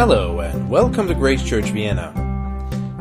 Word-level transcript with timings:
Hello 0.00 0.40
and 0.40 0.70
welcome 0.70 1.06
to 1.08 1.14
Grace 1.14 1.42
Church 1.42 1.72
Vienna. 1.72 2.10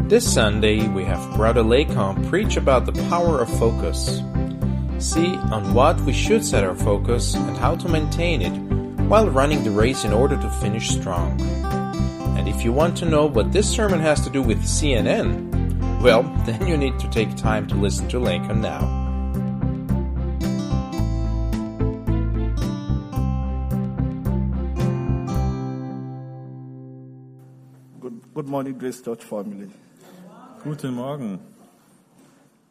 This 0.10 0.34
Sunday 0.34 0.86
we 0.90 1.06
have 1.06 1.34
Brother 1.34 1.64
Lacombe 1.64 2.28
preach 2.28 2.58
about 2.58 2.86
the 2.86 2.92
power 3.08 3.40
of 3.40 3.50
focus. 3.58 4.22
See 4.98 5.38
on 5.50 5.74
what 5.74 6.02
we 6.02 6.12
should 6.12 6.44
set 6.44 6.66
our 6.66 6.76
focus 6.76 7.36
and 7.36 7.56
how 7.56 7.78
to 7.78 7.88
maintain 7.88 8.42
it 8.42 8.52
while 9.08 9.30
running 9.30 9.64
the 9.64 9.72
race 9.72 10.04
in 10.04 10.12
order 10.12 10.36
to 10.42 10.50
finish 10.60 10.90
strong. 10.90 11.40
And 12.38 12.50
if 12.50 12.66
you 12.66 12.74
want 12.74 12.98
to 12.98 13.06
know 13.06 13.28
what 13.28 13.54
this 13.54 13.70
sermon 13.70 14.02
has 14.02 14.20
to 14.26 14.30
do 14.30 14.42
with 14.42 14.62
CNN, 14.64 16.02
well, 16.02 16.24
then 16.46 16.68
you 16.68 16.76
need 16.76 17.00
to 17.00 17.10
take 17.12 17.34
time 17.38 17.66
to 17.68 17.76
listen 17.76 18.10
to 18.10 18.20
Lacombe 18.20 18.60
now. 18.60 18.99
Morning, 28.50 28.78
Grace 28.78 29.02
Church 29.02 29.24
family. 29.24 29.70
Guten 30.64 30.94
Morgen. 30.96 31.40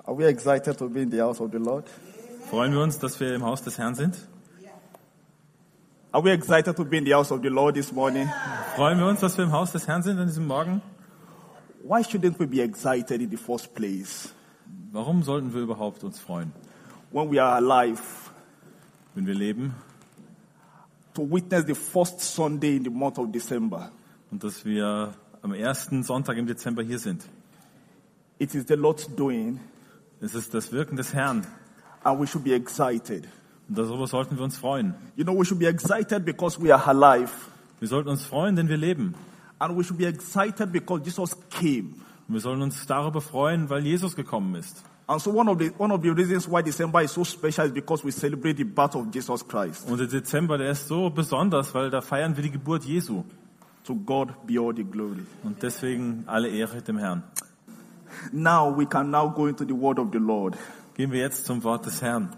Are 0.04 0.14
we 0.14 0.26
excited 0.26 0.76
to 0.76 0.88
be 0.88 1.02
in 1.02 1.10
the 1.10 1.18
house 1.18 1.40
of 1.40 1.52
the 1.52 1.58
Lord? 1.58 1.84
Freuen 2.50 2.72
wir 2.72 2.80
uns, 2.80 2.98
dass 2.98 3.20
wir 3.20 3.34
im 3.34 3.44
Haus 3.44 3.62
des 3.62 3.78
Herrn 3.78 3.94
sind? 3.94 4.16
Are 6.10 6.24
we 6.24 6.32
excited 6.32 6.74
to 6.74 6.84
be 6.84 6.96
in 6.96 7.04
the 7.04 7.12
house 7.14 7.30
of 7.30 7.42
the 7.42 7.48
Lord 7.48 7.74
this 7.76 7.92
morning? 7.92 8.28
Freuen 8.74 8.98
wir 8.98 9.06
uns, 9.06 9.20
dass 9.20 9.36
wir 9.38 9.44
im 9.44 9.52
Haus 9.52 9.70
des 9.70 9.86
Herrn 9.86 10.02
sind 10.02 10.18
an 10.18 10.26
diesem 10.26 10.46
Morgen? 10.46 10.82
Why 11.84 12.00
shouldn't 12.00 12.38
we 12.40 12.46
be 12.46 12.60
excited 12.60 13.20
in 13.20 13.30
the 13.30 13.36
first 13.36 13.72
place 13.74 14.32
Warum 14.90 15.22
sollten 15.22 15.54
wir 15.54 15.60
überhaupt 15.60 16.02
uns 16.02 16.18
freuen, 16.18 16.52
when 17.12 17.30
we 17.30 17.40
are 17.40 17.54
alive 17.54 18.02
wenn 19.14 19.26
wir 19.26 19.34
leben 19.34 19.74
to 21.14 21.22
witness 21.22 21.64
the 21.66 21.74
first 21.74 22.20
Sunday 22.20 22.76
in 22.76 22.84
the 22.84 22.90
month 22.90 23.18
of 23.18 23.30
December? 23.30 23.92
und 24.30 24.42
dass 24.42 24.64
wir 24.64 25.14
am 25.48 25.54
ersten 25.54 26.02
Sonntag 26.02 26.36
im 26.36 26.46
Dezember 26.46 26.82
hier 26.82 26.98
sind? 26.98 27.24
It 28.38 28.54
is 28.54 28.66
the 28.68 28.74
Lord's 28.74 29.08
doing, 29.16 29.60
Es 30.20 30.34
ist 30.34 30.52
das 30.52 30.72
Wirken 30.72 30.96
des 30.96 31.14
Herrn 31.14 31.46
and 32.04 32.20
we 32.20 32.26
should 32.26 32.44
be 32.44 32.54
excited. 32.54 33.26
und 33.68 33.78
darüber 33.78 34.06
sollten 34.06 34.36
wir 34.36 34.44
uns 34.44 34.56
freuen. 34.58 34.94
You 35.16 35.24
know, 35.24 35.38
we 35.38 35.44
should 35.44 35.58
be 35.58 35.66
excited 35.66 36.24
because 36.24 36.60
we 36.62 36.74
are 36.74 36.86
alive, 36.86 37.30
Wir 37.80 37.88
sollten 37.88 38.08
uns 38.10 38.24
freuen, 38.26 38.56
denn 38.56 38.68
wir 38.68 38.76
leben. 38.76 39.14
and 39.58 39.76
we 39.76 39.82
should 39.82 39.98
be 39.98 40.06
excited 40.06 40.70
because 40.70 41.02
Jesus 41.04 41.36
came. 41.50 41.94
Und 42.28 42.34
wir 42.34 42.40
sollen 42.40 42.60
uns 42.60 42.86
darüber 42.86 43.20
freuen, 43.22 43.70
weil 43.70 43.84
Jesus 43.86 44.14
gekommen 44.14 44.54
ist. 44.54 44.82
And 45.06 45.18
so, 45.22 45.30
one 45.32 45.50
of 45.50 45.58
the 45.58 45.70
one 45.78 45.90
of 45.92 46.02
the 46.02 46.10
reasons 46.10 46.46
why 46.46 46.62
December 46.62 47.02
is 47.02 47.14
so 47.14 47.24
special 47.24 47.64
is 47.66 47.72
because 47.72 48.04
we 48.04 48.10
celebrate 48.12 48.58
the 48.58 48.64
birth 48.64 48.94
of 48.94 49.06
Jesus 49.14 49.46
Christ. 49.48 49.88
Und 49.88 49.98
der 49.98 50.06
Dezember, 50.08 50.58
der 50.58 50.72
ist 50.72 50.86
so 50.86 51.08
besonders, 51.08 51.72
weil 51.72 51.88
da 51.88 52.02
feiern 52.02 52.36
wir 52.36 52.42
die 52.42 52.50
Geburt 52.50 52.84
Jesu. 52.84 53.24
To 53.88 53.94
God 53.94 54.34
be 54.46 54.58
all 54.58 54.74
the 54.74 54.84
glory. 54.84 55.24
Und 55.42 55.62
deswegen 55.62 56.24
alle 56.26 56.48
Ehre 56.50 56.82
dem 56.82 56.98
Herrn. 56.98 57.22
Now 58.32 58.70
we 58.76 58.84
can 58.84 59.10
now 59.10 59.30
go 59.30 59.46
into 59.46 59.64
the 59.64 59.72
word 59.72 59.98
of 59.98 60.08
the 60.12 60.18
Lord. 60.18 60.58
Gehen 60.94 61.10
wir 61.10 61.20
jetzt 61.20 61.46
zum 61.46 61.64
Wort 61.64 61.86
des 61.86 62.02
Herrn. 62.02 62.28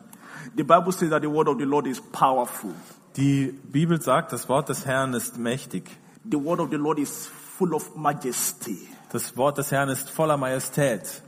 The 0.56 0.62
Bible 0.62 0.92
says 0.92 1.10
that 1.10 1.22
the 1.22 1.28
word 1.28 1.48
of 1.48 1.58
the 1.58 1.64
Lord 1.64 1.88
is 1.88 2.00
powerful. 2.00 2.70
Die 3.16 3.52
Bibel 3.64 4.00
sagt, 4.00 4.32
das 4.32 4.48
Wort 4.48 4.68
des 4.68 4.86
Herrn 4.86 5.12
ist 5.12 5.38
mächtig. 5.38 5.90
The 6.24 6.36
word 6.36 6.60
of 6.60 6.70
the 6.70 6.76
Lord 6.76 7.00
is 7.00 7.26
full 7.26 7.74
of 7.74 7.96
majesty. 7.96 8.88
Das 9.10 9.36
Wort 9.36 9.58
des 9.58 9.72
Herrn 9.72 9.88
ist 9.88 10.08
voller 10.08 10.36
Majestät. 10.36 11.20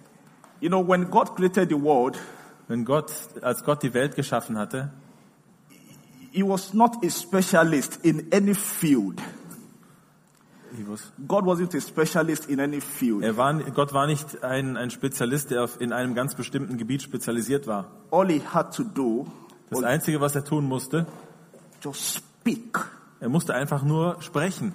You 0.60 0.68
know, 0.68 0.86
when 0.86 1.10
God 1.10 1.34
created 1.34 1.68
the 1.68 1.82
world, 1.82 2.16
Wenn 2.68 2.84
Gott, 2.84 3.12
als 3.42 3.64
Gott 3.64 3.82
die 3.82 3.92
Welt 3.92 4.14
geschaffen 4.14 4.56
hatte, 4.56 4.92
He 6.30 6.44
was 6.44 6.72
not 6.72 7.04
a 7.04 7.10
specialist 7.10 8.04
in 8.04 8.32
any 8.32 8.54
field. 8.54 9.20
God 11.28 11.44
wasn't 11.44 11.74
a 11.74 11.80
specialist 11.80 12.48
in 12.48 12.60
any 12.60 12.80
field. 12.80 13.22
er 13.22 13.36
war, 13.36 13.54
Gott 13.54 13.92
war 13.92 14.06
nicht 14.06 14.42
ein, 14.42 14.76
ein 14.76 14.90
Spezialist, 14.90 15.50
der 15.50 15.64
auf, 15.64 15.80
in 15.80 15.92
einem 15.92 16.14
ganz 16.14 16.34
bestimmten 16.34 16.78
Gebiet 16.78 17.02
spezialisiert 17.02 17.66
war. 17.66 17.90
All 18.10 18.28
He 18.28 18.40
had 18.40 18.74
to 18.74 18.82
do 18.84 19.26
Das 19.70 19.80
was 19.80 19.84
Einzige, 19.84 20.20
was 20.20 20.34
er 20.34 20.44
tun 20.44 20.66
musste, 20.66 21.06
just 21.82 22.16
speak, 22.16 22.78
er 23.20 23.28
musste 23.28 23.54
einfach 23.54 23.82
nur 23.82 24.20
sprechen 24.20 24.72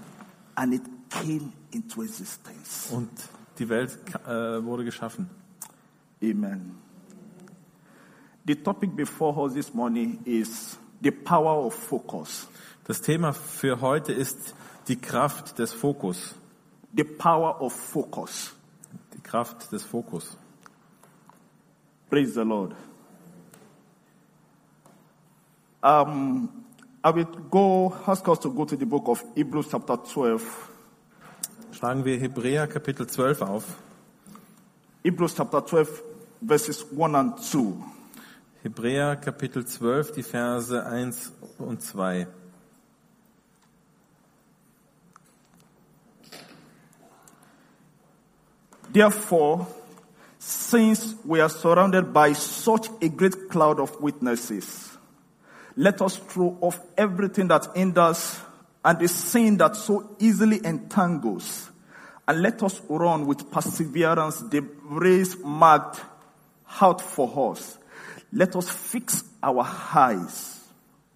and 0.55 0.73
it 0.73 0.81
came 1.09 1.51
into 1.71 2.03
existence. 2.03 2.89
und 2.91 3.09
die 3.59 3.69
Welt 3.69 3.97
äh, 4.27 4.63
wurde 4.63 4.83
geschaffen. 4.85 5.29
Amen. 6.21 6.77
The 8.47 8.55
topic 8.55 8.95
before 8.95 9.35
us 9.43 9.53
this 9.53 9.73
morning 9.73 10.19
is 10.25 10.77
the 11.01 11.11
power 11.11 11.65
of 11.65 11.73
focus. 11.73 12.47
Das 12.85 13.01
Thema 13.01 13.33
für 13.33 13.81
heute 13.81 14.13
ist 14.13 14.55
die 14.87 14.95
Kraft 14.95 15.57
des 15.59 15.73
Fokus. 15.73 16.35
The 16.95 17.03
power 17.03 17.61
of 17.61 17.73
focus. 17.73 18.53
Die 19.13 19.21
Kraft 19.21 19.71
des 19.71 19.83
Fokus. 19.83 20.37
Praise 22.09 22.33
the 22.33 22.43
Lord. 22.43 22.73
Um, 25.83 26.65
I 27.03 27.11
will 27.11 27.27
go, 27.49 27.93
ask 28.05 28.27
us 28.27 28.39
to 28.39 28.49
go 28.49 28.65
to 28.65 28.75
the 28.75 28.85
book 28.85 29.07
of 29.07 29.23
Hebrews, 29.35 29.67
chapter 29.69 30.03
12. 30.03 30.69
Schlagen 31.71 32.03
wir 32.03 32.17
Hebräer 32.17 32.67
Kapitel 32.67 33.07
12 33.07 33.41
auf. 33.41 33.63
Hebrews, 35.03 35.35
chapter 35.35 35.65
12, 35.65 36.03
verses 36.41 36.85
1 36.91 37.15
and 37.15 37.39
2. 37.39 37.73
Hebräer 38.63 39.15
Kapitel 39.17 39.65
12, 39.65 40.13
die 40.13 40.23
Verse 40.23 40.85
1 40.85 41.31
und 41.59 41.81
2. 41.81 42.27
Therefore, 48.97 49.67
since 50.39 51.13
we 51.23 51.39
are 51.39 51.49
surrounded 51.49 52.11
by 52.11 52.33
such 52.33 52.87
a 52.99 53.07
great 53.09 53.47
cloud 53.47 53.79
of 53.79 54.01
witnesses, 54.01 54.97
let 55.75 56.01
us 56.01 56.17
throw 56.17 56.57
off 56.61 56.79
everything 56.97 57.47
that 57.49 57.67
hinders 57.75 58.39
and 58.83 58.97
the 58.97 59.07
sin 59.07 59.57
that 59.57 59.75
so 59.75 60.15
easily 60.17 60.65
entangles, 60.65 61.69
and 62.27 62.41
let 62.41 62.63
us 62.63 62.81
run 62.89 63.27
with 63.27 63.51
perseverance 63.51 64.39
the 64.49 64.61
race 64.85 65.37
marked 65.43 66.01
out 66.81 66.99
for 66.99 67.51
us. 67.51 67.77
Let 68.33 68.55
us 68.55 68.67
fix 68.67 69.23
our 69.43 69.63
eyes 69.93 70.59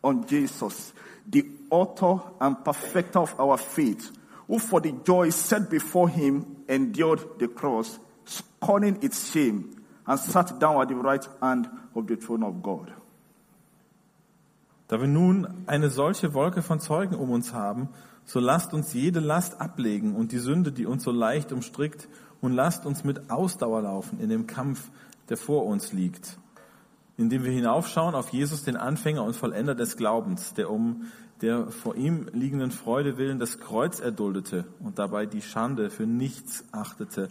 on 0.04 0.28
Jesus, 0.28 0.94
the 1.28 1.48
author 1.72 2.22
and 2.40 2.64
perfecter 2.64 3.22
of 3.22 3.34
our 3.40 3.58
faith, 3.58 4.12
who 4.52 4.60
for 4.60 4.82
the 4.82 4.94
joy 5.06 5.32
set 5.32 5.70
before 5.70 6.10
him 6.10 6.46
endured 6.68 7.22
the 7.40 7.48
cross, 7.48 8.02
scorning 8.26 8.98
its 9.02 9.32
shame, 9.32 9.70
and 10.06 10.20
sat 10.20 10.60
down 10.60 10.82
at 10.82 10.90
the 10.90 10.96
right 10.96 11.26
hand 11.42 11.70
of 11.96 12.06
the 12.08 12.18
throne 12.18 12.44
of 12.44 12.62
God. 12.62 12.92
Da 14.90 15.00
wir 15.00 15.08
nun 15.08 15.64
eine 15.68 15.90
solche 15.90 16.34
Wolke 16.34 16.62
von 16.62 16.82
Zeugen 16.82 17.16
um 17.16 17.32
uns 17.32 17.54
haben, 17.54 17.88
so 18.26 18.42
lasst 18.42 18.74
uns 18.74 18.92
jede 18.92 19.22
Last 19.22 19.62
ablegen 19.62 20.16
und 20.16 20.34
die 20.34 20.40
Sünde, 20.40 20.74
die 20.74 20.86
uns 20.86 21.04
so 21.04 21.12
leicht 21.12 21.54
umstrickt, 21.54 22.10
und 22.42 22.52
lasst 22.52 22.86
uns 22.86 23.06
mit 23.06 23.30
Ausdauer 23.30 23.84
laufen 23.84 24.20
in 24.20 24.28
dem 24.28 24.48
Kampf, 24.48 24.90
der 25.30 25.38
vor 25.38 25.66
uns 25.66 25.94
liegt. 25.94 26.38
Indem 27.16 27.46
wir 27.46 27.52
hinaufschauen 27.52 28.16
auf 28.16 28.30
Jesus, 28.30 28.64
den 28.64 28.76
Anfänger 28.76 29.24
und 29.24 29.36
Vollender 29.36 29.76
des 29.76 29.96
Glaubens, 29.96 30.54
der 30.56 30.70
um 30.70 31.04
der 31.42 31.68
vor 31.68 31.96
ihm 31.96 32.28
liegenden 32.34 32.72
Freude 32.72 33.18
willen 33.18 33.40
das 33.40 33.60
Kreuz 33.60 34.00
erduldete 34.00 34.66
und 34.80 35.00
dabei 35.00 35.26
die 35.26 35.42
Schande 35.42 35.90
für 35.90 36.06
nichts 36.06 36.66
achtete 36.72 37.30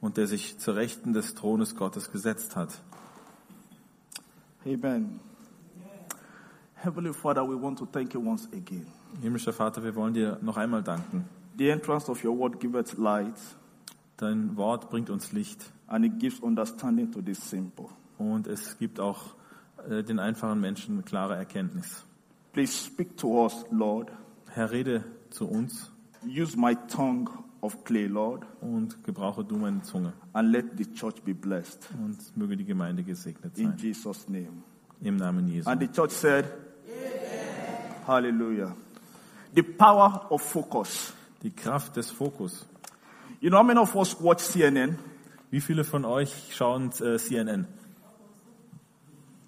und 0.00 0.16
der 0.16 0.26
sich 0.26 0.58
zur 0.58 0.76
Rechten 0.76 1.12
des 1.12 1.34
Thrones 1.34 1.74
Gottes 1.74 2.12
gesetzt 2.12 2.56
hat. 2.56 2.80
Amen. 4.64 5.20
Heavenly 6.74 7.12
Father, 7.12 7.42
we 7.48 7.60
want 7.60 7.78
to 7.78 7.86
thank 7.86 8.14
you 8.14 8.20
once 8.20 8.48
again. 8.52 8.86
Himmlischer 9.20 9.52
Vater, 9.52 9.82
wir 9.82 9.94
wollen 9.96 10.14
dir 10.14 10.38
noch 10.42 10.56
einmal 10.56 10.82
danken. 10.82 11.24
The 11.56 11.70
entrance 11.70 12.08
of 12.08 12.22
your 12.24 12.38
word 12.38 12.60
giveth 12.60 12.96
light, 12.98 13.34
Dein 14.16 14.56
Wort 14.56 14.90
bringt 14.90 15.10
uns 15.10 15.32
Licht 15.32 15.72
and 15.86 16.04
it 16.04 16.18
gives 16.18 16.40
understanding 16.40 17.10
to 17.10 17.20
the 17.24 17.34
simple. 17.34 17.86
und 18.18 18.46
es 18.46 18.78
gibt 18.78 19.00
auch 19.00 19.34
äh, 19.88 20.02
den 20.02 20.18
einfachen 20.18 20.60
Menschen 20.60 21.04
klare 21.04 21.34
Erkenntnis. 21.36 22.04
Please 22.58 22.72
speak 22.72 23.16
to 23.18 23.44
us, 23.44 23.64
Lord. 23.70 24.10
Herr, 24.52 24.72
rede 24.72 25.04
zu 25.30 25.46
uns 25.46 25.92
Use 26.26 26.56
my 26.56 26.74
tongue 26.88 27.30
of 27.60 27.84
clay, 27.84 28.08
Lord, 28.08 28.44
und 28.60 29.04
gebrauche 29.04 29.44
du 29.44 29.56
meine 29.56 29.82
Zunge 29.82 30.12
and 30.32 30.50
let 30.50 30.76
the 30.76 30.84
church 30.92 31.22
be 31.22 31.34
blessed. 31.34 31.88
und 31.96 32.36
möge 32.36 32.56
die 32.56 32.64
Gemeinde 32.64 33.04
gesegnet 33.04 33.56
In 33.56 33.68
sein. 33.68 33.76
Jesus' 33.78 34.28
name. 34.28 34.64
Im 35.00 35.18
Namen 35.18 35.46
Jesu. 35.46 35.70
And 35.70 35.80
the 35.80 35.86
church 35.86 36.10
said, 36.10 36.46
Hallelujah. 38.08 38.74
The 39.54 39.62
power 39.62 40.26
of 40.28 40.42
focus. 40.42 41.12
Die 41.44 41.50
Kraft 41.50 41.94
des 41.94 42.10
Fokus. 42.10 42.66
You 43.40 43.50
know 43.50 43.58
how 43.58 43.64
many 43.64 43.78
of 43.78 43.94
us 43.94 44.20
watch 44.20 44.42
CNN? 44.42 44.98
Wie 45.52 45.60
viele 45.60 45.84
von 45.84 46.04
euch 46.04 46.52
schauen 46.52 46.90
äh, 47.00 47.18
CNN? 47.18 47.68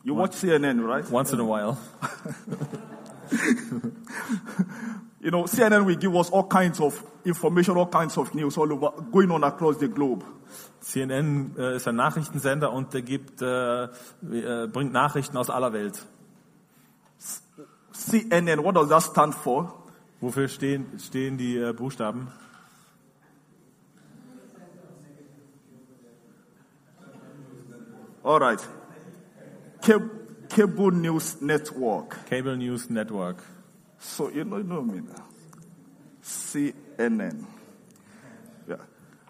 You 0.05 0.15
watch 0.17 0.37
CNN, 0.37 0.79
right? 0.85 1.11
Once 1.11 1.33
in 1.33 1.41
a 1.41 1.45
while. 1.45 1.77
You 5.23 5.31
know, 5.31 5.45
CNN 5.45 5.85
will 5.85 5.97
give 5.97 6.17
us 6.17 6.31
all 6.31 6.49
kinds 6.49 6.81
of 6.81 7.05
information, 7.27 7.77
all 7.77 7.89
kinds 7.89 8.17
of 8.17 8.35
news 8.35 8.57
all 8.57 8.73
over, 8.73 8.91
going 9.13 9.31
on 9.31 9.45
across 9.45 9.77
the 9.77 9.89
globe. 9.89 10.25
CNN 10.81 11.55
äh, 11.59 11.77
ist 11.77 11.87
ein 11.87 11.97
Nachrichtensender 11.97 12.73
und 12.73 12.95
der 12.95 13.03
gibt, 13.03 13.43
äh, 13.43 13.85
äh, 13.85 14.67
bringt 14.67 14.95
Nachrichten 14.95 15.37
aus 15.37 15.51
aller 15.51 15.75
Welt. 15.75 16.07
CNN, 17.93 18.65
what 18.65 18.75
does 18.77 18.89
that 18.89 19.03
stand 19.03 19.35
for? 19.35 19.75
Wofür 20.23 20.49
stehen, 20.49 20.99
stehen 20.99 21.37
die 21.37 21.59
äh, 21.59 21.75
Buchstaben? 21.75 22.29
All 28.23 28.39
right. 28.39 28.61
Cable, 29.83 30.20
Cable 30.51 30.91
News 30.91 31.41
Network. 31.41 32.27
Cable 32.29 32.57
News 32.57 32.91
Network. 32.91 33.43
So 33.99 34.29
you 34.31 34.45
know, 34.45 34.59
you 34.59 34.65
know 34.65 34.83
me 34.83 35.01
now. 35.01 35.25
CNN. 36.23 37.45
Yeah. 38.69 38.77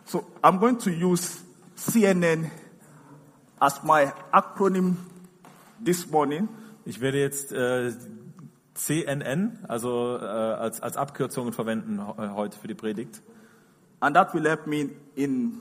So 0.07 0.25
I'm 0.43 0.59
going 0.59 0.79
to 0.79 0.91
use 0.91 1.41
CNN 1.77 2.51
as 3.61 3.83
my 3.85 4.13
acronym 4.33 4.97
this 5.79 6.07
morning. 6.11 6.49
Ich 6.87 7.01
werde 7.01 7.19
jetzt 7.21 7.53
äh, 7.53 7.93
CNN, 8.75 9.59
also 9.69 10.17
äh, 10.17 10.25
als, 10.25 10.81
als 10.81 10.97
Abkürzungen 10.97 11.53
verwenden 11.53 12.01
he- 12.01 12.29
heute 12.35 12.59
für 12.59 12.69
die 12.69 12.75
Predigt. 12.75 13.23
And 14.01 14.17
that 14.17 14.33
will 14.35 14.45
help 14.49 14.67
me 14.67 14.91
in 15.15 15.61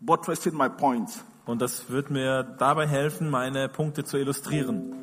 buttressing 0.00 0.56
my 0.56 0.68
points. 0.68 1.24
Und 1.46 1.60
das 1.60 1.90
wird 1.90 2.10
mir 2.10 2.42
dabei 2.42 2.86
helfen, 2.86 3.30
meine 3.30 3.68
Punkte 3.68 4.04
zu 4.04 4.18
illustrieren. 4.18 4.94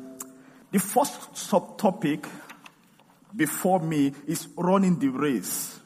The 0.72 0.78
first 0.78 1.14
subtopic 1.34 2.28
before 3.32 3.84
me 3.84 4.12
is 4.26 4.48
running 4.56 5.00
the 5.00 5.10
race. 5.12 5.80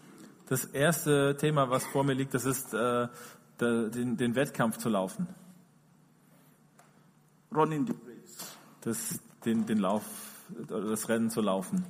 Das 0.49 0.65
erste 0.65 1.37
Thema, 1.37 1.71
was 1.71 1.85
vor 1.87 2.05
mir 2.05 2.15
liegt, 2.15 2.35
das 2.35 2.45
ist, 2.45 2.75
äh, 2.75 3.09
der, 3.61 3.89
den, 3.89 4.17
den 4.17 4.35
Wettkampf 4.35 4.79
zu 4.79 4.89
laufen. 4.89 5.27
Running 7.55 7.87
the 7.87 7.93
race. 7.93 8.57
Das, 8.83 9.21
den, 9.45 9.67
den 9.67 9.79
Lauf, 9.79 10.05
das 10.69 11.09
Rennen 11.09 11.31
zu 11.31 11.41
laufen. 11.41 11.85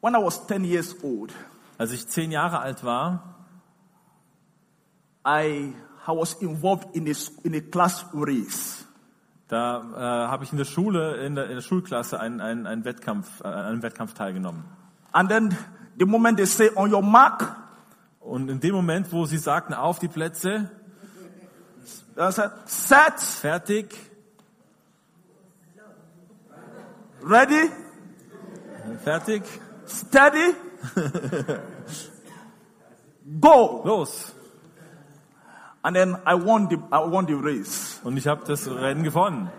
When 0.00 0.14
I 0.14 0.18
was 0.18 0.46
10 0.46 0.64
years 0.64 0.96
old, 1.04 1.34
Als 1.80 1.92
ich 1.92 2.06
zehn 2.08 2.30
Jahre 2.30 2.58
alt 2.58 2.84
war, 2.84 3.36
I, 5.26 5.74
I 6.06 6.12
was 6.12 6.34
involved 6.40 6.94
in 6.94 7.08
a, 7.08 7.14
in 7.44 7.54
a 7.54 7.60
class 7.60 8.04
race. 8.12 8.84
da 9.48 9.82
äh, 9.96 10.28
habe 10.28 10.44
ich 10.44 10.52
in 10.52 10.58
der 10.58 10.64
Schule, 10.64 11.16
in 11.26 11.34
der, 11.34 11.46
in 11.46 11.56
der 11.56 11.62
Schulklasse 11.62 12.20
einen, 12.20 12.40
einen, 12.40 12.66
einen, 12.66 12.84
Wettkampf, 12.84 13.40
äh, 13.40 13.48
an 13.48 13.64
einem 13.64 13.82
Wettkampf 13.82 14.14
teilgenommen. 14.14 14.64
And 15.12 15.28
then 15.28 15.56
the 15.98 16.06
moment 16.06 16.36
they 16.36 16.46
say, 16.46 16.70
on 16.76 16.92
your 16.92 17.02
mark, 17.02 17.56
Und 18.20 18.50
in 18.50 18.60
dem 18.60 18.74
Moment, 18.74 19.10
wo 19.12 19.24
sie 19.24 19.38
sagten, 19.38 19.72
auf 19.72 19.98
die 19.98 20.08
Plätze, 20.08 20.70
said, 22.14 22.50
set, 22.66 23.18
fertig, 23.18 23.96
ready, 27.22 27.70
fertig, 29.02 29.42
steady, 29.86 30.54
go. 33.40 33.82
los. 33.84 34.34
And 35.82 35.96
then 35.96 36.16
I 36.26 36.34
won 36.34 36.68
the, 36.68 36.76
I 36.92 36.98
won 36.98 37.26
the 37.26 37.34
race. 37.34 38.00
Und 38.04 38.16
ich 38.16 38.26
habe 38.26 38.44
das 38.44 38.68
Rennen 38.68 39.02
gewonnen. 39.02 39.50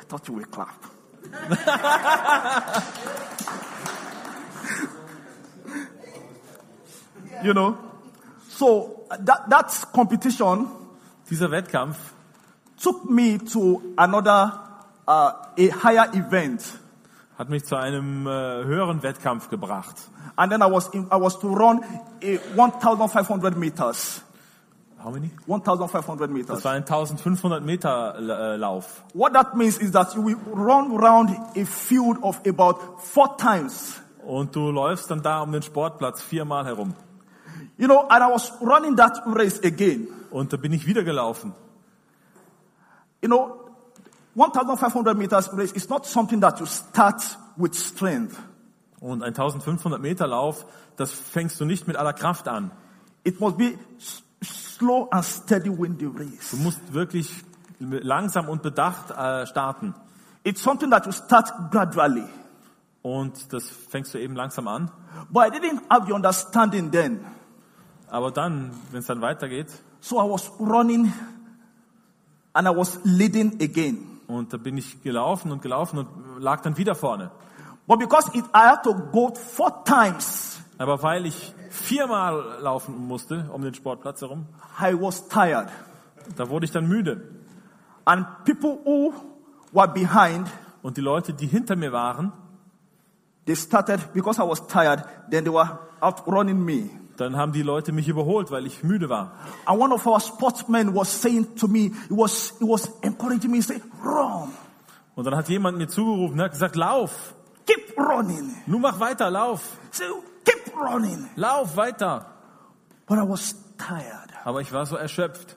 I 0.00 0.04
thought 0.08 0.26
you 0.28 0.34
would 0.34 0.50
clap. 0.50 0.74
you 7.44 7.52
know, 7.52 7.76
so 8.48 9.06
that, 9.24 9.48
that 9.48 9.92
competition 9.92 10.68
Dieser 11.30 11.50
Wettkampf 11.52 11.96
took 12.82 13.08
me 13.08 13.38
to 13.38 13.80
another, 13.96 14.60
uh, 15.06 15.32
a 15.56 15.68
higher 15.82 16.12
event. 16.12 16.60
hat 17.38 17.48
mich 17.48 17.64
zu 17.64 17.76
einem 17.76 18.26
äh, 18.26 18.30
höheren 18.30 19.02
Wettkampf 19.02 19.48
gebracht. 19.48 19.96
And 20.36 20.52
then 20.52 20.60
I 20.60 20.70
was, 20.70 20.88
in, 20.88 21.04
I 21.04 21.16
was 21.16 21.38
to 21.38 21.48
run 21.48 21.82
a 22.22 22.38
1,500 22.54 23.56
meters. 23.56 24.22
How 25.02 25.10
many? 25.10 25.30
1,500 25.46 26.28
Das 26.28 26.34
meters. 26.34 26.64
war 26.64 26.72
ein 26.72 26.82
1500 26.82 27.64
Meter 27.64 28.14
äh, 28.18 28.56
Lauf. 28.56 29.02
What 29.14 29.32
that 29.32 29.56
means 29.56 29.78
is 29.78 29.92
that 29.92 30.14
you 30.14 30.24
will 30.24 30.36
run 30.52 30.94
around 30.98 31.30
a 31.30 31.64
field 31.64 32.22
of 32.22 32.40
about 32.46 32.98
four 32.98 33.36
times. 33.38 34.00
Und 34.26 34.54
du 34.54 34.70
läufst 34.70 35.10
dann 35.10 35.22
da 35.22 35.40
um 35.40 35.52
den 35.52 35.62
Sportplatz 35.62 36.20
viermal 36.22 36.66
herum. 36.66 36.94
You 37.78 37.86
know, 37.86 38.00
and 38.08 38.22
I 38.22 38.30
was 38.30 38.52
running 38.60 38.96
that 38.96 39.22
race 39.26 39.58
again. 39.64 40.08
Und 40.30 40.52
da 40.52 40.58
bin 40.58 40.72
ich 40.72 40.86
wieder 40.86 41.02
gelaufen. 41.02 41.54
You 43.22 43.28
know, 43.28 43.70
1,500 44.34 45.16
meters 45.16 45.50
race 45.56 45.72
is 45.72 45.88
not 45.88 46.04
something 46.06 46.40
that 46.40 46.60
you 46.60 46.66
start 46.66 47.38
with 47.56 47.74
strength. 47.74 48.36
Und 49.00 49.22
ein 49.22 49.28
1500 49.34 50.00
Meter 50.00 50.26
Lauf, 50.26 50.66
das 50.96 51.10
fängst 51.10 51.58
du 51.58 51.64
nicht 51.64 51.88
mit 51.88 51.96
aller 51.96 52.12
Kraft 52.12 52.48
an. 52.48 52.70
It 53.24 53.40
must 53.40 53.56
be 53.56 53.78
slow 54.42 55.08
and 55.10 55.24
steady 55.24 55.70
win 55.70 55.96
the 55.98 56.06
race. 56.06 56.50
Du 56.50 56.56
musst 56.58 56.80
wirklich 56.92 57.32
langsam 57.78 58.48
und 58.48 58.62
bedacht 58.62 59.10
äh, 59.10 59.46
starten. 59.46 59.94
It's 60.44 60.62
something 60.62 60.90
that 60.90 61.06
you 61.06 61.12
start 61.12 61.52
gradually. 61.70 62.24
Und 63.02 63.52
das 63.52 63.64
fängst 63.68 64.12
du 64.14 64.18
eben 64.18 64.34
langsam 64.36 64.68
an. 64.68 64.90
But 65.30 65.54
I 65.54 65.58
didn't 65.58 65.80
have 65.88 66.06
the 66.06 66.12
understanding 66.12 66.90
then. 66.90 67.24
Aber 68.08 68.30
dann, 68.30 68.72
wenn 68.90 69.00
es 69.00 69.06
dann 69.06 69.20
weitergeht, 69.20 69.68
So 70.00 70.16
I 70.18 70.28
was 70.30 70.50
running 70.58 71.12
and 72.54 72.66
I 72.66 72.70
was 72.74 72.98
leading 73.04 73.54
again. 73.60 74.20
und 74.26 74.52
da 74.52 74.56
bin 74.56 74.78
ich 74.78 75.02
gelaufen 75.02 75.50
und 75.52 75.60
gelaufen 75.60 75.98
und 75.98 76.40
lag 76.40 76.60
dann 76.62 76.76
wieder 76.76 76.94
vorne. 76.94 77.30
But 77.86 77.98
because 77.98 78.30
it, 78.34 78.44
I 78.54 78.68
had 78.70 78.82
to 78.84 78.94
go 78.94 79.34
four 79.34 79.84
times, 79.84 80.59
Aber 80.80 81.02
weil 81.02 81.26
ich 81.26 81.54
viermal 81.68 82.58
laufen 82.62 83.06
musste 83.06 83.50
um 83.52 83.60
den 83.60 83.74
Sportplatz 83.74 84.22
herum, 84.22 84.46
I 84.80 84.94
was 84.94 85.28
tired. 85.28 85.68
da 86.36 86.48
wurde 86.48 86.64
ich 86.64 86.72
dann 86.72 86.88
müde. 86.88 87.20
And 88.06 88.26
people 88.46 88.78
who 88.84 89.12
were 89.72 89.88
behind, 89.88 90.48
Und 90.82 90.96
die 90.96 91.02
Leute, 91.02 91.34
die 91.34 91.46
hinter 91.46 91.76
mir 91.76 91.92
waren, 91.92 92.32
they 93.44 93.54
started, 93.54 94.00
because 94.14 94.40
I 94.42 94.48
was 94.48 94.66
tired, 94.66 95.04
then 95.30 95.44
they 95.44 95.52
were 95.52 95.78
outrunning 96.00 96.64
me. 96.64 96.88
dann 97.18 97.36
haben 97.36 97.52
die 97.52 97.60
Leute 97.62 97.92
mich 97.92 98.08
überholt, 98.08 98.50
weil 98.50 98.64
ich 98.64 98.82
müde 98.82 99.10
war. 99.10 99.32
And 99.66 99.78
one 99.78 99.92
of 99.92 100.06
our 100.06 100.18
sportsmen 100.18 100.94
was 100.94 101.20
saying 101.20 101.56
to 101.56 101.68
me, 101.68 101.90
he 102.08 102.16
was, 102.16 102.54
he 102.58 102.64
was 102.64 102.90
encouraging 103.02 103.50
me, 103.50 103.58
he 103.58 103.62
said, 103.62 103.82
run, 104.02 104.48
Und 105.14 105.26
dann 105.26 105.36
hat 105.36 105.50
jemand 105.50 105.76
mir 105.76 105.88
zugerufen 105.88 106.38
und 106.38 106.40
hat 106.42 106.52
gesagt, 106.52 106.74
lauf, 106.76 107.34
keep 107.66 107.98
running. 107.98 108.54
nun 108.66 108.80
mach 108.80 108.98
weiter, 108.98 109.30
lauf, 109.30 109.76
So 109.90 110.04
keep 110.44 110.74
running. 110.76 111.28
lauf 111.36 111.76
weiter. 111.76 112.26
But 113.06 113.18
I 113.18 113.22
was 113.22 113.54
tired. 113.76 114.30
Aber 114.44 114.60
ich 114.60 114.72
war 114.72 114.86
so 114.86 114.96
erschöpft. 114.96 115.56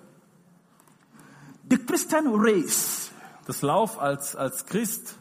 The 1.69 1.77
Christian 1.77 2.27
race, 2.35 3.11
Das 3.45 3.61
Lauf 3.61 3.99
als, 3.99 4.35
als 4.35 4.65
Christ, 4.65 5.15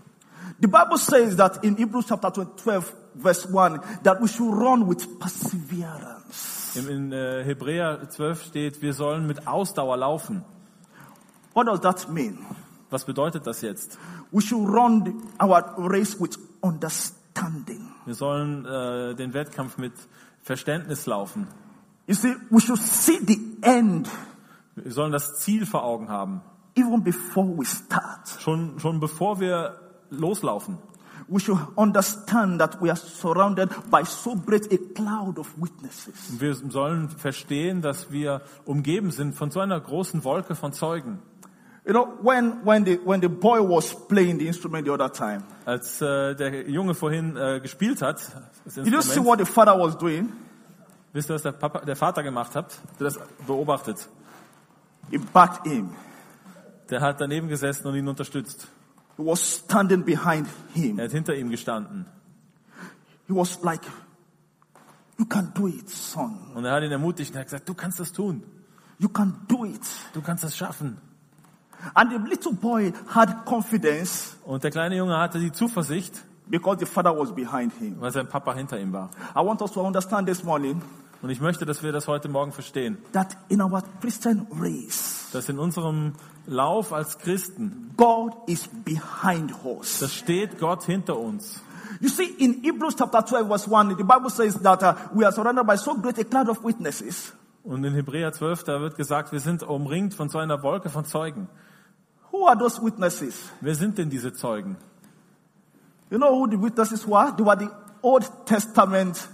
the 0.61 0.67
Bible 0.67 0.99
says 0.99 1.37
that 1.37 1.63
in 1.65 1.77
Hebrews 1.77 2.07
chapter 2.09 2.31
12, 2.31 2.93
verse 3.15 3.47
1, 3.47 3.81
that 4.03 4.21
we 4.21 4.29
should 4.29 4.53
run 4.53 4.89
with 4.89 5.19
perseverance. 5.21 6.77
im, 6.77 6.89
in 6.89 7.13
äh, 7.13 7.45
Hebräer 7.45 8.09
12 8.09 8.45
steht, 8.45 8.83
wir 8.83 8.95
sollen 8.95 9.27
mit 9.27 9.47
Ausdauer 9.47 9.97
laufen. 9.97 10.45
What 11.55 11.67
does 11.67 11.81
that 11.81 12.09
mean? 12.09 12.39
Was 12.91 13.05
bedeutet 13.05 13.47
das 13.47 13.61
jetzt? 13.61 13.99
We 14.31 14.41
should 14.41 14.69
run 14.69 15.23
our 15.41 15.75
race 15.79 16.19
with 16.19 16.39
understanding. 16.63 17.92
Wir 18.05 18.15
sollen 18.15 18.65
äh, 18.65 19.15
den 19.15 19.35
Wettkampf 19.35 19.79
mit 19.79 19.93
Verständnis 20.43 21.07
laufen. 21.07 21.47
You 22.07 22.15
see, 22.15 22.35
we 22.51 22.61
should 22.61 22.81
see 22.81 23.19
the 23.25 23.39
end 23.63 24.09
Wir 24.75 24.91
sollen 24.93 25.13
das 25.13 25.39
Ziel 25.41 25.67
vor 25.67 25.85
Augen 25.85 26.09
haben. 26.09 26.41
even 26.75 27.03
before 27.03 27.47
we 27.59 27.65
start. 27.65 28.29
Schon, 28.41 28.79
schon 28.81 28.99
bevor 28.99 29.41
wir 29.41 29.79
loslaufen. 30.11 30.79
We 31.29 31.39
should 31.39 31.59
understand 31.77 32.59
that 32.61 32.81
we 32.83 32.91
are 32.91 32.97
surrounded 32.97 33.71
by 33.91 34.05
so 34.05 34.35
great 34.35 34.73
a 34.73 34.79
cloud 34.95 35.39
of 35.39 35.49
witnesses. 35.57 36.41
Wir 36.41 36.55
sollen 36.55 37.09
verstehen, 37.11 37.81
dass 37.81 38.11
wir 38.11 38.43
umgeben 38.65 39.11
sind 39.11 39.35
von 39.35 39.51
so 39.51 39.61
einer 39.61 39.81
großen 39.81 40.25
Wolke 40.25 40.55
von 40.55 40.73
Zeugen. 40.73 41.21
You 41.85 41.93
know, 41.93 42.07
when, 42.23 42.65
when, 42.65 42.85
the, 42.85 42.97
when 43.05 43.21
the 43.21 43.29
boy 43.29 43.61
was 43.61 43.93
playing 43.93 44.39
the 44.39 44.47
instrument 44.47 44.87
the 44.87 44.93
other 44.93 45.09
time, 45.09 45.43
Als 45.65 46.01
äh, 46.01 46.35
der 46.37 46.69
Junge 46.71 46.95
vorhin 46.95 47.37
äh, 47.37 47.61
gespielt 47.61 48.03
hat, 48.03 48.21
das 48.65 48.75
did 48.75 48.87
you 48.87 49.01
see 49.01 49.19
Instrument, 49.19 49.27
what 49.27 49.39
the 49.41 49.53
father 49.53 49.77
was 49.77 49.99
doing? 49.99 50.33
wisst 51.13 51.29
ihr, 51.29 51.35
was 51.35 51.43
der, 51.43 51.53
Papa, 51.53 51.81
der 51.81 51.97
Vater 51.97 52.23
gemacht 52.23 52.55
hat? 52.55 52.79
Der 53.01 53.07
das 53.07 53.19
beobachtet. 53.47 54.09
He 55.11 55.19
backed 55.19 55.67
him. 55.67 55.91
Der 56.89 57.01
hat 57.01 57.21
daneben 57.21 57.49
gesessen 57.49 57.89
und 57.89 57.97
ihn 57.97 58.07
unterstützt. 58.07 58.69
He 59.17 59.25
was 59.25 59.41
standing 59.65 60.05
behind 60.05 60.47
him. 60.75 61.01
Er 61.01 61.07
hat 61.07 61.13
hinter 61.13 61.35
ihm 61.35 61.51
gestanden. 61.51 62.07
he 63.27 63.35
was 63.35 63.61
like, 63.63 63.83
You 65.19 65.27
can 65.27 65.53
do 65.55 65.69
it, 65.69 65.91
son. 65.91 66.53
Und 66.55 66.65
er 66.65 66.73
hat 66.73 66.83
ihn 66.83 66.93
ermutigt 66.93 67.31
und 67.31 67.37
er 67.37 67.41
hat 67.41 67.47
gesagt, 67.47 67.69
du 67.69 67.75
kannst 67.75 68.01
das 68.01 68.13
tun. 68.13 68.43
You 68.99 69.09
can 69.09 69.35
do 69.49 69.65
it. 69.65 69.83
Du 70.15 70.23
kannst 70.23 70.45
das 70.45 70.57
schaffen. 70.57 70.97
And 71.95 72.11
the 72.13 72.19
little 72.29 72.53
boy 72.53 72.93
had 73.15 73.45
confidence 73.45 74.37
Und 74.45 74.63
der 74.65 74.71
kleine 74.71 74.97
Junge 74.97 75.17
hatte 75.19 75.39
die 75.39 75.53
Zuversicht, 75.53 76.23
because 76.49 76.79
the 76.81 76.87
father 76.87 77.17
was 77.17 77.35
behind 77.35 77.73
him. 77.75 77.97
weil 78.01 78.13
sein 78.13 78.29
Papa 78.29 78.55
hinter 78.55 78.79
ihm 78.79 78.93
war. 78.93 79.11
I 79.35 79.41
want 79.45 79.61
us 79.63 79.73
to 79.73 79.81
understand 79.85 80.29
this 80.29 80.43
morning 80.45 80.81
Und 81.23 81.31
ich 81.31 81.41
möchte, 81.41 81.65
dass 81.65 81.83
wir 81.83 81.93
das 81.93 82.09
heute 82.09 82.29
Morgen 82.29 82.53
verstehen, 82.53 82.99
that 83.13 83.37
in 83.49 83.63
our 83.63 83.83
Christian 84.01 84.47
race, 84.61 85.29
dass 85.33 85.49
in 85.49 85.59
unserem 85.59 86.15
Lauf 86.47 86.93
als 86.93 87.19
Christen, 87.19 87.93
God 87.97 88.33
is 88.47 88.69
behind 88.85 89.53
us. 89.65 90.01
da 90.01 90.09
steht 90.09 90.59
Gott 90.59 90.85
hinter 90.85 91.17
uns. 91.19 91.61
You 92.01 92.09
see, 92.09 92.25
in 92.39 92.63
Hebrews 92.65 92.97
chapter 92.97 93.25
12, 93.25 93.47
verse 93.47 93.69
1, 93.71 93.97
the 93.97 94.03
Bible 94.03 94.31
says 94.31 94.55
that 94.63 94.83
uh, 94.83 94.95
we 95.15 95.25
are 95.25 95.33
surrounded 95.33 95.65
by 95.65 95.77
so 95.77 95.95
great 95.95 96.19
a 96.19 96.25
cloud 96.25 96.49
of 96.49 96.65
witnesses. 96.65 97.33
Und 97.63 97.85
in 97.85 97.95
Hebräer 97.95 98.33
12, 98.33 98.65
da 98.65 98.81
wird 98.81 98.97
gesagt, 98.97 99.31
wir 99.31 99.39
sind 99.39 99.63
umringt 99.63 100.15
von 100.15 100.29
so 100.29 100.39
einer 100.39 100.61
Wolke 100.65 100.89
von 100.91 101.05
Zeugen. 101.05 101.49
Who 102.43 102.49
are 102.49 102.57
those 102.57 102.83
witnesses? 102.83 103.53
Wer 103.61 103.77
sind 103.77 103.99
denn 103.99 104.11
diese 104.11 104.33
Zeugen? 104.33 104.77
You 106.11 106.19
know 106.19 106.35
who 106.35 106.49
the 106.51 106.61
witnesses 106.61 107.07
were? 107.07 107.33
They 107.37 107.45
were 107.45 107.57
the 107.57 107.71
Old 108.03 108.29
Testament 108.47 109.29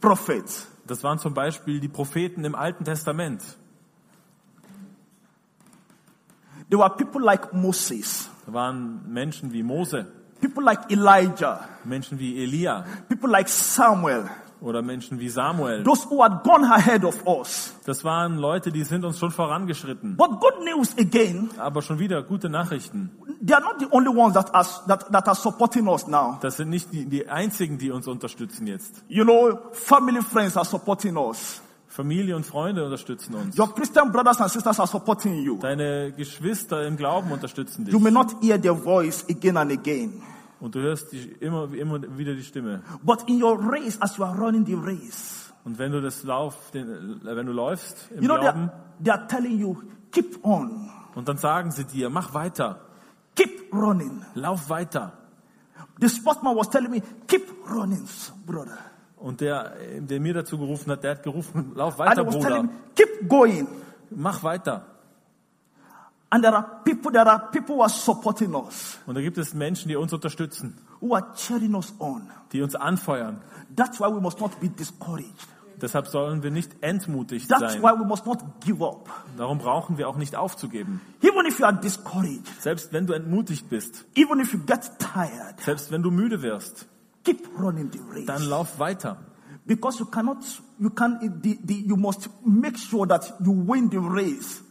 prophets. 0.00 0.66
Das 0.88 1.04
waren 1.04 1.20
zum 1.20 1.34
Beispiel 1.34 1.78
die 1.78 1.86
Propheten 1.86 2.44
im 2.44 2.56
Alten 2.56 2.84
Testament. 2.84 3.42
They 6.68 6.76
were 6.76 6.90
people 6.90 7.22
like 7.22 7.52
Moses, 7.52 8.28
Da 8.44 8.54
waren 8.54 9.12
Menschen 9.12 9.52
wie 9.52 9.62
Mose, 9.62 10.04
people 10.40 10.64
like 10.64 10.90
Elijah, 10.90 11.68
Menschen 11.84 12.18
wie 12.18 12.42
Elia 12.42 12.84
people 13.08 13.30
like 13.30 13.48
Samuel, 13.48 14.28
oder 14.60 14.82
Menschen 14.82 15.18
wie 15.20 15.28
Samuel. 15.28 15.82
those 15.84 16.06
who 16.10 16.22
had 16.22 16.42
gone 16.44 16.64
ahead 16.72 17.04
of 17.04 17.26
us. 17.26 17.74
Das 17.86 18.04
waren 18.04 18.36
Leute, 18.36 18.70
die 18.70 18.84
sind 18.84 19.04
uns 19.04 19.18
schon 19.18 19.30
vorangeschritten. 19.30 20.16
But 20.16 20.40
good 20.40 20.64
news 20.64 20.94
again, 20.98 21.50
Aber 21.58 21.82
schon 21.82 21.98
wieder 21.98 22.22
gute 22.22 22.48
Nachrichten. 22.48 23.10
they 23.40 23.54
are 23.54 23.62
not 23.62 23.80
the 23.80 23.86
only 23.90 24.08
ones 24.10 24.34
that 24.34 24.54
are, 24.54 24.66
that, 24.86 25.10
that 25.12 25.26
are 25.26 25.34
supporting 25.36 25.86
us 25.88 26.06
now. 26.06 26.38
Das 26.42 26.56
sind 26.58 26.70
nicht 26.70 26.92
die, 26.92 27.06
die 27.06 27.28
einzigen, 27.28 27.78
die 27.78 27.90
uns 27.90 28.06
unterstützen 28.06 28.66
jetzt. 28.66 29.02
You 29.08 29.24
know, 29.24 29.58
family 29.72 30.20
friends 30.22 30.56
are 30.56 30.66
supporting 30.66 31.16
us. 31.16 31.62
Familie 31.88 32.36
und 32.36 32.46
Freunde 32.46 32.84
unterstützen 32.84 33.34
uns. 33.34 33.58
Your 33.58 33.74
Christian 33.74 34.12
brothers 34.12 34.40
and 34.40 34.48
sisters 34.48 34.78
are 34.78 34.86
supporting 34.86 35.34
you. 35.42 35.58
Deine 35.58 36.12
Geschwister 36.12 36.86
im 36.86 36.96
Glauben 36.96 37.32
unterstützen 37.32 37.84
dich. 37.84 37.92
You 37.92 37.98
may 37.98 38.12
not 38.12 38.28
hear 38.40 38.60
their 38.60 38.76
voice 38.76 39.24
again 39.28 39.56
and 39.56 39.72
again. 39.72 40.22
Und 40.60 40.74
du 40.74 40.80
hörst 40.80 41.12
die, 41.12 41.22
immer, 41.40 41.72
immer 41.72 42.00
wieder 42.18 42.34
die 42.34 42.42
Stimme. 42.42 42.82
But 43.02 43.28
in 43.28 43.42
your 43.42 43.58
race, 43.58 43.96
as 44.00 44.16
you 44.18 44.24
are 44.24 44.36
running 44.38 44.64
the 44.66 44.74
race, 44.74 45.52
Und 45.64 45.78
wenn 45.78 45.92
du 45.92 46.00
das 46.00 46.22
Lauf, 46.22 46.70
den, 46.72 47.20
wenn 47.22 47.46
du 47.46 47.52
läufst 47.52 48.10
im 48.10 48.22
you 48.22 48.28
know, 48.28 48.36
they 48.36 48.44
Glauben, 48.44 48.62
are, 48.68 48.72
they 49.02 49.12
are 49.12 49.26
telling 49.26 49.58
you, 49.58 49.76
keep 50.10 50.44
on, 50.44 50.90
und 51.14 51.28
dann 51.28 51.38
sagen 51.38 51.70
sie 51.70 51.84
dir, 51.84 52.08
mach 52.10 52.34
weiter, 52.34 52.80
keep 53.34 53.72
running. 53.72 54.22
lauf 54.34 54.68
weiter. 54.70 55.12
The 56.00 56.08
sportsman 56.08 56.56
was 56.56 56.68
telling 56.70 56.90
me, 56.90 57.02
keep 57.26 57.42
running, 57.70 58.06
brother. 58.46 58.78
Und 59.16 59.40
der, 59.42 59.74
der 59.98 60.18
mir 60.20 60.32
dazu 60.32 60.56
gerufen 60.56 60.90
hat, 60.92 61.04
der 61.04 61.10
hat 61.12 61.22
gerufen, 61.22 61.72
lauf 61.74 62.00
And 62.00 62.10
weiter, 62.10 62.20
he 62.22 62.26
was 62.26 62.34
Bruder, 62.36 62.48
telling 62.48 62.66
me, 62.66 62.72
keep 62.94 63.28
going. 63.28 63.68
mach 64.10 64.42
weiter. 64.42 64.86
And 66.32 66.44
there 66.44 66.54
are 66.54 66.80
people, 66.84 67.10
there 67.10 67.26
are 67.26 67.50
people 67.50 67.76
who 67.76 67.82
are 67.82 67.88
supporting 67.90 68.54
us, 68.54 68.98
Und 69.06 69.16
da 69.16 69.20
gibt 69.20 69.36
es 69.38 69.52
Menschen, 69.52 69.88
die 69.88 69.96
uns 69.96 70.12
unterstützen, 70.12 70.76
who 71.00 71.14
are 71.14 71.26
cheering 71.34 71.74
us 71.74 71.92
on. 71.98 72.30
die 72.52 72.62
uns 72.62 72.74
anfeuern. 72.76 73.40
That's 73.74 73.98
why 74.00 74.06
we 74.06 74.20
must 74.20 74.40
not 74.40 74.58
be 74.60 74.68
discouraged. 74.68 75.48
Deshalb 75.82 76.08
sollen 76.08 76.42
wir 76.42 76.50
nicht 76.50 76.70
entmutigt 76.82 77.48
That's 77.48 77.72
sein. 77.72 77.82
why 77.82 77.98
we 77.98 78.04
must 78.04 78.26
not 78.26 78.38
give 78.60 78.84
up. 78.84 79.08
Darum 79.38 79.58
brauchen 79.58 79.96
wir 79.98 80.08
auch 80.08 80.16
nicht 80.18 80.36
aufzugeben. 80.36 81.00
Even 81.22 81.46
if 81.46 81.58
you 81.58 81.64
are 81.64 81.74
discouraged, 81.74 82.46
Selbst 82.60 82.92
wenn 82.92 83.06
du 83.06 83.14
entmutigt 83.14 83.68
bist, 83.70 84.04
even 84.14 84.40
if 84.40 84.52
you 84.52 84.60
get 84.66 84.88
tired, 84.98 85.58
selbst 85.64 85.90
wenn 85.90 86.02
du 86.02 86.10
müde 86.10 86.42
wirst, 86.42 86.86
keep 87.24 87.48
running 87.58 87.90
the 87.92 88.00
race. 88.12 88.26
dann 88.26 88.42
lauf 88.44 88.78
weiter. 88.78 89.16
Because 89.66 89.98
you 89.98 90.06
cannot, 90.06 90.38
you 90.78 90.90
can, 90.90 91.18
the, 91.42 91.58
the, 91.64 91.82
you 91.86 91.96
must 91.96 92.28
make 92.44 92.76
sure 92.78 93.06
that 93.08 93.32
you 93.40 93.52
win 93.66 93.88
the 93.90 93.98
race. 93.98 94.62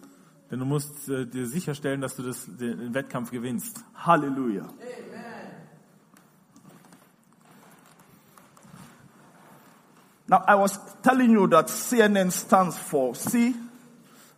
Denn 0.51 0.60
du 0.60 0.65
musst 0.65 1.08
äh, 1.10 1.25
dir 1.27 1.46
sicherstellen, 1.48 2.01
dass 2.01 2.15
du 2.15 2.24
das, 2.24 2.46
den, 2.46 2.77
den 2.79 2.94
Wettkampf 2.94 3.29
gewinnst. 3.32 3.84
Hallelujah. 3.96 4.68
Now, 10.27 10.44
I 10.48 10.56
was 10.56 10.79
telling 11.01 11.32
you 11.32 11.48
that 11.48 11.70
CNN 11.70 12.32
stands 12.32 12.77
for 12.77 13.13
C. 13.15 13.56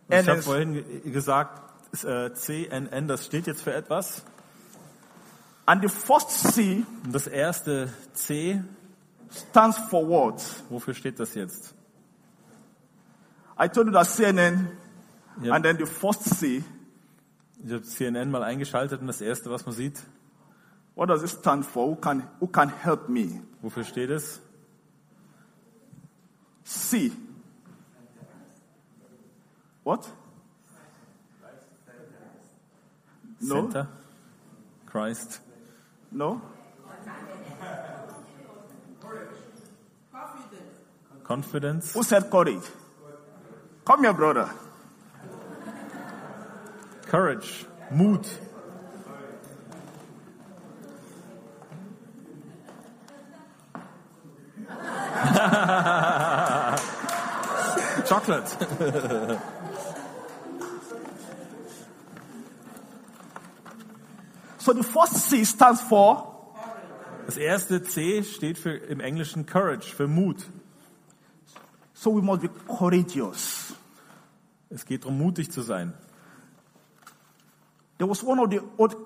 Ich 0.08 0.28
habe 0.28 0.42
vorhin 0.42 0.74
ge- 0.74 1.10
gesagt, 1.10 1.60
äh, 2.04 2.32
CNN, 2.32 3.08
das 3.08 3.26
steht 3.26 3.46
jetzt 3.46 3.62
für 3.62 3.74
etwas. 3.74 4.22
and 5.66 5.82
the 5.82 5.88
first 5.88 6.30
C 6.54 6.84
Und 7.04 7.14
das 7.14 7.26
erste 7.26 7.92
C, 8.14 8.62
stands 9.30 9.78
for 9.78 10.08
what? 10.08 10.42
wofür 10.70 10.94
steht 10.94 11.20
das 11.20 11.34
jetzt? 11.34 11.74
I 13.60 13.68
told 13.68 13.86
you 13.86 13.92
that 13.92 14.06
CNN, 14.08 14.70
Ja. 15.40 15.54
and 15.54 15.64
then 15.64 15.78
the 15.78 15.86
first 15.86 16.24
C, 16.24 16.62
Ich 17.64 17.72
habe 17.72 17.82
CNN 17.82 18.30
mal 18.30 18.42
eingeschaltet 18.42 19.00
und 19.00 19.06
das 19.06 19.20
erste, 19.20 19.50
was 19.50 19.64
man 19.64 19.74
sieht, 19.74 20.02
what 20.94 21.08
does 21.08 21.22
it 21.22 21.30
stand 21.30 21.64
for? 21.64 21.88
Who 21.88 21.96
can, 21.96 22.28
who 22.40 22.46
can 22.48 22.68
help 22.68 23.08
me? 23.08 23.40
wofür 23.62 23.84
steht 23.84 24.10
es? 24.10 24.40
C. 26.64 27.12
What? 29.84 30.08
No? 33.40 33.54
Center? 33.54 33.88
Christ. 34.86 35.40
No? 36.10 36.40
Confidence. 41.24 41.94
Who 41.94 42.02
said 42.02 42.30
courage? 42.30 42.62
Come 43.84 44.02
here, 44.04 44.12
brother. 44.12 44.50
Courage. 47.12 47.66
Mut. 47.90 48.24
Chocolate. 58.06 58.48
So 64.56 64.72
the 64.72 64.82
first 64.82 65.16
C 65.28 65.44
stands 65.44 65.82
for 65.82 66.26
Das 67.26 67.36
erste 67.36 67.82
C 67.82 68.22
steht 68.22 68.56
für 68.56 68.74
im 68.74 69.00
Englischen 69.00 69.44
Courage, 69.44 69.94
für 69.94 70.08
Mut. 70.08 70.46
so 71.92 72.10
we 72.10 72.22
must 72.22 72.40
be 72.40 72.48
courageous. 72.48 73.74
Es 74.70 74.86
geht 74.86 75.04
darum, 75.04 75.18
mutig 75.18 75.52
zu 75.52 75.60
sein. 75.60 75.92
There 78.02 78.08
was 78.08 78.24
one 78.24 78.40
of 78.40 78.50
the 78.50 78.60
old 78.78 78.96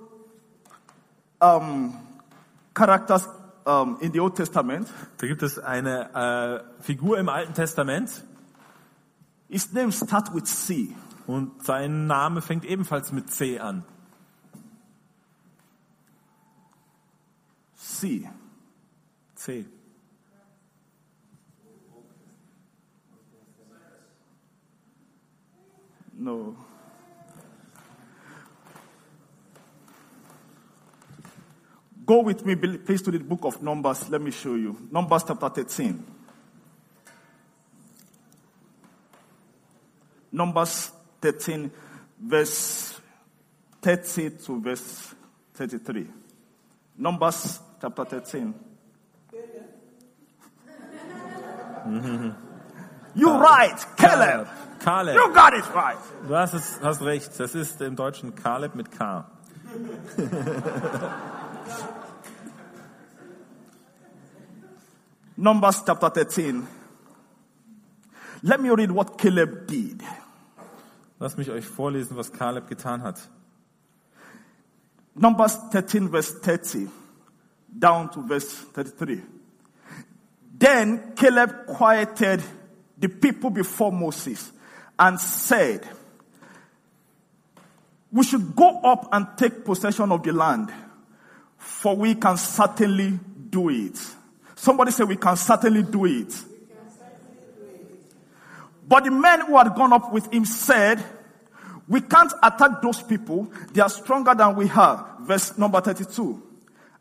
um, 1.39 1.99
characters 2.75 3.29
um, 3.67 3.99
in 4.01 4.11
the 4.11 4.21
Old 4.21 4.35
Testament. 4.35 4.89
Da 5.19 5.27
gibt 5.27 5.43
es 5.43 5.59
eine 5.59 6.65
äh, 6.79 6.83
Figur 6.83 7.19
im 7.19 7.29
Alten 7.29 7.53
Testament 7.53 8.25
His 9.51 9.71
name 9.75 9.93
starts 9.93 10.33
with 10.33 10.47
C. 10.47 10.97
und 11.27 11.63
sein 11.63 12.07
Name 12.07 12.41
fängt 12.41 12.65
ebenfalls 12.65 13.13
mit 13.13 13.31
C 13.31 13.59
an. 13.59 13.85
C. 17.75 18.31
C. 19.35 19.67
No. 26.15 26.57
Go 32.07 32.21
with 32.23 32.47
me, 32.47 32.55
please, 32.55 33.03
to 33.03 33.11
the 33.11 33.19
book 33.19 33.41
of 33.43 33.61
Numbers. 33.61 34.09
Let 34.09 34.23
me 34.23 34.31
show 34.31 34.55
you. 34.55 34.89
Numbers 34.93 35.25
chapter 35.27 35.49
13. 35.49 36.05
Numbers 40.31 40.93
13, 41.21 41.71
verse 42.21 43.01
30 43.83 44.31
to 44.31 44.61
verse 44.61 45.15
33. 45.55 46.07
Numbers 46.99 47.59
chapter 47.81 48.05
13. 48.05 48.55
you 53.15 53.31
right, 53.31 53.85
Caleb. 53.97 54.49
Caleb. 54.81 55.15
You 55.17 55.35
got 55.35 55.55
it 55.55 55.75
right. 55.75 55.99
Du 56.29 56.37
hast, 56.37 56.55
es, 56.55 56.81
hast 56.81 57.03
recht. 57.03 57.39
Das 57.39 57.55
ist 57.55 57.81
im 57.81 57.97
Deutschen 57.97 58.35
Caleb 58.35 58.75
mit 58.77 58.93
K. 58.93 59.25
Numbers 65.37 65.83
chapter 65.85 66.11
13. 66.11 66.67
Let 68.43 68.61
me 68.61 68.71
read 68.71 68.91
what 68.91 69.19
Caleb 69.19 69.67
did. 69.67 70.03
Lasst 71.19 71.39
mich 71.39 71.51
euch 71.51 71.67
vorlesen, 71.67 72.17
was 72.17 72.31
Kaleb 72.31 72.69
getan 72.69 73.03
hat. 73.03 73.19
Numbers 75.15 75.57
13, 75.73 76.11
verse 76.11 76.33
30, 76.33 76.89
down 77.79 78.11
to 78.11 78.23
verse 78.23 78.65
33. 78.73 79.23
Then 80.59 81.15
Caleb 81.17 81.67
quieted 81.67 82.43
the 82.99 83.09
people 83.09 83.51
before 83.51 83.93
Moses 83.93 84.53
and 84.99 85.19
said, 85.19 85.87
We 88.17 88.25
should 88.25 88.57
go 88.57 88.81
up 88.81 89.11
and 89.13 89.27
take 89.37 89.63
possession 89.63 90.11
of 90.11 90.23
the 90.23 90.33
land, 90.33 90.73
for 91.59 91.95
we 91.95 92.15
can 92.15 92.39
certainly 92.39 93.21
do 93.51 93.69
it. 93.69 93.99
Somebody 94.55 94.91
say, 94.91 95.05
We 95.05 95.17
can 95.17 95.37
certainly 95.37 95.83
do 95.83 96.07
it. 96.07 96.35
But 98.89 99.05
the 99.05 99.11
men 99.11 99.43
who 99.43 99.59
had 99.59 99.75
gone 99.75 99.93
up 99.93 100.15
with 100.15 100.33
him 100.33 100.47
said, 100.47 101.05
We 101.87 102.01
can't 102.01 102.33
attack 102.43 102.81
those 102.81 103.03
people. 103.03 103.53
They 103.75 103.83
are 103.83 103.91
stronger 103.91 104.35
than 104.35 104.57
we 104.57 104.71
are. 104.71 105.19
Verse 105.21 105.59
number 105.59 105.83
32. 105.83 106.43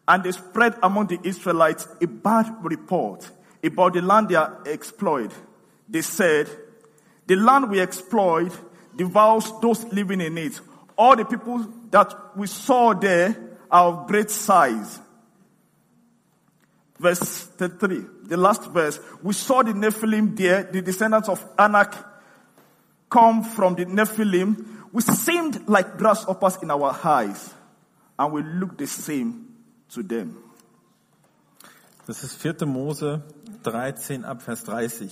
And 0.09 0.21
they 0.21 0.33
spread 0.33 0.75
among 0.83 1.07
the 1.07 1.19
Israelites 1.23 1.87
a 2.01 2.07
bad 2.07 2.53
report 2.61 3.31
about 3.63 3.93
the 3.93 4.01
land 4.01 4.27
they 4.27 4.35
are 4.35 4.61
exploit. 4.65 5.31
They 5.87 6.01
said, 6.01 6.49
The 7.25 7.37
land 7.37 7.69
we 7.69 7.79
exploit 7.79 8.51
devours 8.97 9.49
those 9.61 9.85
living 9.85 10.19
in 10.19 10.37
it. 10.37 10.59
All 10.97 11.15
the 11.15 11.25
people 11.25 11.65
that 11.91 12.13
we 12.35 12.47
saw 12.47 12.93
there 12.93 13.35
are 13.69 13.87
of 13.87 14.07
great 14.07 14.29
size. 14.31 14.99
Verse 16.97 17.19
33, 17.19 18.05
the 18.23 18.37
last 18.37 18.71
verse. 18.71 18.99
We 19.21 19.33
saw 19.33 19.63
the 19.63 19.73
Nephilim 19.73 20.35
there, 20.37 20.63
the 20.63 20.81
descendants 20.81 21.27
of 21.27 21.45
Anak 21.59 21.93
come 23.09 23.43
from 23.43 23.75
the 23.75 23.85
Nephilim. 23.85 24.65
We 24.93 25.01
seemed 25.01 25.67
like 25.67 25.97
grasshoppers 25.97 26.57
in 26.63 26.71
our 26.71 26.97
eyes, 27.03 27.53
and 28.17 28.31
we 28.31 28.43
looked 28.43 28.77
the 28.77 28.87
same 28.87 29.45
to 29.89 30.03
them. 30.03 30.37
Das 32.07 32.23
ist 32.23 32.37
4. 32.37 32.65
Mose 32.65 33.21
13 33.63 34.23
ab 34.23 34.41
Vers 34.41 34.63
30. 34.63 35.09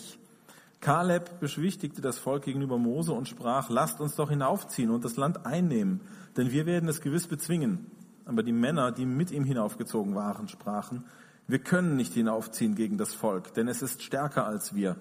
Kaleb 0.84 1.40
beschwichtigte 1.40 2.02
das 2.02 2.20
Volk 2.20 2.44
gegenüber 2.44 2.78
Mose 2.78 3.14
und 3.14 3.30
sprach, 3.30 3.70
lasst 3.70 4.02
uns 4.02 4.16
doch 4.16 4.30
hinaufziehen 4.30 4.92
und 4.92 5.06
das 5.06 5.16
Land 5.16 5.46
einnehmen, 5.46 6.02
denn 6.36 6.52
wir 6.52 6.66
werden 6.66 6.90
es 6.90 7.00
gewiss 7.00 7.26
bezwingen. 7.26 7.90
Aber 8.26 8.44
die 8.44 8.52
Männer, 8.52 8.92
die 8.92 9.06
mit 9.06 9.32
ihm 9.32 9.46
hinaufgezogen 9.46 10.14
waren, 10.14 10.50
sprachen, 10.50 11.06
wir 11.48 11.60
können 11.60 11.96
nicht 11.96 12.14
hinaufziehen 12.14 12.76
gegen 12.76 12.98
das 12.98 13.14
Volk, 13.14 13.54
denn 13.54 13.70
es 13.70 13.82
ist 13.82 14.04
stärker 14.04 14.46
als 14.46 14.76
wir. 14.76 14.98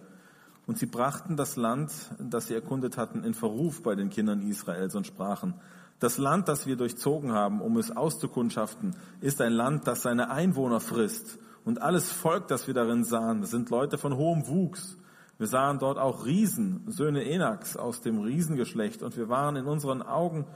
Und 0.68 0.78
sie 0.78 0.86
brachten 0.86 1.36
das 1.36 1.56
Land, 1.56 1.90
das 2.20 2.46
sie 2.46 2.54
erkundet 2.54 2.96
hatten, 2.96 3.24
in 3.24 3.34
Verruf 3.34 3.82
bei 3.82 3.96
den 3.96 4.08
Kindern 4.08 4.40
Israels 4.40 4.94
und 4.94 5.08
sprachen, 5.08 5.54
das 5.98 6.16
Land, 6.16 6.46
das 6.46 6.64
wir 6.64 6.76
durchzogen 6.76 7.32
haben, 7.32 7.60
um 7.60 7.76
es 7.76 7.90
auszukundschaften, 7.90 8.94
ist 9.20 9.40
ein 9.40 9.52
Land, 9.52 9.88
das 9.88 10.02
seine 10.02 10.30
Einwohner 10.30 10.78
frisst. 10.78 11.38
Und 11.64 11.82
alles 11.82 12.12
Volk, 12.12 12.46
das 12.46 12.68
wir 12.68 12.74
darin 12.74 13.02
sahen, 13.02 13.44
sind 13.44 13.70
Leute 13.70 13.98
von 13.98 14.16
hohem 14.16 14.46
Wuchs. 14.46 14.96
Wir 15.38 15.46
sahen 15.46 15.78
dort 15.78 15.98
auch 15.98 16.24
Riesen, 16.24 16.84
Söhne 16.86 17.24
Enaks 17.24 17.76
aus 17.76 18.00
dem 18.00 18.20
Riesengeschlecht, 18.20 19.02
und 19.02 19.16
wir 19.16 19.28
waren 19.28 19.56
in 19.56 19.66
unseren 19.66 20.02
Augen 20.02 20.46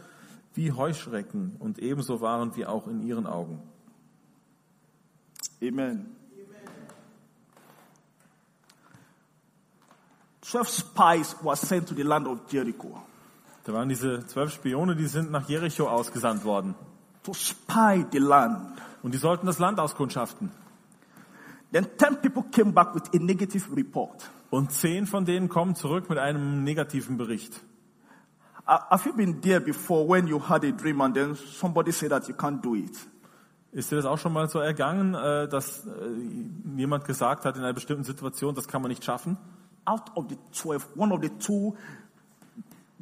wie 0.54 0.72
Heuschrecken, 0.72 1.56
und 1.58 1.78
ebenso 1.78 2.20
waren 2.20 2.54
wir 2.56 2.70
auch 2.70 2.86
in 2.86 3.02
ihren 3.02 3.26
Augen. 3.26 3.62
Amen. 5.62 6.14
Twelve 10.42 10.68
spies 10.68 11.34
were 11.42 11.56
sent 11.56 11.88
to 11.88 11.94
the 11.94 12.04
land 12.04 12.28
of 12.28 12.38
Jericho 12.48 13.02
Da 13.64 13.72
waren 13.72 13.88
diese 13.88 14.24
zwölf 14.26 14.52
Spione, 14.52 14.94
die 14.94 15.06
sind 15.08 15.32
nach 15.32 15.48
Jericho 15.48 15.88
ausgesandt 15.88 16.44
worden. 16.44 16.76
to 17.24 17.34
spy 17.34 18.04
the 18.12 18.20
land. 18.20 18.80
Und 19.02 19.12
die 19.12 19.18
sollten 19.18 19.46
das 19.46 19.58
Land 19.58 19.80
auskundschaften. 19.80 20.52
Then 21.72 21.88
ten 21.98 22.16
people 22.20 22.44
came 22.52 22.72
back 22.72 22.94
with 22.94 23.02
a 23.12 23.18
negative 23.18 23.74
report. 23.74 24.30
Und 24.50 24.72
zehn 24.72 25.06
von 25.06 25.24
denen 25.24 25.48
kommen 25.48 25.74
zurück 25.74 26.08
mit 26.08 26.18
einem 26.18 26.62
negativen 26.64 27.16
Bericht. 27.16 27.60
Have 28.66 29.08
you 29.08 29.14
been 29.14 29.40
there 29.40 29.60
before 29.60 30.08
when 30.08 30.26
you 30.26 30.40
had 30.40 30.64
a 30.64 30.72
dream 30.72 31.00
and 31.00 31.14
then 31.14 31.36
somebody 31.36 31.92
said 31.92 32.10
that 32.10 32.26
you 32.28 32.34
can't 32.34 32.60
do 32.60 32.74
it? 32.74 32.96
Ist 33.72 33.90
dir 33.90 33.96
das 33.96 34.06
auch 34.06 34.18
schon 34.18 34.32
mal 34.32 34.48
so 34.48 34.58
ergangen, 34.58 35.14
äh, 35.14 35.48
dass 35.48 35.86
äh, 35.86 35.90
jemand 36.76 37.04
gesagt 37.04 37.44
hat 37.44 37.56
in 37.56 37.62
einer 37.62 37.74
bestimmten 37.74 38.04
Situation, 38.04 38.54
das 38.54 38.66
kann 38.66 38.82
man 38.82 38.88
nicht 38.88 39.04
schaffen? 39.04 39.36
Out 39.84 40.16
of 40.16 40.26
the 40.28 40.36
12, 40.52 40.88
one 40.96 41.12
of 41.12 41.20
the 41.22 41.28
two 41.28 41.76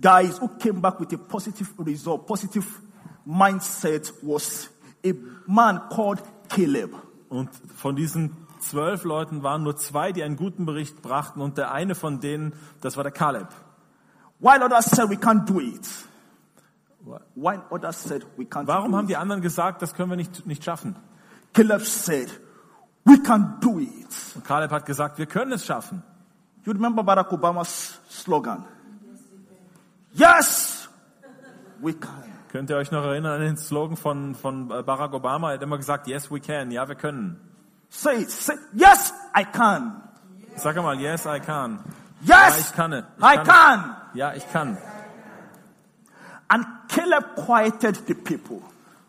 guys 0.00 0.40
who 0.40 0.48
came 0.58 0.80
back 0.80 0.98
with 1.00 1.12
a 1.12 1.16
positive 1.16 1.70
result, 1.78 2.26
positive 2.26 2.66
mindset 3.24 4.12
was 4.22 4.68
a 5.04 5.12
man 5.46 5.80
called 5.88 6.22
Caleb. 6.48 6.90
Und 7.28 7.50
von 7.76 7.96
diesen 7.96 8.36
zwölf 8.68 9.04
Leuten 9.04 9.42
waren 9.42 9.62
nur 9.62 9.76
zwei, 9.76 10.12
die 10.12 10.22
einen 10.22 10.36
guten 10.36 10.66
Bericht 10.66 11.02
brachten. 11.02 11.40
Und 11.40 11.58
der 11.58 11.72
eine 11.72 11.94
von 11.94 12.20
denen, 12.20 12.54
das 12.80 12.96
war 12.96 13.02
der 13.04 13.12
Kaleb. 13.12 13.48
While 14.40 14.64
others 14.64 14.86
said 14.86 15.08
we 15.10 15.14
can't 15.16 15.44
do 15.46 15.60
it. 15.60 15.88
While 17.34 17.62
others 17.70 18.02
said 18.02 18.26
we 18.36 18.44
can't 18.44 18.66
Warum 18.66 18.92
do 18.92 18.96
haben 18.96 19.04
it. 19.04 19.10
die 19.10 19.16
anderen 19.16 19.42
gesagt, 19.42 19.82
das 19.82 19.94
können 19.94 20.10
wir 20.10 20.16
nicht, 20.16 20.46
nicht 20.46 20.64
schaffen? 20.64 20.96
Caleb 21.52 21.82
said, 21.82 22.28
we 23.04 23.22
can 23.22 23.58
do 23.60 23.78
it. 23.78 24.08
Und 24.34 24.44
Kaleb 24.44 24.70
hat 24.70 24.86
gesagt, 24.86 25.18
wir 25.18 25.26
können 25.26 25.52
es 25.52 25.64
schaffen. 25.64 26.02
You 26.64 26.72
remember 26.72 27.02
Barack 27.02 27.30
Obama's 27.32 28.00
slogan? 28.08 28.64
Yes, 30.12 30.88
we 31.80 31.92
can. 31.92 32.24
Könnt 32.50 32.70
ihr 32.70 32.76
euch 32.76 32.90
noch 32.92 33.04
erinnern 33.04 33.32
an 33.32 33.40
den 33.40 33.56
Slogan 33.56 33.96
von, 33.96 34.34
von 34.36 34.68
Barack 34.68 35.12
Obama? 35.12 35.50
Er 35.50 35.54
hat 35.54 35.62
immer 35.62 35.76
gesagt, 35.76 36.06
yes, 36.06 36.30
we 36.30 36.38
can. 36.40 36.70
Ja, 36.70 36.86
wir 36.86 36.94
können. 36.94 37.40
Say. 37.94 38.24
Say, 38.24 38.54
yes, 38.74 39.12
I 39.34 39.44
can. 39.44 40.02
Sag 40.56 40.76
mal, 40.76 41.00
yes, 41.00 41.26
I 41.26 41.38
can. 41.40 41.78
Ja, 42.22 42.48
ich 42.48 42.56
Yes, 42.56 42.72
kann. 42.72 42.92
Ich 42.92 43.24
I 43.24 43.36
kann. 43.36 43.46
can. 43.46 43.96
Ja, 44.14 44.34
ich 44.34 44.50
kann. 44.52 44.78
And 46.48 46.66
Caleb 46.88 47.36
quieted 47.36 48.06
the 48.06 48.14
people. 48.14 48.62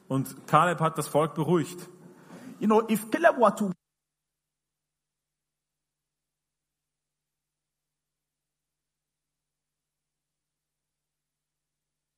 Und 0.08 0.48
Kaleb 0.48 0.80
hat 0.82 0.98
das 0.98 1.08
Volk 1.08 1.34
beruhigt. 1.36 1.80
You 2.60 2.68
know, 2.68 2.82
if 2.90 3.10
Caleb 3.12 3.38
were 3.38 3.56
to 3.56 3.72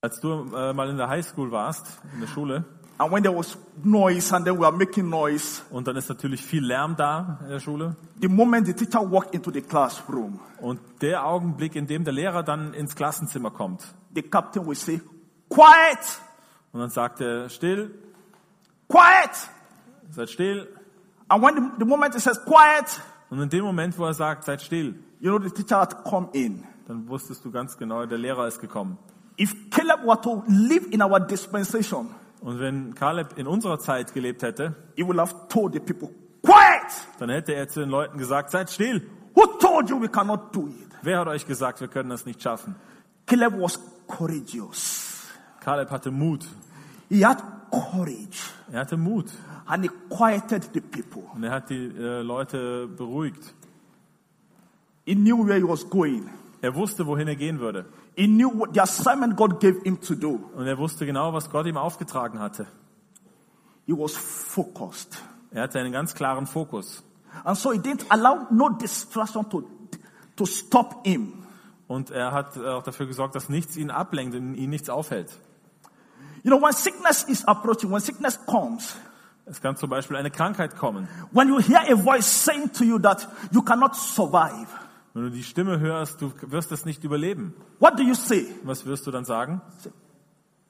Als 0.02 0.20
du 0.22 0.54
äh, 0.56 0.74
mal 0.74 0.90
in 0.90 0.98
der 0.98 1.10
Highschool 1.10 1.52
warst, 1.52 2.02
in 2.14 2.22
der 2.22 2.28
Schule, 2.28 2.64
and 3.00 3.12
when 3.12 3.24
there 3.24 3.36
was 3.36 3.58
noise 3.84 4.34
and 4.34 4.46
then 4.46 4.58
we 4.58 4.66
are 4.66 4.72
making 4.72 5.10
noise, 5.10 5.62
und 5.70 5.88
dann 5.88 5.96
ist 5.96 6.10
natürlich 6.10 6.42
viel 6.42 6.66
Lärm 6.66 6.96
da 6.96 7.40
in 7.44 7.50
der 7.50 7.60
Schule, 7.60 7.96
the 8.20 8.28
moment 8.28 8.68
the 8.68 8.74
teacher 8.74 9.00
walked 9.02 9.34
into 9.34 9.52
the 9.52 9.62
classroom, 9.62 10.40
und 10.60 10.80
der 11.02 11.26
Augenblick, 11.26 11.76
in 11.76 11.88
dem 11.88 12.04
der 12.04 12.14
Lehrer 12.14 12.44
dann 12.44 12.74
ins 12.74 12.96
Klassenzimmer 12.96 13.52
kommt, 13.52 13.84
the 14.16 14.22
captain 14.22 14.66
will 14.66 14.76
say, 14.76 15.00
quiet, 15.50 16.22
und 16.72 16.80
dann 16.80 16.90
sagt 16.90 17.22
er, 17.22 17.50
still, 17.50 17.92
quiet. 18.88 19.32
seid 20.12 20.30
still, 20.30 20.68
And 21.30 21.44
when 21.44 21.56
the, 21.56 21.62
the 21.80 21.86
moment 21.86 22.14
he 22.14 22.20
says 22.20 22.40
quiet, 22.46 23.02
und 23.30 23.42
in 23.42 23.50
dem 23.50 23.66
Moment, 23.66 23.98
wo 24.00 24.06
er 24.06 24.14
sagt, 24.14 24.46
seid 24.46 24.62
still, 24.62 24.96
you 25.20 25.30
know, 25.30 25.40
the 25.40 25.50
teacher 25.50 25.80
had 25.80 26.04
come 26.06 26.30
in. 26.32 26.64
dann 26.88 27.08
wusstest 27.10 27.44
du 27.44 27.52
ganz 27.52 27.78
genau, 27.78 28.06
der 28.06 28.18
Lehrer 28.18 28.48
ist 28.48 28.60
gekommen. 28.62 28.98
If 29.40 29.54
Caleb 29.70 30.06
were 30.06 30.20
to 30.22 30.44
live 30.48 30.88
in 30.90 31.04
our 31.04 31.20
dispensation, 31.20 32.08
Und 32.42 32.60
wenn 32.60 32.94
Kaleb 32.96 33.38
in 33.38 33.48
unserer 33.48 33.80
Zeit 33.80 34.14
gelebt 34.14 34.44
hätte, 34.44 34.76
he 34.96 35.04
would 35.06 35.18
have 35.20 35.34
told 35.50 35.74
the 35.74 35.80
people, 35.80 36.10
quiet. 36.44 36.92
dann 37.20 37.30
hätte 37.30 37.54
er 37.54 37.68
zu 37.68 37.80
den 37.80 37.90
Leuten 37.90 38.18
gesagt, 38.18 38.52
seid 38.52 38.70
still. 38.70 39.02
Who 39.36 39.46
told 39.60 39.90
you 39.90 40.00
we 40.02 40.08
cannot 40.10 40.56
do 40.56 40.68
it? 40.68 40.88
Wer 41.02 41.20
hat 41.20 41.28
euch 41.28 41.46
gesagt, 41.46 41.82
wir 41.82 41.88
können 41.88 42.10
das 42.10 42.26
nicht 42.26 42.42
schaffen? 42.42 42.76
Caleb 43.26 43.54
was 43.60 43.80
courageous. 44.08 45.28
Kaleb 45.60 45.90
hatte 45.92 46.12
Mut. 46.12 46.46
He 47.10 47.26
had 47.26 47.42
courage 47.72 48.52
Er 48.72 48.82
hatte 48.82 48.98
Mut. 48.98 49.32
and 49.66 49.84
he 49.84 49.90
quieted 50.10 50.70
the 50.74 50.82
people. 50.82 51.24
Und 51.36 51.44
er 51.44 51.52
hat 51.52 51.70
die 51.70 51.88
äh, 51.88 52.22
Leute 52.22 52.88
beruhigt. 52.88 53.54
He 55.06 55.16
knew 55.16 55.46
where 55.46 55.58
he 55.58 55.64
was 55.68 55.90
going. 55.90 56.30
Er 56.62 56.76
wusste, 56.76 57.06
wohin 57.06 57.28
er 57.28 57.36
gehen 57.36 57.60
würde. 57.60 57.86
He 58.18 58.26
knew 58.26 58.50
what 58.50 58.74
the 58.74 58.82
assignment 58.82 59.36
God 59.36 59.60
gave 59.60 59.80
him 59.84 60.02
to 60.02 60.16
do. 60.16 60.40
Und 60.56 60.66
er 60.66 60.78
wusste 60.80 61.06
genau, 61.06 61.34
was 61.34 61.52
Gott 61.52 61.68
ihm 61.68 61.78
aufgetragen 61.78 62.40
hatte. 62.40 62.66
He 63.86 63.94
was 63.94 64.18
focused. 64.18 65.22
Er 65.52 65.64
hatte 65.64 65.80
einen 65.80 65.92
ganz 65.92 66.16
klaren 66.16 66.48
Fokus. 66.48 67.04
And 67.44 67.56
so 67.56 67.72
he 67.72 67.78
didn't 67.78 68.06
allow 68.10 68.48
no 68.50 68.70
distraction 68.70 69.48
to, 69.52 69.64
to 70.36 70.46
stop 70.48 71.06
him. 71.06 71.44
Und 71.88 72.10
er 72.10 72.32
hat 72.32 72.58
auch 72.58 72.82
dafür 72.82 73.06
gesorgt, 73.06 73.36
dass 73.36 73.50
nichts 73.50 73.78
ihn 73.78 73.92
ablenkt 73.92 74.36
und 74.36 74.56
ihn 74.56 74.72
nichts 74.72 74.90
aufhält. 74.90 75.32
You 76.44 76.50
know, 76.50 76.60
when 76.60 76.74
sickness 76.74 77.24
is 77.24 77.46
approaching, 77.46 77.92
when 77.92 78.02
sickness 78.02 78.44
comes, 78.48 78.96
Es 79.46 79.62
kann 79.62 79.78
zum 79.78 79.90
Beispiel 79.90 80.18
eine 80.18 80.32
Krankheit 80.32 80.76
kommen. 80.76 81.08
When 81.32 81.48
you 81.50 81.60
hear 81.60 81.80
a 81.88 81.96
voice 81.96 82.26
saying 82.26 82.74
to 82.74 82.84
you 82.84 83.00
that 83.00 83.28
you 83.52 83.62
cannot 83.62 83.96
survive, 83.96 84.68
Wenn 85.18 85.24
du 85.24 85.32
die 85.32 85.42
Stimme 85.42 85.80
hörst, 85.80 86.22
du 86.22 86.32
wirst 86.44 86.72
es 86.72 86.86
nicht 86.86 87.04
überleben. 87.04 87.56
what 87.80 87.98
do 87.98 88.04
you 88.04 88.14
say? 88.14 88.46
Was 88.62 88.86
wirst 88.86 89.08
du 89.08 89.10
dann 89.10 89.26
sagen? 89.26 89.64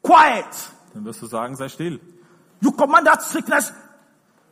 Quiet. 0.02 0.46
Dann 0.94 1.04
wirst 1.04 1.22
du 1.22 1.26
sagen, 1.26 1.58
sei 1.58 1.68
still. 1.68 2.00
You 2.62 2.72
command 2.72 3.06
that 3.08 3.22
sickness, 3.22 3.74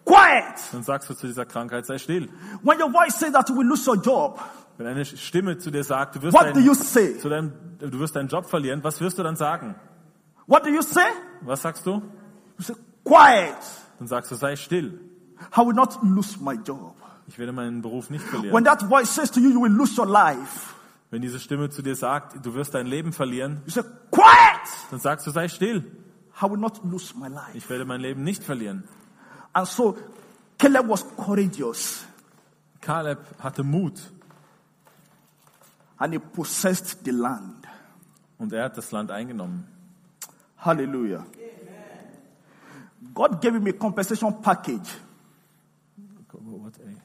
quiet. 0.03 0.59
Dann 0.73 0.83
sagst 0.83 1.09
du 1.09 1.13
zu 1.13 1.27
dieser 1.27 1.45
Krankheit, 1.45 1.85
sei 1.85 1.97
still. 1.97 2.27
When 2.61 2.77
your 2.81 2.91
voice 2.91 3.17
says 3.17 3.31
that 3.31 3.47
you 3.47 3.55
will 3.55 3.65
lose 3.65 3.89
your 3.89 3.95
job, 3.95 4.37
Wenn 4.77 4.87
eine 4.87 5.05
Stimme 5.05 5.57
zu 5.59 5.71
dir 5.71 5.85
sagt, 5.85 6.17
du 6.17 6.23
wirst, 6.23 6.33
what 6.33 6.53
do 6.53 6.59
you 6.59 6.73
deinen, 6.73 6.83
say? 6.83 7.17
zu 7.17 7.29
deinem, 7.29 7.53
du 7.79 7.97
wirst 7.97 8.17
deinen 8.17 8.27
Job 8.27 8.45
verlieren, 8.47 8.83
was 8.83 8.99
wirst 8.99 9.17
du 9.17 9.23
dann 9.23 9.37
sagen? 9.37 9.75
What 10.45 10.65
do 10.65 10.71
you 10.71 10.81
say? 10.81 11.07
Was 11.39 11.61
sagst 11.61 11.85
du? 11.85 12.01
You 12.57 12.63
say, 12.65 12.75
quiet. 13.05 13.55
Dann 13.99 14.09
sagst 14.09 14.29
du, 14.29 14.35
sei 14.35 14.57
still. 14.57 14.99
I 15.55 15.61
will 15.65 15.73
not 15.73 15.97
lose 16.03 16.37
my 16.43 16.55
job. 16.55 16.95
Ich 17.27 17.37
werde 17.39 17.51
meinen 17.51 17.81
Beruf 17.81 18.09
nicht 18.09 18.23
When 18.25 18.29
verlieren. 18.41 18.63
that 18.65 18.81
voice 18.83 19.13
says 19.13 19.31
to 19.31 19.39
you, 19.39 19.49
you 19.49 19.61
will 19.61 19.71
lose 19.71 19.99
your 19.99 20.07
life, 20.07 20.73
Wenn 21.11 21.21
diese 21.21 21.39
Stimme 21.39 21.69
zu 21.69 21.81
dir 21.81 21.95
sagt, 21.95 22.45
du 22.45 22.53
wirst 22.53 22.73
dein 22.73 22.87
Leben 22.87 23.13
verlieren, 23.13 23.61
you 23.65 23.71
say, 23.71 23.83
quiet. 24.11 24.67
dann 24.91 24.99
sagst 24.99 25.25
du, 25.27 25.31
sei 25.31 25.47
still. 25.47 25.83
I 26.41 26.49
will 26.49 26.57
not 26.57 26.81
lose 26.83 27.13
my 27.17 27.27
life. 27.29 27.51
Ich 27.55 27.69
werde 27.69 27.85
mein 27.85 28.01
Leben 28.01 28.23
nicht 28.23 28.43
verlieren. 28.43 28.83
And 29.53 29.67
so 29.67 29.97
Caleb 30.57 30.87
was 30.89 31.05
courageous 31.15 32.05
Kaleb 32.81 33.19
hatte 33.39 33.63
Mut 33.63 33.93
and 35.97 36.13
he 36.13 36.19
possessed 36.19 37.05
the 37.05 37.11
land. 37.11 37.65
und 38.37 38.51
er 38.53 38.65
hat 38.65 38.77
das 38.77 38.91
Land 38.91 39.11
eingenommen. 39.11 39.65
Hallelujah. 40.57 41.25
God 43.13 43.39
gave 43.41 43.53
him 43.55 43.65
a 43.67 43.71
compensation 43.71 44.41
package. 44.41 44.89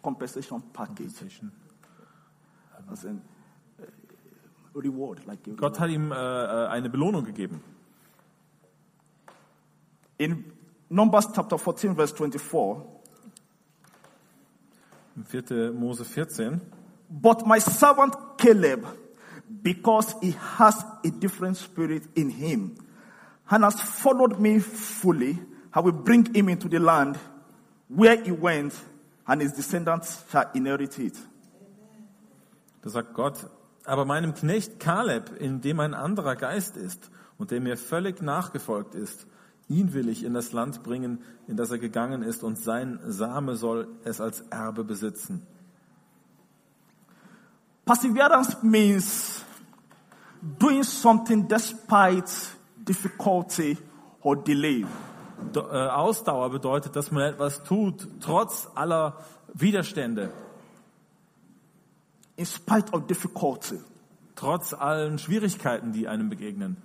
Compensation 0.03 0.63
package. 0.73 1.25
As 2.91 3.05
in 3.05 3.21
uh, 3.81 3.85
reward, 4.75 5.27
like 5.27 5.47
a 5.47 5.51
Gott 5.51 5.79
hat 5.79 5.91
ihm 5.91 6.11
äh, 6.11 6.15
äh, 6.15 6.69
eine 6.69 6.91
Belohnung 6.91 7.25
gegeben. 7.25 7.61
In 10.19 10.53
Numbers 10.89 11.33
chapter 11.33 11.57
14, 11.57 11.95
verse 11.95 12.15
24, 12.15 12.83
Im 15.17 15.25
4. 15.25 15.73
Mose 15.73 16.05
14. 16.05 16.61
but 17.11 17.45
my 17.47 17.59
servant 17.59 18.15
Caleb, 18.39 18.87
because 19.63 20.15
he 20.21 20.31
has 20.31 20.85
a 21.05 21.11
different 21.11 21.57
spirit 21.57 22.05
in 22.15 22.31
him, 22.31 22.77
and 23.51 23.65
has 23.65 23.81
followed 23.81 24.39
me 24.39 24.61
fully, 24.61 25.39
I 25.75 25.81
will 25.81 25.93
bring 25.93 26.33
him 26.33 26.49
into 26.49 26.69
the 26.69 26.79
land 26.79 27.19
where 27.89 28.23
he 28.23 28.31
went, 28.31 28.75
and 29.31 29.41
his 29.41 29.53
descendants 29.53 30.25
shall 30.33 30.51
inherit 30.55 30.99
it. 30.99 31.17
Da 32.83 32.91
sagt 32.91 33.15
Gott, 33.15 33.49
aber 33.85 34.05
meinem 34.05 34.35
Knecht 34.35 34.81
Kaleb, 34.81 35.31
in 35.39 35.61
dem 35.61 35.79
ein 35.79 35.95
anderer 35.95 36.35
Geist 36.35 36.77
ist 36.77 37.11
und 37.39 37.53
der 37.53 37.61
mir 37.61 37.77
völlig 37.77 38.23
nachgefolgt 38.23 38.97
ist, 38.97 39.29
ihn 39.69 39.95
will 39.95 40.09
ich 40.09 40.25
in 40.25 40.35
das 40.35 40.51
Land 40.51 40.83
bringen, 40.83 41.23
in 41.47 41.57
das 41.57 41.71
er 41.71 41.79
gegangen 41.79 42.25
ist, 42.25 42.43
und 42.43 42.59
sein 42.59 42.99
Same 43.07 43.55
soll 43.55 43.87
es 44.03 44.21
als 44.21 44.41
Erbe 44.51 44.83
besitzen. 44.83 45.47
Perseverance 47.85 48.57
means 48.63 49.45
doing 50.59 50.83
something 50.83 51.47
despite 51.47 52.33
difficulty 52.85 53.79
or 54.23 54.35
delay. 54.35 54.85
Äh, 55.55 55.59
Ausdauer 55.59 56.51
bedeutet, 56.51 56.97
dass 56.97 57.11
man 57.11 57.23
etwas 57.23 57.63
tut, 57.65 58.07
trotz 58.21 58.69
aller 58.75 59.19
Widerstände, 59.55 60.31
In 62.37 62.47
spite 62.47 62.93
of 62.93 63.07
difficulty, 63.07 63.79
trotz 64.35 64.73
allen 64.73 65.19
Schwierigkeiten, 65.19 65.93
die 65.93 66.09
einem 66.09 66.31
begegnen. 66.31 66.77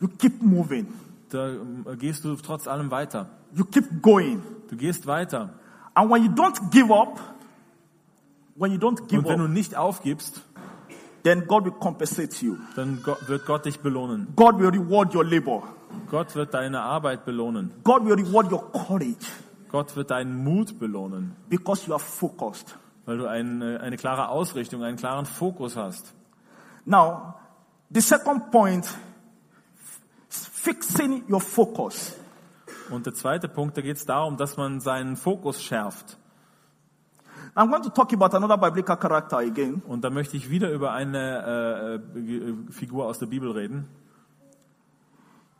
you 0.00 0.08
keep 0.18 0.42
moving. 0.42 0.86
Da 1.30 1.48
ähm, 1.48 1.84
gehst 1.98 2.24
du 2.24 2.36
trotz 2.36 2.66
allem 2.66 2.90
weiter. 2.90 3.28
You 3.54 3.64
keep 3.64 4.02
going. 4.02 4.42
Du 4.68 4.76
gehst 4.76 5.06
weiter. 5.06 5.54
And 5.94 6.10
when 6.10 6.24
you 6.24 6.30
don't 6.30 6.70
give 6.70 6.92
up, 6.92 7.20
when 8.56 8.72
you 8.72 8.78
don't 8.78 9.06
give 9.08 9.18
Und 9.18 9.28
wenn 9.28 9.38
du 9.38 9.44
up, 9.44 9.50
nicht 9.50 9.76
aufgibst, 9.76 10.42
then 11.24 11.46
God 11.46 11.64
will 11.64 11.72
compensate 11.72 12.40
you. 12.44 12.56
dann 12.76 13.04
wird 13.26 13.44
Gott 13.46 13.64
dich 13.64 13.80
belohnen. 13.80 14.28
God 14.36 14.60
will 14.60 14.70
reward 14.70 15.12
your 15.14 15.24
labor. 15.24 15.64
Gott 16.10 16.34
wird 16.36 16.54
deine 16.54 16.80
Arbeit 16.80 17.24
belohnen. 17.24 17.72
God 17.82 18.04
will 18.04 18.14
reward 18.14 18.52
your 18.52 18.70
courage 18.70 19.26
Gott 19.74 19.96
wird 19.96 20.12
deinen 20.12 20.44
Mut 20.44 20.78
belohnen, 20.78 21.34
because 21.48 21.84
you 21.88 21.94
are 21.94 21.98
focused. 21.98 22.78
weil 23.06 23.18
du 23.18 23.26
eine, 23.26 23.80
eine 23.80 23.96
klare 23.96 24.28
Ausrichtung, 24.28 24.84
einen 24.84 24.96
klaren 24.96 25.26
Fokus 25.26 25.76
hast. 25.76 26.14
Now, 26.84 27.34
the 27.90 28.00
second 28.00 28.52
point, 28.52 28.86
fixing 30.28 31.24
your 31.28 31.40
focus. 31.40 32.16
Und 32.90 33.06
der 33.06 33.14
zweite 33.14 33.48
Punkt, 33.48 33.76
da 33.76 33.80
geht 33.82 33.96
es 33.96 34.04
darum, 34.04 34.36
dass 34.36 34.56
man 34.56 34.80
seinen 34.80 35.16
Fokus 35.16 35.60
schärft. 35.60 36.18
I'm 37.56 37.70
going 37.70 37.84
to 37.84 37.90
talk 37.90 38.12
about 38.12 38.34
another 38.34 38.56
biblical 38.56 38.96
character 38.96 39.38
again. 39.38 39.80
Und 39.86 40.02
da 40.02 40.10
möchte 40.10 40.36
ich 40.36 40.50
wieder 40.50 40.70
über 40.70 40.92
eine 40.92 42.00
äh, 42.16 42.18
äh, 42.18 42.54
Figur 42.70 43.06
aus 43.06 43.20
der 43.20 43.26
Bibel 43.26 43.52
reden. 43.52 43.88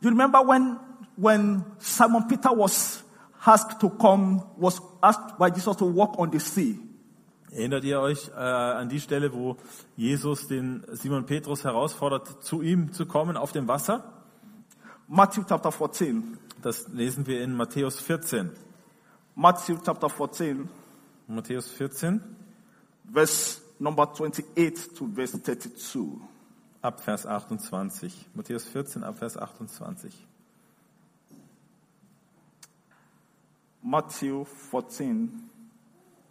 You 0.01 0.09
remember 0.09 0.39
when, 0.45 0.77
when 1.15 1.63
Simon 1.79 2.27
Peter 2.27 2.49
was 2.49 3.03
asked 3.45 3.79
to 3.79 3.89
come, 3.89 4.43
was 4.57 4.81
asked 5.01 5.37
by 5.37 5.47
Jesus 5.47 5.77
to 5.77 5.85
walk 5.85 6.19
on 6.19 6.31
the 6.31 6.39
sea? 6.39 6.77
Erinnert 7.49 7.85
ihr 7.85 8.01
euch 8.01 8.29
äh, 8.35 8.41
an 8.41 8.89
die 8.89 8.99
Stelle, 8.99 9.31
wo 9.31 9.55
Jesus 9.95 10.49
den 10.49 10.83
Simon 10.91 11.25
Petrus 11.25 11.63
herausfordert, 11.63 12.43
zu 12.43 12.61
ihm 12.61 12.91
zu 12.91 13.05
kommen 13.05 13.37
auf 13.37 13.53
dem 13.53 13.69
Wasser? 13.69 14.03
Matthew 15.07 15.43
chapter 15.47 15.71
14. 15.71 16.37
Das 16.61 16.89
lesen 16.89 17.25
wir 17.25 17.41
in 17.41 17.55
Matthäus 17.55 18.01
14. 18.01 18.49
Matthew 19.35 19.77
chapter 19.85 20.09
14, 20.09 20.67
Matthäus 21.27 21.67
14, 21.69 22.21
verse 23.03 23.61
number 23.79 24.05
28 24.05 24.95
to 24.95 25.07
verse 25.07 25.37
32. 25.37 26.21
ab 26.85 27.01
Vers 27.01 27.25
28. 27.25 28.11
Matthäus 28.35 28.65
14, 28.65 29.03
ab 29.03 29.17
Vers 29.19 29.33
28. 29.33 30.13
Matthew 33.83 34.45
14, 34.45 35.29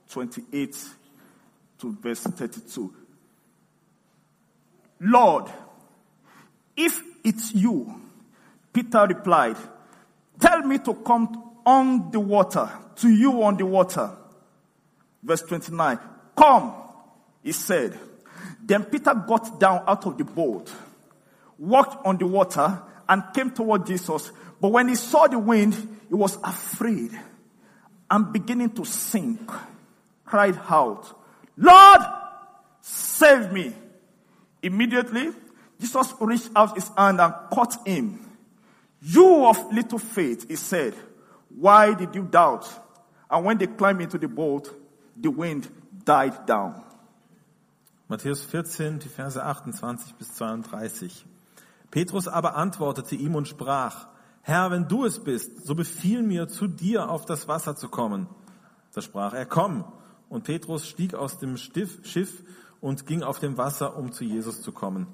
28 0.08 0.76
to 1.78 1.96
verse 2.00 2.24
32. 2.24 2.90
Lord, 5.00 5.50
if 6.76 7.02
it's 7.24 7.54
you, 7.54 8.00
Peter 8.72 9.06
replied, 9.06 9.56
tell 10.40 10.62
me 10.62 10.78
to 10.78 10.94
come 10.94 11.52
on 11.64 12.10
the 12.10 12.20
water, 12.20 12.68
to 12.96 13.08
you 13.08 13.42
on 13.42 13.56
the 13.56 13.66
water. 13.66 14.10
Verse 15.24 15.42
29. 15.42 15.98
Come, 16.36 16.74
he 17.42 17.52
said. 17.52 17.98
Then 18.62 18.84
Peter 18.84 19.14
got 19.14 19.58
down 19.58 19.82
out 19.86 20.06
of 20.06 20.18
the 20.18 20.24
boat, 20.24 20.72
walked 21.58 22.06
on 22.06 22.18
the 22.18 22.26
water, 22.26 22.82
and 23.08 23.22
came 23.34 23.50
toward 23.50 23.86
Jesus. 23.86 24.32
But 24.60 24.68
when 24.68 24.88
he 24.88 24.94
saw 24.94 25.26
the 25.26 25.38
wind, 25.38 25.74
he 26.08 26.14
was 26.14 26.36
afraid 26.42 27.10
and 28.10 28.32
beginning 28.32 28.70
to 28.70 28.84
sink, 28.84 29.50
cried 30.24 30.58
out, 30.68 31.06
Lord, 31.56 32.00
save 32.80 33.52
me. 33.52 33.72
Immediately, 34.62 35.30
Jesus 35.80 36.14
reached 36.20 36.50
out 36.54 36.74
his 36.74 36.90
hand 36.96 37.20
and 37.20 37.34
caught 37.52 37.86
him. 37.86 38.20
You 39.02 39.46
of 39.46 39.72
little 39.72 39.98
faith, 39.98 40.48
he 40.48 40.56
said, 40.56 40.94
why 41.48 41.94
did 41.94 42.14
you 42.14 42.22
doubt? 42.22 42.68
And 43.30 43.44
when 43.44 43.58
they 43.58 43.66
climbed 43.66 44.00
into 44.00 44.18
the 44.18 44.28
boat, 44.28 44.72
the 45.22 45.30
wind 45.30 45.70
died 46.04 46.46
down. 46.46 46.82
Matthäus 48.08 48.42
14, 48.42 48.98
die 48.98 49.08
Verse 49.08 49.42
28 49.42 50.14
bis 50.14 50.34
32. 50.34 51.26
Petrus 51.90 52.28
aber 52.28 52.56
antwortete 52.56 53.14
ihm 53.14 53.34
und 53.34 53.48
sprach, 53.48 54.08
Herr, 54.42 54.70
wenn 54.70 54.88
du 54.88 55.06
es 55.06 55.24
bist, 55.24 55.64
so 55.64 55.74
befiehl 55.74 56.22
mir, 56.22 56.48
zu 56.48 56.66
dir 56.66 57.08
auf 57.08 57.24
das 57.24 57.48
Wasser 57.48 57.76
zu 57.76 57.88
kommen. 57.88 58.28
Da 58.92 59.00
sprach 59.00 59.32
er, 59.32 59.46
komm. 59.46 59.84
Und 60.28 60.44
Petrus 60.44 60.86
stieg 60.86 61.14
aus 61.14 61.38
dem 61.38 61.56
Schiff 61.56 62.42
und 62.80 63.06
ging 63.06 63.22
auf 63.22 63.38
dem 63.38 63.56
Wasser, 63.56 63.96
um 63.96 64.12
zu 64.12 64.24
Jesus 64.24 64.60
zu 64.60 64.72
kommen. 64.72 65.06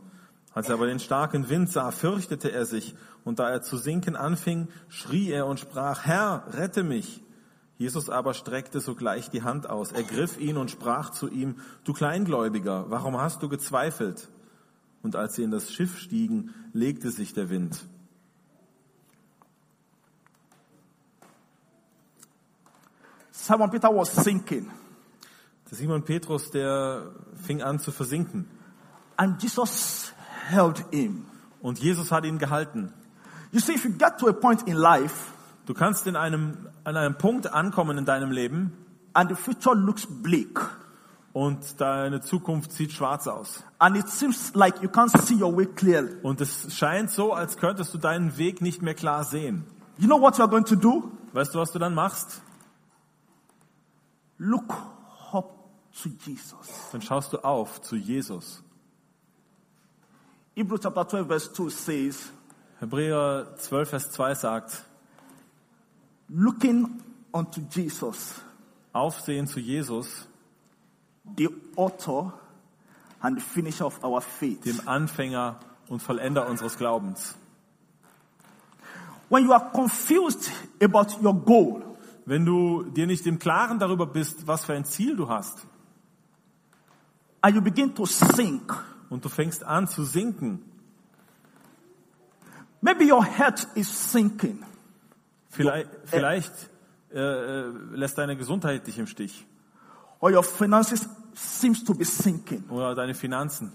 Als 0.53 0.69
er 0.69 0.75
aber 0.75 0.87
den 0.87 0.99
starken 0.99 1.49
Wind 1.49 1.71
sah, 1.71 1.93
fürchtete 1.93 2.51
er 2.51 2.65
sich, 2.65 2.97
und 3.25 3.39
da 3.39 3.51
er 3.51 3.63
zu 3.63 3.77
sinken 3.77 4.17
anfing, 4.17 4.69
schrie 4.89 5.31
er 5.31 5.47
und 5.47 5.61
sprach, 5.61 6.05
Herr, 6.05 6.45
rette 6.55 6.83
mich. 6.83 7.23
Jesus 7.81 8.11
aber 8.11 8.35
streckte 8.35 8.79
sogleich 8.79 9.31
die 9.31 9.43
Hand 9.43 9.71
aus, 9.71 9.91
ergriff 9.91 10.39
ihn 10.39 10.59
und 10.59 10.71
sprach 10.71 11.13
zu 11.13 11.31
ihm, 11.31 11.55
du 11.85 11.95
Kleingläubiger, 11.95 12.91
warum 12.91 13.19
hast 13.19 13.43
du 13.43 13.49
gezweifelt? 13.49 14.29
Und 15.03 15.17
als 15.17 15.37
sie 15.37 15.45
in 15.45 15.51
das 15.51 15.73
Schiff 15.73 15.99
stiegen, 15.99 16.55
legte 16.75 17.11
sich 17.11 17.33
der 17.33 17.49
Wind. 17.49 17.83
Simon 23.33 23.71
Peter 23.71 23.89
was 23.89 24.15
sinking. 24.15 24.71
Der 25.71 25.79
Simon 25.79 26.03
Petrus, 26.03 26.51
der 26.51 27.11
fing 27.43 27.63
an 27.63 27.79
zu 27.79 27.93
versinken. 27.93 28.47
And 29.17 29.43
Jesus 29.43 30.13
held 30.51 30.85
him. 30.91 31.25
Und 31.63 31.79
Jesus 31.79 32.13
hat 32.13 32.27
ihn 32.27 32.37
gehalten. 32.37 32.93
You 33.53 33.59
see, 33.59 33.73
if 33.73 33.87
you 33.87 33.93
get 33.93 34.19
to 34.19 34.29
a 34.29 34.35
point 34.35 34.69
in 34.69 34.77
life 34.77 35.33
Du 35.67 35.75
kannst 35.75 36.07
in 36.07 36.17
einem, 36.17 36.69
an 36.85 36.97
einem 36.97 37.17
Punkt 37.17 37.53
ankommen 37.53 37.99
in 37.99 38.05
deinem 38.05 38.31
Leben 38.33 38.73
and 39.13 39.29
the 39.31 39.37
future 39.37 39.75
looks 39.77 40.07
bleak, 40.07 40.59
und 41.33 41.81
deine 41.81 42.21
Zukunft 42.21 42.73
sieht 42.73 42.91
schwarz 42.93 43.29
aus. 43.29 43.63
and 43.79 43.97
it 43.97 44.09
seems 44.09 44.53
like 44.55 44.83
you 44.83 44.89
can't 44.89 45.17
see 45.25 45.35
your 45.41 45.57
way 45.57 45.65
clearly, 45.67 46.17
Und 46.23 46.41
es 46.41 46.75
scheint 46.77 47.11
so, 47.11 47.33
als 47.33 47.57
könntest 47.57 47.95
du 47.95 47.99
deinen 47.99 48.37
Weg 48.37 48.61
nicht 48.61 48.83
mehr 48.83 48.95
klar 48.95 49.23
sehen. 49.25 49.65
you 49.99 50.07
know 50.09 50.21
what 50.21 50.37
you 50.39 50.43
are 50.45 50.51
going 50.51 50.65
to 50.65 50.75
do? 50.77 51.11
Weißt 51.33 51.55
du, 51.55 51.61
was 51.61 51.71
du 51.71 51.79
dann 51.79 51.95
machst? 51.95 52.43
Look 54.39 54.75
up 55.33 55.51
to 56.03 56.09
Jesus. 56.25 56.57
Dann 56.91 57.03
schaust 57.03 57.33
du 57.33 57.39
auf 57.45 57.81
zu 57.83 57.95
Jesus. 57.95 58.63
Hebrews 60.55 60.81
chapter 60.81 61.07
12, 61.07 61.27
verse 61.29 61.53
2 61.53 61.69
says, 61.71 62.33
Hebräer 62.81 63.55
12, 63.57 63.89
Vers 63.89 64.11
2 64.11 64.35
sagt, 64.35 64.85
Looking 66.33 67.03
unto 67.33 67.61
Jesus, 67.61 68.41
Aufsehen 68.93 69.47
zu 69.47 69.61
Jesus, 69.61 70.29
the 71.37 71.49
author 71.77 72.33
and 73.21 73.37
the 73.37 73.43
finisher 73.45 73.87
of 73.87 74.03
our 74.05 74.21
faith. 74.21 74.63
dem 74.65 74.81
Anfänger 74.87 75.59
und 75.89 76.01
Vollender 76.03 76.49
unseres 76.49 76.77
Glaubens. 76.77 77.35
When 79.29 79.45
you 79.45 79.53
are 79.53 79.71
confused 79.73 80.51
about 80.81 81.23
your 81.23 81.35
goal, 81.35 81.83
Wenn 82.27 82.45
du 82.45 82.85
dir 82.85 83.07
nicht 83.07 83.27
im 83.27 83.39
Klaren 83.39 83.79
darüber 83.79 84.07
bist, 84.07 84.47
was 84.47 84.65
für 84.65 84.75
ein 84.75 84.85
Ziel 84.85 85.17
du 85.17 85.29
hast, 85.29 85.67
and 87.41 87.57
you 87.57 87.61
begin 87.63 87.93
to 87.95 88.07
sink, 88.07 88.73
und 89.09 89.25
du 89.25 89.29
fängst 89.29 89.65
an 89.65 89.89
zu 89.89 90.05
sinken, 90.05 90.63
maybe 92.81 93.05
your 93.05 93.25
head 93.25 93.67
is 93.75 93.89
sinking, 93.89 94.65
vielleicht, 95.51 95.91
vielleicht 96.05 96.53
äh, 97.13 97.19
äh, 97.19 97.65
lässt 97.93 98.17
deine 98.17 98.37
Gesundheit 98.37 98.87
dich 98.87 98.99
im 98.99 99.07
Stich 99.07 99.47
or 100.21 100.31
your 100.31 100.43
finances 100.43 101.09
seems 101.35 101.83
to 101.83 101.95
be 101.95 102.05
sinking. 102.05 102.65
oder 102.69 102.95
deine 102.95 103.15
Finanzen. 103.15 103.73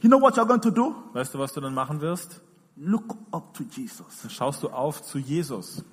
You 0.00 0.08
know 0.08 0.20
what 0.20 0.36
you're 0.36 0.46
going 0.46 0.60
to 0.60 0.70
do? 0.70 0.94
Weißt 1.12 1.32
du, 1.32 1.38
was 1.38 1.52
du 1.52 1.60
dann 1.60 1.74
machen 1.74 2.00
wirst? 2.00 2.40
Look 2.76 3.16
up 3.30 3.54
to 3.54 3.62
Jesus. 3.64 4.22
Dann 4.22 4.30
schaust 4.30 4.62
du 4.62 4.68
auf 4.68 5.02
zu 5.02 5.18
Jesus. 5.18 5.84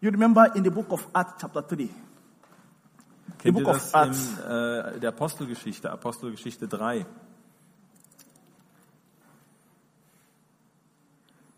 You 0.00 0.10
remember 0.10 0.54
in 0.54 0.64
the 0.64 0.70
book 0.70 0.90
of 0.90 1.08
Acts 1.14 1.34
chapter 1.40 1.62
3, 1.62 1.88
Kennt 3.38 3.54
book 3.54 3.66
ihr 3.66 3.70
of 3.70 3.94
Acts. 3.94 4.32
in 4.32 4.50
äh, 4.50 5.00
der 5.00 5.10
Apostelgeschichte, 5.10 5.90
Apostelgeschichte 5.90 6.68
3? 6.68 7.06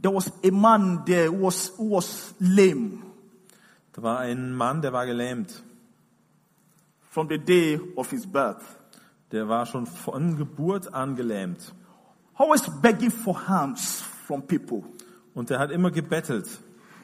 There 0.01 0.13
was 0.15 0.31
a 0.45 0.51
man 0.51 1.05
there 1.07 1.29
who 1.31 1.47
was, 1.47 1.73
who 1.77 1.91
was 1.97 2.35
lame 2.39 3.03
Da 3.93 4.03
war 4.03 4.19
ein 4.19 4.53
Mann, 4.55 4.83
der 4.83 4.93
war 4.93 5.07
gelähmt. 5.07 5.63
from 7.11 7.29
the 7.29 7.39
day 7.39 7.81
of 7.97 8.11
his 8.11 8.27
birth, 8.27 8.63
Der 9.33 9.49
war 9.49 9.65
schon 9.67 9.87
von 9.87 10.37
Geburt 10.37 10.93
an 10.93 11.17
gelähmt. 11.17 11.73
always 12.35 12.63
begging 12.83 13.11
for 13.11 13.41
alms 13.49 14.03
from 14.27 14.43
people. 14.47 14.83
Und 15.35 15.49
der 15.51 15.59
hat 15.59 15.71
immer 15.71 15.91
gebettelt. 15.91 16.47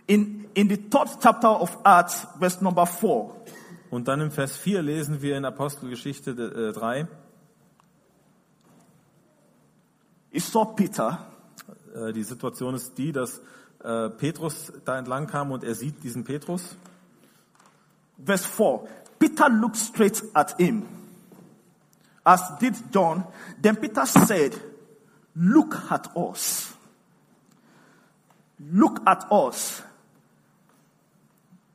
In, 0.07 0.47
in 0.55 0.69
the 0.69 0.77
third 0.77 1.19
chapter 1.23 1.61
of 1.61 1.79
Acts, 1.85 2.27
verse 2.39 2.63
number 2.63 2.87
4, 2.87 3.31
Und 3.91 4.09
dann 4.09 4.21
im 4.21 4.31
Vers 4.31 4.57
4 4.59 4.83
lesen 4.83 5.23
wir 5.23 5.37
in 5.39 5.45
Apostelgeschichte 5.47 6.31
äh, 6.33 6.73
3, 6.73 7.07
he 10.31 10.39
saw 10.41 10.65
Peter 10.75 11.27
äh, 11.95 12.13
die 12.13 12.25
Situation 12.25 12.75
ist 12.75 12.97
die, 12.99 13.13
dass 13.13 13.41
äh, 13.83 14.11
Petrus 14.11 14.73
da 14.85 14.99
entlang 14.99 15.27
kam 15.27 15.51
und 15.53 15.65
er 15.65 15.75
sieht 15.75 16.03
diesen 16.03 16.25
Petrus. 16.25 16.77
Verse 18.25 18.47
4 18.47 18.89
Peter 19.19 19.49
looked 19.49 19.77
straight 19.77 20.21
at 20.35 20.57
him, 20.59 20.85
as 22.25 22.59
did 22.59 22.75
John. 22.93 23.25
Then 23.61 23.77
Peter 23.77 24.05
said, 24.05 24.61
Look 25.35 25.77
at 25.91 26.15
us. 26.17 26.75
Look 28.59 29.01
at 29.07 29.31
us. 29.31 29.83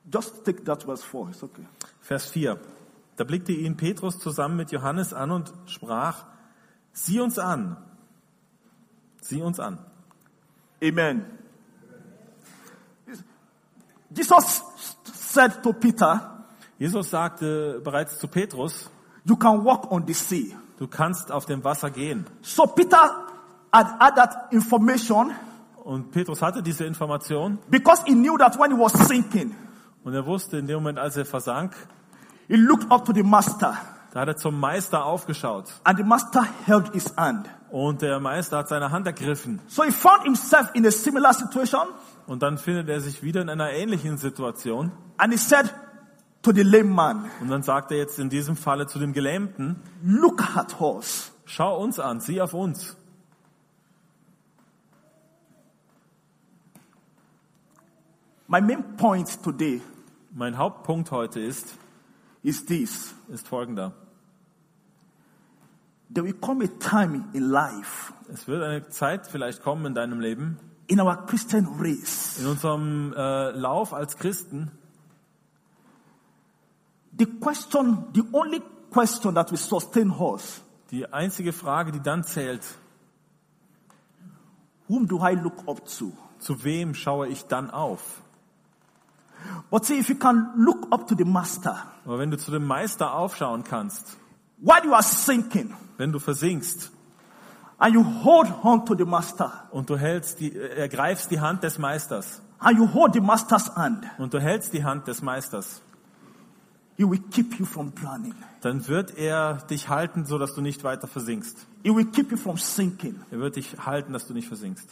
Just 0.09 0.45
take 0.45 0.63
that 0.65 0.83
verse 0.83 1.03
4, 1.03 1.29
it's 1.29 1.43
okay. 1.43 1.65
Vers 2.01 2.25
4. 2.27 2.57
Da 3.17 3.23
blickte 3.23 3.51
ihn 3.51 3.77
Petrus 3.77 4.19
zusammen 4.19 4.57
mit 4.57 4.71
Johannes 4.71 5.13
an 5.13 5.31
und 5.31 5.53
sprach, 5.65 6.25
sieh 6.93 7.19
uns 7.19 7.39
an. 7.39 7.77
Sieh 9.21 9.41
uns 9.41 9.59
an. 9.59 9.79
Amen. 10.83 11.25
Jesus 14.15 14.63
said 15.13 15.61
to 15.63 15.73
Peter, 15.73 16.21
Jesus 16.79 17.09
sagte 17.09 17.81
bereits 17.83 18.17
zu 18.19 18.27
Petrus, 18.27 18.89
You 19.25 19.35
can 19.35 19.63
walk 19.65 19.91
on 19.91 20.05
the 20.07 20.13
sea. 20.13 20.55
du 20.79 20.87
kannst 20.87 21.31
auf 21.31 21.45
dem 21.45 21.63
Wasser 21.63 21.89
gehen. 21.89 22.25
So 22.41 22.65
Peter 22.67 23.27
had 23.71 23.87
had 23.99 24.15
that 24.15 24.53
information 24.53 25.31
Und 25.83 26.11
Petrus 26.11 26.41
hatte 26.41 26.61
diese 26.61 26.85
Information 26.85 27.59
because 27.69 28.03
he 28.05 28.13
knew 28.13 28.37
that 28.37 28.57
when 28.59 28.71
he 28.71 28.77
was 28.77 28.93
sinking, 29.07 29.55
und 30.03 30.13
er 30.13 30.25
wusste 30.25 30.57
in 30.57 30.67
dem 30.67 30.75
Moment, 30.77 30.99
als 30.99 31.17
er 31.17 31.25
versank, 31.25 31.73
he 32.47 32.55
looked 32.55 32.89
up 32.91 33.05
to 33.05 33.13
the 33.13 33.23
master 33.23 33.77
da 34.17 34.21
hat 34.21 34.29
er 34.29 34.37
zum 34.37 34.59
Meister 34.59 35.05
aufgeschaut. 35.05 35.65
and 35.83 35.95
the 35.99 36.03
master 36.03 36.43
held 36.65 36.91
his 36.91 37.15
hand. 37.15 37.47
Und 37.69 38.01
der 38.01 38.19
Meister 38.19 38.57
hat 38.57 38.67
seine 38.67 38.89
Hand 38.89 39.05
ergriffen. 39.05 39.59
So 39.67 39.83
he 39.83 39.91
found 39.91 40.23
himself 40.23 40.71
in 40.73 40.87
a 40.87 40.89
similar 40.91 41.33
situation 41.35 41.87
Und 42.25 42.41
dann 42.41 42.57
findet 42.57 42.89
er 42.89 42.99
sich 42.99 43.21
wieder 43.21 43.43
in 43.43 43.49
einer 43.51 43.69
ähnlichen 43.69 44.17
Situation. 44.17 44.91
and 45.17 45.31
he 45.31 45.37
said 45.37 45.71
to 46.41 46.51
the 46.51 46.63
lame 46.63 46.85
man, 46.89 47.25
Und 47.41 47.49
dann 47.49 47.61
sagt 47.61 47.91
er 47.91 47.97
jetzt 47.99 48.17
in 48.17 48.29
diesem 48.31 48.55
Falle 48.55 48.87
zu 48.87 48.97
dem 48.97 49.13
Gelähmten, 49.13 49.75
Look 50.03 50.41
at 50.57 50.81
us. 50.81 51.31
schau 51.45 51.77
uns 51.79 51.99
an, 51.99 52.19
sieh 52.19 52.41
auf 52.41 52.55
uns. 52.55 52.97
My 58.47 58.61
main 58.61 58.95
point 58.97 59.43
today 59.43 59.81
Mein 60.33 60.57
Hauptpunkt 60.57 61.11
heute 61.11 61.39
ist, 61.39 61.75
is 62.43 62.65
this. 62.65 63.13
ist 63.27 63.47
folgender. 63.47 63.93
There 66.13 66.23
will 66.23 66.33
come 66.33 66.63
a 66.63 66.67
time 66.79 67.25
in 67.33 67.49
life, 67.49 68.13
Es 68.33 68.47
wird 68.47 68.63
eine 68.63 68.87
Zeit 68.89 69.27
vielleicht 69.27 69.61
kommen 69.61 69.85
in 69.85 69.93
deinem 69.93 70.19
Leben, 70.19 70.57
in 70.87 71.01
our 71.01 71.25
Christian 71.25 71.67
race, 71.79 72.39
in 72.39 72.47
unserem 72.47 73.13
äh, 73.13 73.51
Lauf 73.51 73.93
als 73.93 74.17
Christen, 74.17 74.71
the 77.17 77.25
question, 77.25 78.05
the 78.13 78.23
only 78.31 78.61
question 78.91 79.35
that 79.35 79.51
will 79.51 79.57
sustain 79.57 80.11
us, 80.11 80.61
die 80.91 81.11
einzige 81.11 81.51
Frage, 81.51 81.91
die 81.91 82.01
dann 82.01 82.23
zählt, 82.23 82.63
whom 84.87 85.07
do 85.07 85.19
I 85.21 85.35
look 85.35 85.67
up 85.67 85.85
to? 85.97 86.13
zu 86.39 86.63
wem 86.63 86.93
schaue 86.93 87.27
ich 87.27 87.45
dann 87.45 87.71
auf? 87.71 88.21
But 89.69 89.85
see, 89.85 89.99
if 89.99 90.09
you 90.09 90.15
can 90.15 90.51
look 90.55 90.87
up 90.91 91.07
to 91.07 91.15
the 91.15 91.25
master, 91.25 91.83
Aber 92.05 92.19
wenn 92.19 92.31
du 92.31 92.37
zu 92.37 92.51
dem 92.51 92.65
Meister 92.65 93.13
aufschauen 93.13 93.63
kannst, 93.63 94.17
while 94.57 94.83
you 94.83 94.93
are 94.93 95.03
sinking, 95.03 95.73
wenn 95.97 96.11
du 96.11 96.19
versinkst 96.19 96.91
and 97.77 97.93
you 97.93 98.03
hold 98.03 98.51
on 98.63 98.85
to 98.85 98.95
the 98.95 99.05
master, 99.05 99.67
und 99.71 99.89
du 99.89 99.97
hältst 99.97 100.39
die, 100.39 100.55
äh, 100.55 100.79
ergreifst 100.79 101.29
die 101.31 101.39
Hand 101.39 101.63
des 101.63 101.77
Meisters 101.77 102.41
and 102.59 102.77
you 102.77 102.91
hold 102.91 103.13
the 103.13 103.21
master's 103.21 103.75
hand, 103.75 104.05
und 104.17 104.33
du 104.33 104.39
hältst 104.39 104.73
die 104.73 104.83
Hand 104.83 105.07
des 105.07 105.21
Meisters, 105.21 105.81
he 106.95 107.03
will 107.03 107.21
keep 107.31 107.59
you 107.59 107.65
from 107.65 107.93
drowning. 107.93 108.35
dann 108.61 108.87
wird 108.87 109.17
er 109.17 109.55
dich 109.69 109.89
halten, 109.89 110.25
so 110.25 110.37
dass 110.37 110.55
du 110.55 110.61
nicht 110.61 110.83
weiter 110.83 111.07
versinkst. 111.07 111.67
He 111.83 111.95
will 111.95 112.05
keep 112.05 112.31
you 112.31 112.37
from 112.37 112.57
sinking. 112.57 113.21
Er 113.31 113.39
wird 113.39 113.55
dich 113.55 113.77
halten, 113.77 114.11
dass 114.13 114.27
du 114.27 114.33
nicht 114.33 114.47
versinkst. 114.47 114.89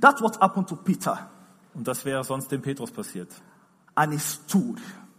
That's 0.00 0.22
what 0.22 0.40
happened 0.40 0.68
to 0.68 0.76
Peter. 0.76 1.28
Und 1.74 1.86
das 1.86 2.04
wäre 2.04 2.24
sonst 2.24 2.50
dem 2.50 2.62
Petrus 2.62 2.90
passiert. 2.90 3.28
And 3.94 4.12
he 4.12 4.18
stood. 4.18 4.78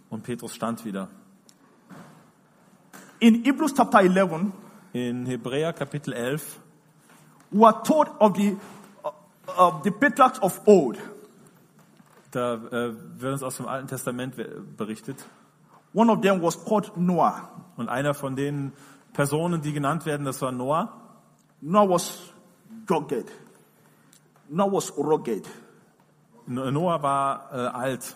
Und 0.10 0.24
Petrus 0.24 0.56
stand 0.56 0.84
wieder. 0.84 1.08
In 3.22 3.44
Hebrews 3.44 3.74
chapter 3.76 4.00
11, 4.02 4.52
In 4.94 5.26
Hebräer 5.28 5.74
Kapitel 5.74 6.12
11 6.14 6.60
we 7.52 7.64
are 7.64 7.84
told 7.84 8.08
of 8.20 8.36
the, 8.36 8.58
uh, 9.04 9.12
of 9.58 9.84
the 9.84 9.92
patriarchs 9.92 10.40
of 10.40 10.60
old. 10.66 10.98
Da 12.32 12.56
äh, 12.56 12.94
wird 13.20 13.34
uns 13.34 13.44
aus 13.44 13.58
dem 13.58 13.68
Alten 13.68 13.88
Testament 13.88 14.36
berichtet. 14.76 15.24
One 15.94 16.12
of 16.12 16.22
them 16.22 16.42
was 16.42 16.58
called 16.66 16.98
Noah. 16.98 17.50
Und 17.78 17.90
einer 17.90 18.14
von 18.16 18.36
den 18.36 18.72
Personen, 19.14 19.62
die 19.62 19.72
genannt 19.74 20.06
werden, 20.06 20.26
das 20.26 20.42
war 20.42 20.52
Noah. 20.52 20.92
Noah 21.62 21.90
was 21.90 22.34
rugged. 22.90 23.30
Noah 24.50 24.72
was 24.72 24.98
rugged. 24.98 25.48
No- 26.48 26.72
Noah 26.72 27.04
war 27.04 27.50
äh, 27.52 27.58
alt. 27.68 28.16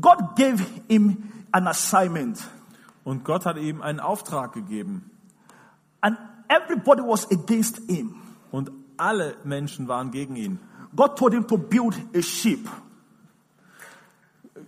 God 0.00 0.36
gave 0.36 0.62
him 0.88 1.32
an 1.50 1.66
assignment, 1.66 2.38
Und 3.06 3.24
Gott 3.24 3.46
hat 3.46 3.56
ihm 3.56 3.82
einen 3.82 4.00
Auftrag 4.00 4.52
gegeben. 4.52 5.12
and 6.00 6.18
everybody 6.48 7.02
was 7.02 7.30
against 7.30 7.78
him. 7.88 8.16
Und 8.50 8.70
alle 8.96 9.36
Menschen 9.44 9.86
waren 9.86 10.10
gegen 10.10 10.34
ihn. 10.36 10.58
God 10.94 11.16
told 11.16 11.32
him 11.32 11.46
to 11.46 11.56
build 11.56 11.94
a 12.14 12.20
ship. 12.20 12.68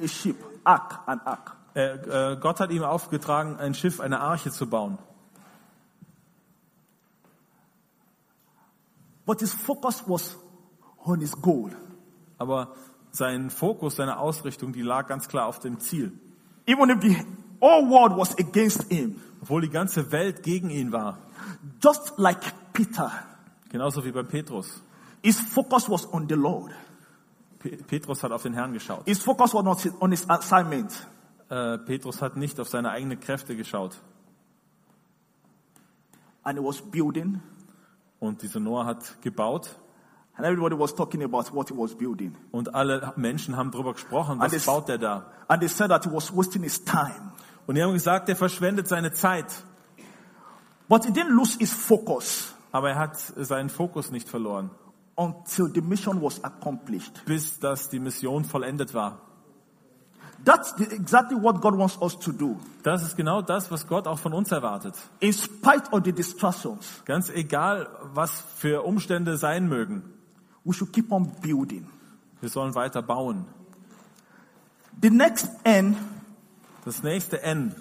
A 0.01 0.07
ship, 0.07 0.37
ark, 0.64 1.01
an 1.07 1.20
ark. 1.24 1.57
Äh, 1.74 2.33
äh, 2.33 2.37
Gott 2.37 2.61
hat 2.61 2.70
ihm 2.70 2.85
aufgetragen, 2.85 3.57
ein 3.57 3.74
Schiff, 3.74 4.01
eine 4.01 4.20
Arche 4.20 4.51
zu 4.51 4.68
bauen. 4.68 4.98
But 9.27 9.40
his 9.40 9.53
focus 9.53 10.05
was 10.07 10.37
on 11.05 11.20
his 11.20 11.33
goal. 11.40 11.70
Aber 12.38 12.74
sein 13.11 13.51
Fokus, 13.51 13.96
seine 13.96 14.18
Ausrichtung, 14.18 14.72
die 14.72 14.83
lag 14.83 15.09
ganz 15.09 15.29
klar 15.29 15.46
auf 15.46 15.59
dem 15.59 15.81
Ziel. 15.81 16.12
Even 16.66 16.90
if 16.90 17.01
the 17.01 17.16
whole 17.61 17.88
world 17.88 18.16
was 18.16 18.37
against 18.38 18.90
him, 18.90 19.21
Obwohl 19.42 19.62
die 19.62 19.71
ganze 19.71 20.11
Welt 20.12 20.42
gegen 20.42 20.71
ihn 20.71 20.92
war. 20.92 21.18
just 21.83 22.12
like 22.18 22.40
Peter, 22.73 23.11
Genauso 23.71 24.05
wie 24.05 24.12
bei 24.12 24.23
Petrus. 24.23 24.83
his 25.23 25.38
focus 25.40 25.88
was 25.88 26.07
on 26.12 26.27
the 26.29 26.35
Lord. 26.35 26.73
Pe 27.59 27.71
Petrus 27.77 28.23
hat 28.23 28.31
auf 28.33 28.42
den 28.42 28.55
Herrn 28.55 28.73
geschaut. 28.73 29.03
His 29.05 29.18
focus 29.23 29.53
was 29.53 29.64
not 29.64 29.79
on 30.01 30.11
his 30.12 30.29
assignment. 30.31 31.07
Äh, 31.51 31.79
Petrus 31.79 32.21
hat 32.23 32.37
nicht 32.37 32.61
auf 32.61 32.68
seine 32.68 32.90
eigenen 32.90 33.18
Kräfte 33.18 33.57
geschaut. 33.57 34.01
And 36.44 36.59
he 36.59 36.64
was 36.64 36.81
building, 36.81 37.40
Und 38.21 38.42
dieser 38.42 38.61
Noah 38.61 38.87
hat 38.87 39.21
gebaut. 39.23 39.77
and 40.37 40.47
everybody 40.47 40.77
was 40.79 40.94
talking 40.94 41.23
about 41.25 41.53
what 41.53 41.68
he 41.68 41.75
was 41.77 41.94
building. 41.97 42.35
Und 42.53 42.73
alle 42.75 43.12
Menschen 43.16 43.57
haben 43.57 43.71
darüber 43.73 43.92
gesprochen, 43.92 44.38
was 44.38 44.53
es- 44.53 44.66
baut 44.66 44.88
er 44.88 44.99
da? 44.99 45.27
And 45.49 45.61
they 45.61 45.68
said 45.68 45.90
that 45.90 46.05
he 46.05 46.11
was 46.12 46.35
wasting 46.35 46.62
his 46.62 46.85
time. 46.85 47.33
Und 47.69 47.75
die 47.77 47.83
haben 47.83 47.93
gesagt, 47.93 48.29
er 48.29 48.35
verschwendet 48.37 48.89
seine 48.89 49.13
Zeit. 49.13 49.63
But 50.89 51.05
he 51.05 51.13
didn't 51.13 51.35
lose 51.35 51.57
his 51.59 51.73
focus 51.73 52.55
Aber 52.73 52.91
er 52.91 52.99
hat 52.99 53.17
seinen 53.19 53.69
Fokus 53.69 54.11
nicht 54.11 54.29
verloren, 54.29 54.71
until 55.17 55.71
the 55.73 55.81
mission 55.83 56.21
was 56.23 56.43
accomplished. 56.43 57.25
bis 57.27 57.61
dass 57.61 57.91
die 57.91 58.01
Mission 58.01 58.45
vollendet 58.45 58.95
war. 58.95 59.21
That's 60.45 60.73
exactly 60.81 61.37
what 61.37 61.61
God 61.61 61.77
wants 61.77 62.01
us 62.01 62.19
to 62.21 62.33
do. 62.33 62.57
Das 62.85 63.03
ist 63.03 63.17
genau 63.17 63.43
das, 63.43 63.71
was 63.71 63.87
Gott 63.87 64.07
auch 64.07 64.19
von 64.19 64.33
uns 64.33 64.51
erwartet. 64.53 64.95
In 65.21 65.33
spite 65.33 65.91
of 65.91 66.03
the 66.05 66.13
distractions, 66.13 67.03
Ganz 67.05 67.29
egal, 67.29 67.89
was 68.15 68.31
für 68.57 68.83
Umstände 68.85 69.37
sein 69.37 69.69
mögen. 69.69 70.03
we 70.65 70.73
should 70.73 70.93
keep 70.93 71.11
on 71.13 71.31
building. 71.43 71.87
Wir 72.41 72.49
sollen 72.49 72.75
weiter 72.75 73.03
bauen. 73.03 73.45
The 75.03 75.11
next 75.11 75.51
N 75.65 75.97
Das 76.85 77.03
nächste 77.03 77.43
N 77.43 77.75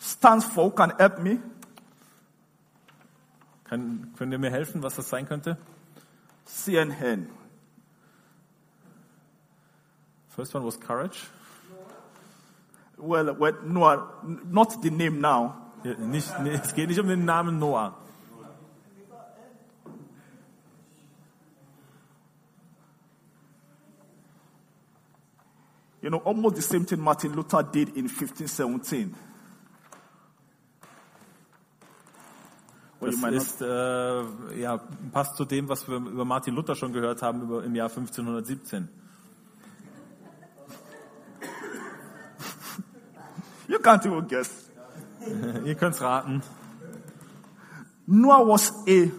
stands 0.00 0.44
for, 0.44 0.66
who 0.66 0.70
can 0.70 0.92
help 0.96 1.18
me? 1.18 1.38
Kann, 3.64 4.12
könnt 4.16 4.32
ihr 4.32 4.38
mir 4.38 4.50
helfen, 4.50 4.82
was 4.82 4.96
das 4.96 5.08
sein 5.08 5.26
könnte? 5.26 5.58
CNN. 6.46 7.28
First 10.28 10.54
one 10.54 10.64
was 10.64 10.78
courage. 10.78 11.26
Well, 12.96 13.38
well, 13.38 13.54
no, 13.64 14.08
not 14.50 14.82
the 14.82 14.90
name 14.90 15.20
now. 15.20 15.54
Ja, 15.84 15.94
Nicht, 15.94 16.28
nee, 16.40 16.50
es 16.50 16.74
geht 16.74 16.88
nicht 16.88 16.98
um 16.98 17.08
den 17.08 17.24
Namen 17.24 17.58
Noah. 17.58 17.94
You 26.08 26.12
know, 26.12 26.22
almost 26.24 26.56
the 26.56 26.62
same 26.62 26.86
thing 26.86 27.00
Martin 27.00 27.34
Luther 27.34 27.62
did 27.62 27.90
in 27.90 28.08
1517. 28.08 29.14
Well, 32.98 33.10
Das 33.10 33.32
ist, 33.34 33.60
äh, 33.60 34.58
ja, 34.58 34.78
passt 35.12 35.36
zu 35.36 35.44
dem, 35.44 35.68
was 35.68 35.86
wir 35.86 35.96
über 35.96 36.24
Martin 36.24 36.54
Luther 36.54 36.74
schon 36.76 36.94
gehört 36.94 37.20
haben 37.20 37.42
über, 37.42 37.62
im 37.62 37.74
Jahr 37.74 37.90
1517. 37.90 38.88
you 43.68 43.78
can't 43.78 44.06
even 44.06 44.26
guess. 44.26 44.70
Ihr 45.66 45.74
könnt's 45.74 46.00
raten. 46.00 46.42
Noah 48.06 48.48
was 48.48 48.72
a 48.88 49.10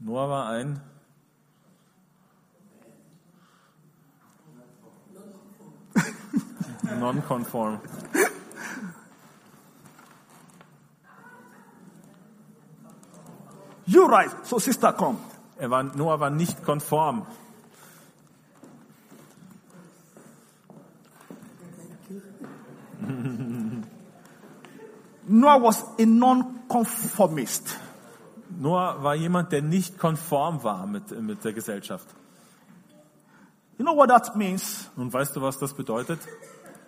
Noah 0.00 0.28
war 0.28 0.48
ein 0.48 0.80
Nonconform. 6.96 7.80
You're 13.86 14.08
right. 14.08 14.30
So, 14.44 14.58
sister, 14.58 14.92
come. 14.92 15.18
Er 15.58 15.70
war, 15.70 15.82
Noah 15.82 16.20
war 16.20 16.30
nicht 16.30 16.62
konform. 16.62 17.26
Noah 25.26 25.62
was 25.62 25.84
a 25.98 26.04
non-conformist. 26.06 27.78
Noah 28.60 29.02
war 29.02 29.14
jemand, 29.14 29.52
der 29.52 29.62
nicht 29.62 29.98
konform 29.98 30.62
war 30.62 30.86
mit, 30.86 31.10
mit 31.22 31.44
der 31.44 31.52
Gesellschaft. 31.52 32.06
You 33.78 33.84
know 33.84 33.94
what 33.94 34.08
that 34.10 34.34
means? 34.36 34.90
Und 34.96 35.12
weißt 35.12 35.36
du, 35.36 35.40
was 35.40 35.58
das 35.58 35.72
bedeutet? 35.72 36.20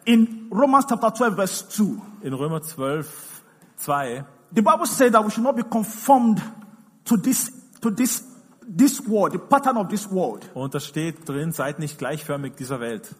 In 0.05 0.49
Romans 0.51 0.87
chapter 0.89 1.13
12, 1.13 1.35
verse 1.37 1.69
2, 1.69 2.03
In 2.23 2.33
Römer 2.35 2.63
12, 2.63 3.43
2 3.77 4.25
the 4.53 4.63
Bible 4.63 4.87
says 4.87 5.13
that 5.13 5.25
we 5.25 5.31
should 5.31 5.45
not 5.45 5.55
be 5.55 5.63
conformed 5.63 6.43
to 7.05 7.17
this, 7.17 7.51
to 7.81 7.91
this, 7.91 8.25
this 8.67 9.01
world, 9.07 9.33
the 9.33 9.39
pattern 9.39 9.77
of 9.77 9.89
this 9.89 10.11
world, 10.11 10.49
und 10.55 10.75
da 10.75 10.81
steht 10.81 11.29
drin, 11.29 11.53
seid 11.53 11.79
nicht 11.79 11.99
gleichförmig 11.99 12.57
dieser 12.57 12.81
Welt. 12.81 13.15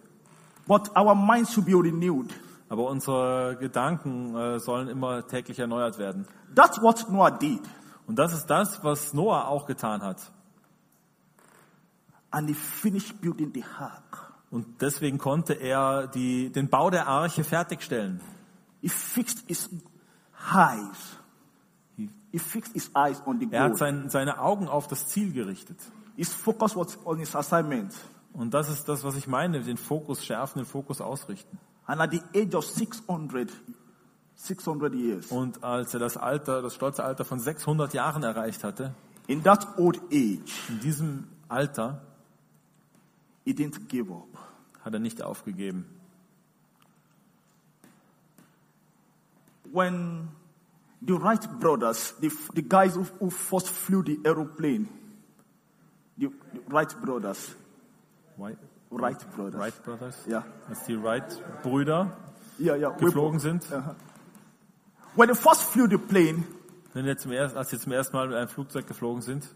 but 0.67 0.89
our 0.97 1.15
minds 1.15 1.53
should 1.53 1.67
be 1.67 1.75
renewed. 1.75 2.33
Aber 2.69 2.89
unsere 2.89 3.57
Gedanken 3.57 4.37
äh, 4.37 4.61
sollen 4.61 4.89
immer 4.89 5.27
täglich 5.27 5.59
erneuert 5.59 5.99
werden. 5.99 6.27
That's 6.55 6.81
what 6.81 7.11
Noah 7.11 7.33
did. 7.33 7.61
Und 8.07 8.17
das 8.17 8.33
ist 8.33 8.47
das, 8.47 8.83
was 8.85 9.13
Noah 9.13 9.49
auch 9.49 9.67
getan 9.67 10.03
hat. 10.03 10.31
And 12.31 12.49
he 12.49 12.55
finished 12.55 13.21
building 13.21 13.51
the 13.53 13.65
ark. 13.79 14.30
Und 14.51 14.81
deswegen 14.83 15.19
konnte 15.19 15.55
er 15.55 16.09
die, 16.09 16.51
den 16.51 16.69
Bau 16.69 16.91
der 16.91 17.07
Arche 17.07 17.45
fertigstellen. 17.45 18.21
He 18.81 18.89
fixed 18.89 19.45
his 19.47 19.71
eyes. 20.53 21.19
He 22.33 22.39
fixed 22.39 22.73
his 22.73 22.91
eyes 22.95 23.23
on 23.27 23.39
the 23.39 23.49
Er 23.51 23.65
hat 23.65 23.77
sein, 23.77 24.09
seine 24.09 24.41
Augen 24.41 24.69
auf 24.69 24.89
das 24.89 25.07
Ziel 25.07 25.33
gerichtet. 25.33 25.79
His 26.17 26.33
focus 26.33 26.77
was 26.77 26.99
on 27.05 27.19
his 27.19 27.35
assignment. 27.35 27.95
Und 28.33 28.55
das 28.55 28.69
ist 28.69 28.89
das, 28.89 29.05
was 29.05 29.17
ich 29.17 29.27
meine, 29.27 29.61
den 29.61 29.77
Fokus 29.77 30.25
schärfen, 30.25 30.63
den 30.63 30.67
Fokus 30.67 31.01
ausrichten. 31.01 31.59
And 31.87 32.01
at 32.01 32.13
the 32.13 32.23
age 32.35 32.55
of 32.55 32.65
600, 32.65 33.51
600 34.35 34.95
years, 34.95 35.27
Und 35.33 35.65
als 35.65 35.93
er 35.95 36.01
das 36.01 36.17
Alter, 36.17 36.63
das 36.63 36.75
stolze 36.75 37.03
Alter 37.03 37.25
von 37.25 37.41
600 37.41 37.93
Jahren 37.95 38.23
erreicht 38.23 38.63
hatte, 38.63 38.95
in 39.27 39.43
that 39.43 39.67
old 39.79 40.01
age, 40.13 40.69
in 40.69 40.81
diesem 40.81 41.29
Alter 41.49 42.03
he 43.45 43.53
didn't 43.53 43.89
give 43.89 44.11
up. 44.11 44.29
hat 44.85 44.95
er 44.95 44.99
nicht 45.01 45.23
aufgegeben. 45.23 45.85
When 49.73 50.29
the 51.03 51.15
Wright 51.15 51.47
brothers, 51.61 52.15
the, 52.21 52.31
the 52.55 52.63
guys 52.63 52.95
who, 52.97 53.05
who 53.21 53.31
first 53.31 53.69
flew 53.69 54.03
the 54.03 54.19
aeroplane, 54.25 54.89
the, 56.19 56.29
the 56.53 56.61
Wright 56.69 56.93
brothers, 57.03 57.55
White, 58.37 58.59
Wright 58.91 59.19
brothers, 59.37 59.55
Wright 59.61 59.85
Brothers? 59.85 60.17
yeah, 60.27 60.43
Als 60.69 60.85
die 60.87 60.97
Wright-Brüder 60.97 62.11
yeah, 62.59 62.75
yeah, 62.77 62.89
we- 62.99 63.05
geflogen 63.07 63.39
sind, 63.39 63.65
when 65.15 65.29
they 65.29 65.35
first 65.37 65.63
flew 65.63 65.87
the 65.87 65.99
plane, 65.99 66.45
wenn 66.93 67.05
wir 67.05 67.17
zum 67.17 67.31
ersten, 67.33 67.57
als 67.59 67.71
sie 67.71 67.79
zum 67.79 67.93
ersten 67.93 68.17
Mal 68.17 68.27
mit 68.29 68.37
einem 68.37 68.49
Flugzeug 68.49 68.87
geflogen 68.89 69.23
sind, 69.23 69.49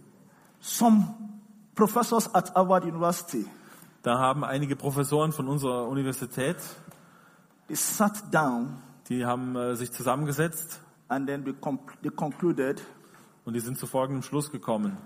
some 0.61 1.15
professors 1.75 2.33
at 2.35 2.55
Harvard 2.55 2.85
University, 2.85 3.45
da 4.05 4.19
haben 4.19 4.45
einige 4.45 4.77
Professoren 4.77 5.33
von 5.33 5.49
unserer 5.49 5.89
Universität, 5.89 6.57
they 7.67 7.75
sat 7.77 8.33
down 8.33 8.77
die 9.09 9.27
haben 9.27 9.57
äh, 9.57 9.75
sich 9.77 9.91
zusammengesetzt 9.93 10.81
and 11.09 11.27
then 11.27 11.45
they, 11.45 11.55
they 12.03 12.11
concluded 12.11 12.81
und 13.45 13.55
die 13.55 13.61
sind 13.61 13.79
zu 13.79 13.87
folgendem 13.87 14.23
Schluss 14.23 14.51
gekommen. 14.53 14.97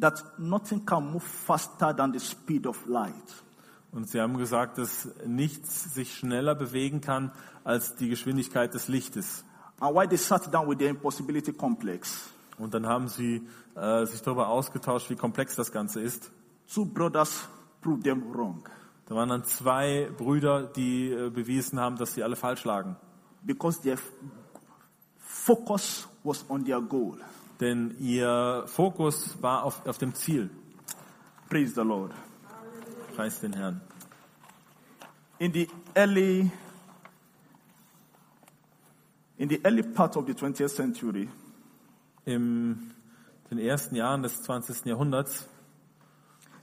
that 0.00 0.22
nothing 0.38 0.84
can 0.84 1.12
move 1.12 1.22
faster 1.22 1.94
than 1.94 2.12
the 2.12 2.20
speed 2.20 2.66
of 2.66 2.86
light. 2.86 3.12
Und 3.92 4.08
sie 4.08 4.20
haben 4.22 4.38
gesagt, 4.38 4.78
dass 4.78 5.06
nichts 5.26 5.92
sich 5.92 6.14
schneller 6.16 6.54
bewegen 6.54 7.02
kann 7.02 7.30
als 7.62 7.94
die 7.96 8.08
Geschwindigkeit 8.08 8.72
des 8.72 8.88
Lichtes. 8.88 9.44
And 9.80 9.94
while 9.94 10.08
they 10.08 10.16
sat 10.16 10.52
down 10.52 10.66
with 10.66 10.78
their 10.78 10.88
impossibility 10.88 11.52
complex, 11.52 12.30
Und 12.56 12.72
dann 12.72 12.86
haben 12.86 13.08
sie 13.08 13.46
äh, 13.74 14.06
sich 14.06 14.22
darüber 14.22 14.48
ausgetauscht, 14.48 15.10
wie 15.10 15.16
komplex 15.16 15.56
das 15.56 15.72
Ganze 15.72 16.00
ist. 16.00 16.30
two 16.72 16.86
brothers 16.86 17.46
them 18.02 18.32
wrong. 18.32 18.68
Da 19.06 19.14
waren 19.14 19.28
dann 19.28 19.44
zwei 19.44 20.08
Brüder, 20.16 20.62
die 20.64 21.10
äh, 21.10 21.30
bewiesen 21.30 21.78
haben, 21.80 21.96
dass 21.96 22.14
sie 22.14 22.22
alle 22.22 22.36
falsch 22.36 22.64
lagen. 22.64 22.96
because 23.44 23.80
their 23.82 23.98
focus 25.18 26.06
was 26.22 26.44
on 26.48 26.64
their 26.64 26.80
goal. 26.80 27.18
Denn 27.60 27.94
ihr 28.00 28.64
Fokus 28.66 29.40
war 29.40 29.64
auf, 29.64 29.86
auf 29.86 29.98
dem 29.98 30.14
Ziel. 30.14 30.50
Praise 31.48 31.74
the 31.74 31.82
Lord. 31.82 32.12
Preis 33.14 33.40
den 33.40 33.52
Herrn. 33.52 33.80
In 35.38 35.52
the 35.52 35.68
early 35.94 36.50
in 39.38 39.48
the 39.48 39.60
early 39.64 39.82
part 39.82 40.16
of 40.16 40.26
the 40.26 40.34
20th 40.34 40.68
century, 40.68 41.28
In 42.24 42.92
den 43.50 43.58
ersten 43.58 43.96
Jahren 43.96 44.22
des 44.22 44.40
20. 44.42 44.86
Jahrhunderts, 44.86 45.48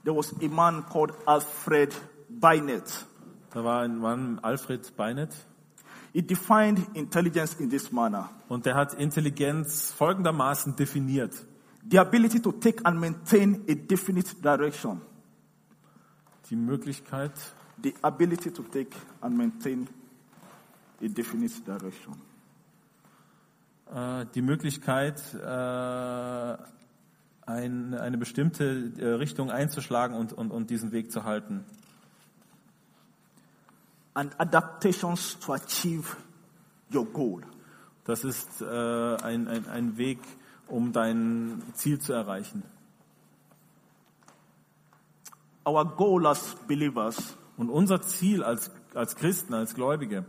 there 0.04 0.14
was 0.14 0.32
a 0.42 0.48
man 0.48 0.84
called 0.88 1.12
Alfred 1.26 1.94
Binet. 2.28 3.06
da 3.52 3.64
war 3.64 3.80
ein 3.80 3.98
Mann, 3.98 4.38
Alfred 4.42 4.94
Beinet, 4.96 5.34
He 6.12 6.22
defined 6.22 6.80
intelligence 6.94 7.54
in 7.60 7.70
this 7.70 7.92
manner. 7.92 8.28
und 8.48 8.66
der 8.66 8.74
hat 8.74 8.94
Intelligenz 8.94 9.92
folgendermaßen 9.92 10.74
definiert. 10.76 11.32
The 11.88 11.98
ability 11.98 12.40
to 12.40 12.52
take 12.52 12.84
and 12.84 12.98
maintain 13.00 13.64
a 13.68 13.74
definite 13.74 14.34
direction. 14.42 15.00
Die 16.50 16.56
Möglichkeit, 16.56 17.32
The 17.82 17.94
ability 18.02 18.50
to 18.52 18.62
take 18.64 18.90
and 19.22 19.36
maintain 19.36 19.88
a 21.02 21.06
definite 21.08 21.54
direction. 21.64 22.14
äh, 23.94 24.26
die 24.34 24.42
Möglichkeit, 24.42 25.20
äh, 25.34 26.56
ein, 27.50 27.94
eine 27.94 28.18
bestimmte 28.18 28.92
äh, 28.98 29.06
Richtung 29.14 29.50
einzuschlagen 29.50 30.16
und, 30.16 30.32
und, 30.32 30.50
und 30.50 30.70
diesen 30.70 30.92
Weg 30.92 31.12
zu 31.12 31.24
halten. 31.24 31.64
And 34.14 34.38
adaptations 34.40 35.38
to 35.40 35.54
achieve 35.54 36.16
your 36.92 37.06
goal. 37.06 37.42
Das 38.04 38.24
ist 38.24 38.60
äh, 38.60 38.64
ein, 38.66 39.48
ein, 39.48 39.68
ein 39.68 39.96
Weg, 39.96 40.18
um 40.66 40.92
dein 40.92 41.62
Ziel 41.74 42.00
zu 42.00 42.12
erreichen. 42.12 42.62
Our 45.64 45.84
goal 45.96 46.26
as 46.26 46.56
believers 46.66 47.36
Und 47.60 47.68
unser 47.68 48.00
Ziel 48.00 48.42
als, 48.42 48.70
als 48.94 49.14
Christen, 49.16 49.52
als 49.52 49.74
Gläubige, 49.74 50.24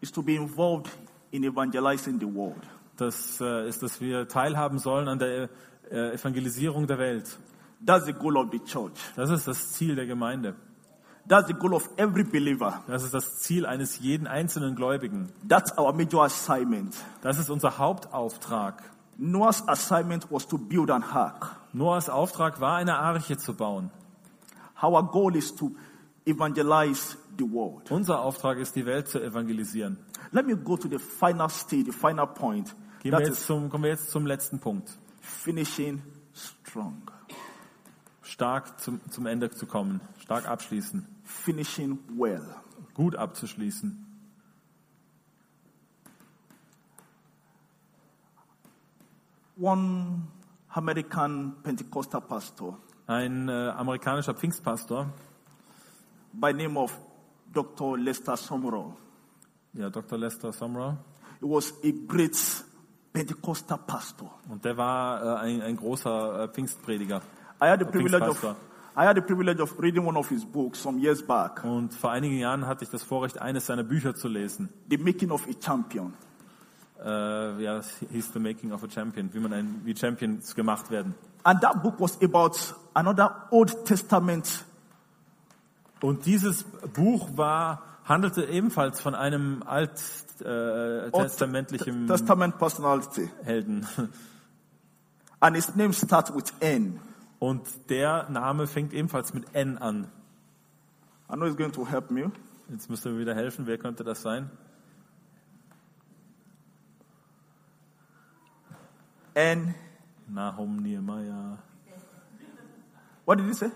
is 0.00 0.12
to 0.12 0.22
be 0.22 0.36
involved 0.36 0.88
in 1.32 1.42
evangelizing 1.42 2.20
the 2.20 2.32
world. 2.32 2.62
Das 3.00 3.40
äh, 3.40 3.68
ist, 3.68 3.82
dass 3.82 4.00
wir 4.00 4.28
teilhaben 4.28 4.78
sollen 4.78 5.08
an 5.08 5.18
der 5.18 5.48
äh, 5.90 6.14
Evangelisierung 6.14 6.86
der 6.86 6.98
Welt. 6.98 7.38
That's 7.84 8.04
the 8.04 8.12
goal 8.12 8.36
of 8.36 8.48
the 8.52 8.60
church. 8.60 8.92
Das 9.16 9.30
ist 9.30 9.48
das 9.48 9.72
Ziel 9.72 9.94
der 9.94 10.06
Gemeinde. 10.06 10.54
That's 11.28 11.46
the 11.46 11.54
goal 11.54 11.74
of 11.74 11.88
every 11.96 12.24
believer. 12.24 12.82
Das 12.86 13.02
ist 13.02 13.14
das 13.14 13.38
Ziel 13.38 13.64
eines 13.64 13.98
jeden 14.00 14.26
einzelnen 14.26 14.74
Gläubigen. 14.74 15.30
That's 15.48 15.76
our 15.78 15.92
major 15.92 16.24
assignment. 16.24 16.96
Das 17.22 17.38
ist 17.38 17.50
unser 17.50 17.78
Hauptauftrag. 17.78 18.82
Noah's 19.16 19.66
assignment 19.68 20.26
was 20.30 20.46
to 20.48 20.58
build 20.58 20.90
an 20.90 21.02
ark. 21.02 21.56
Noahs 21.72 22.08
Auftrag 22.08 22.60
war, 22.60 22.76
eine 22.76 22.98
Arche 22.98 23.36
zu 23.36 23.54
bauen. 23.54 23.90
Our 24.82 25.02
goal 25.10 25.36
is 25.36 25.54
to 25.54 25.72
evangelize 26.24 27.16
the 27.38 27.44
world. 27.44 27.90
Unser 27.90 28.20
Auftrag 28.20 28.58
ist, 28.58 28.76
die 28.76 28.86
Welt 28.86 29.08
zu 29.08 29.22
evangelisieren. 29.22 29.98
Let 30.32 30.46
me 30.46 30.56
go 30.56 30.76
to 30.76 30.88
the 30.88 30.98
final 30.98 31.48
stage, 31.48 31.84
the 31.86 31.92
final 31.92 32.26
point. 32.26 32.74
Gehen 33.00 33.12
wir 33.12 33.20
jetzt 33.26 33.46
zum, 33.46 33.70
kommen 33.70 33.84
wir 33.84 33.90
jetzt 33.90 34.10
zum 34.10 34.26
letzten 34.26 34.58
Punkt. 34.58 34.90
finishing 35.20 36.02
strong. 36.34 37.10
Stark 38.22 38.78
zum, 38.80 39.00
zum 39.10 39.26
Ende 39.26 39.50
zu 39.50 39.66
kommen. 39.66 40.00
Stark 40.18 40.46
abschließen. 40.46 41.06
Finishing 41.24 41.98
well. 42.16 42.44
Gut 42.94 43.16
abzuschließen. 43.16 44.06
One 49.58 50.22
American 50.68 51.54
Pentecostal 51.62 52.20
pastor 52.20 52.78
Ein 53.06 53.48
äh, 53.48 53.52
amerikanischer 53.76 54.34
Pfingstpastor, 54.34 55.12
by 56.32 56.52
name 56.52 56.78
of 56.78 56.96
Dr. 57.52 57.98
Lester 57.98 58.36
Sumrall. 58.36 58.92
ja, 59.72 59.90
Dr. 59.90 60.18
Lester 60.18 60.52
Sumrall, 60.52 60.96
He 61.40 61.46
was 61.46 61.72
a 61.82 61.90
great 62.06 62.36
Pentecostal 63.12 63.78
pastor. 63.86 64.38
und 64.48 64.64
der 64.64 64.76
war 64.76 65.22
äh, 65.22 65.40
ein, 65.40 65.62
ein 65.62 65.76
großer 65.76 66.44
äh, 66.44 66.48
Pfingstprediger. 66.48 67.22
I 67.62 67.66
had 67.66 67.80
the 67.80 67.84
privilege 67.84 68.28
of. 68.28 68.56
I 68.96 69.04
had 69.04 69.16
the 69.16 69.22
privilege 69.22 69.62
of 69.62 69.78
reading 69.80 70.04
one 70.04 70.18
of 70.18 70.28
his 70.28 70.44
books 70.44 70.82
some 70.82 70.98
years 70.98 71.22
back, 71.22 71.64
Und 71.64 71.94
vor 71.94 72.10
einigen 72.10 72.38
Jahren 72.38 72.66
hatte 72.66 72.84
ich 72.84 72.90
das 72.90 73.02
Vorrecht, 73.02 73.40
eines 73.40 73.66
seiner 73.66 73.84
Bücher 73.84 74.14
zu 74.14 74.28
lesen. 74.28 74.68
The 74.88 74.98
Making 74.98 75.30
of 75.30 75.46
a 75.46 75.52
Champion. 75.64 76.12
Äh, 77.02 77.62
ja, 77.62 77.76
das 77.76 77.90
hieß 78.10 78.32
The 78.32 78.38
Making 78.40 78.72
of 78.72 78.84
a 78.84 78.88
Champion, 78.88 79.32
wie 79.32 79.38
man 79.38 79.52
ein, 79.52 79.80
wie 79.84 79.96
Champions 79.96 80.54
gemacht 80.54 80.90
werden. 80.90 81.14
And 81.44 81.60
that 81.62 81.82
book 81.82 81.94
was 81.98 82.20
about 82.22 82.56
another 82.94 83.46
Old 83.50 83.84
Testament 83.84 84.64
Und 86.02 86.24
dieses 86.26 86.64
Buch 86.94 87.28
war, 87.36 87.82
handelte 88.04 88.44
ebenfalls 88.44 89.00
von 89.00 89.14
einem 89.14 89.62
alttestamentlichen 89.64 92.04
äh, 92.04 92.08
Testament 92.08 92.58
personality. 92.58 93.30
Helden. 93.42 93.86
And 95.40 95.56
his 95.56 95.74
name 95.74 95.92
starts 95.92 96.32
with 96.34 96.52
N. 96.60 97.00
Und 97.38 97.88
der 97.88 98.28
Name 98.28 98.66
fängt 98.66 98.92
ebenfalls 98.92 99.32
mit 99.32 99.54
N 99.54 99.78
an. 99.78 100.10
I 101.30 101.36
know 101.36 101.46
it's 101.46 101.56
going 101.56 101.72
to 101.72 101.88
help 101.88 102.10
me. 102.10 102.30
Jetzt 102.68 102.90
müsst 102.90 103.06
ihr 103.06 103.12
mir 103.12 103.20
wieder 103.20 103.34
helfen, 103.34 103.66
wer 103.66 103.78
könnte 103.78 104.04
das 104.04 104.20
sein? 104.20 104.50
N. 109.34 109.74
Nahum 110.28 110.76
Nehemiah. 110.76 111.58
What 113.24 113.38
did 113.38 113.46
he 113.46 113.54
say? 113.54 113.70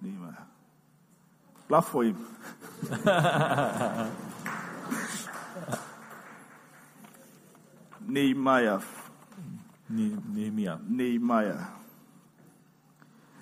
Nehemiah. 0.00 0.47
Clap 1.68 1.84
for 1.84 2.04
him. 2.04 2.16
Nehemiah. 8.08 8.80
Ne 9.90 10.16
Nehemiah. 10.34 10.78
Nehemiah. 10.88 11.66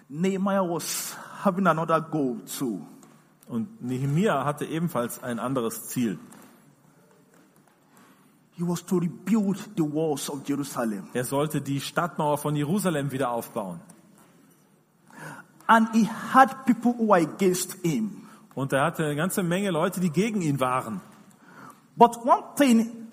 Nehemiah 0.09 0.63
was 0.63 1.17
having 1.43 1.67
another 1.67 2.01
goal 2.01 2.41
too. 2.47 2.85
Und 3.49 3.81
Nehemiah 3.81 4.45
hatte 4.45 4.65
ebenfalls 4.65 5.23
ein 5.23 5.39
anderes 5.39 5.89
Ziel. 5.89 6.19
He 8.57 8.63
was 8.67 8.85
to 8.87 8.99
rebuild 8.99 9.59
the 9.77 9.83
walls 9.85 10.29
of 10.31 10.49
Jerusalem. 10.49 11.09
Er 11.13 11.25
sollte 11.25 11.61
die 11.61 11.81
Stadtmauer 11.81 12.39
von 12.39 12.57
Jerusalem 12.57 13.13
wieder 13.13 13.31
aufbauen. 13.31 13.81
And 15.67 15.89
he 15.93 16.09
had 16.33 16.65
people 16.65 16.95
who 16.97 17.09
were 17.09 17.23
against 17.23 17.75
him. 17.85 18.29
Und 18.55 18.73
er 18.73 18.85
hatte 18.85 19.05
eine 19.05 19.17
ganze 19.17 19.43
Menge 19.43 19.71
Leute, 19.71 20.01
die 20.01 20.11
gegen 20.11 20.41
ihn 20.43 20.61
waren. 20.61 21.01
But 21.97 22.17
one 22.25 22.45
thing 22.57 23.09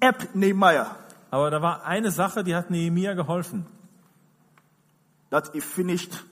helped 0.00 0.34
Nehemiah 0.34 0.96
Aber 1.30 1.50
da 1.50 1.60
war 1.60 1.84
eine 1.84 2.10
Sache, 2.10 2.42
die 2.42 2.54
hat 2.54 2.70
Nehemiah 2.70 3.14
geholfen. 3.14 3.66
that 5.30 5.50
he 5.52 5.60
finished 5.60 6.24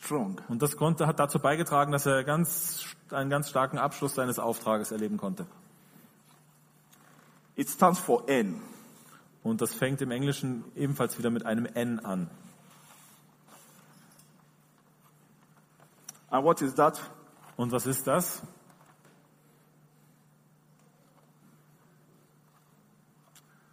strong. 0.00 0.40
Und 0.48 0.60
das 0.62 0.76
konnte, 0.76 1.06
hat 1.06 1.18
dazu 1.20 1.38
beigetragen, 1.38 1.92
dass 1.92 2.06
er 2.06 2.24
ganz, 2.24 2.84
einen 3.10 3.30
ganz 3.30 3.48
starken 3.48 3.78
Abschluss 3.78 4.14
seines 4.14 4.38
Auftrages 4.38 4.90
erleben 4.90 5.16
konnte. 5.16 5.46
It 7.56 7.68
stands 7.68 7.98
for 8.00 8.28
N. 8.28 8.60
Und 9.42 9.60
das 9.60 9.72
fängt 9.72 10.00
im 10.02 10.10
Englischen 10.10 10.64
ebenfalls 10.74 11.18
wieder 11.18 11.30
mit 11.30 11.46
einem 11.46 11.66
N 11.66 12.00
an. 12.00 12.28
And 16.30 16.44
what 16.44 16.62
is 16.62 16.74
that? 16.74 17.00
Und 17.56 17.72
was 17.72 17.86
ist 17.86 18.06
das? 18.06 18.40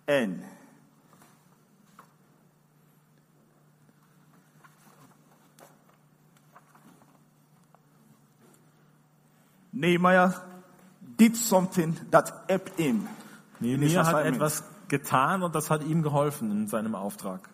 N. 0.07 0.43
Nehemiah 9.71 10.33
did 11.17 11.35
something 11.35 11.95
that 12.09 12.33
helped 12.49 12.79
him. 12.79 13.07
Nehemiah 13.59 14.05
hat 14.05 14.25
etwas 14.25 14.63
getan 14.87 15.43
und 15.43 15.53
das 15.53 15.69
hat 15.69 15.83
ihm 15.83 16.01
geholfen 16.01 16.51
in 16.51 16.67
seinem 16.67 16.95
Auftrag. 16.95 17.47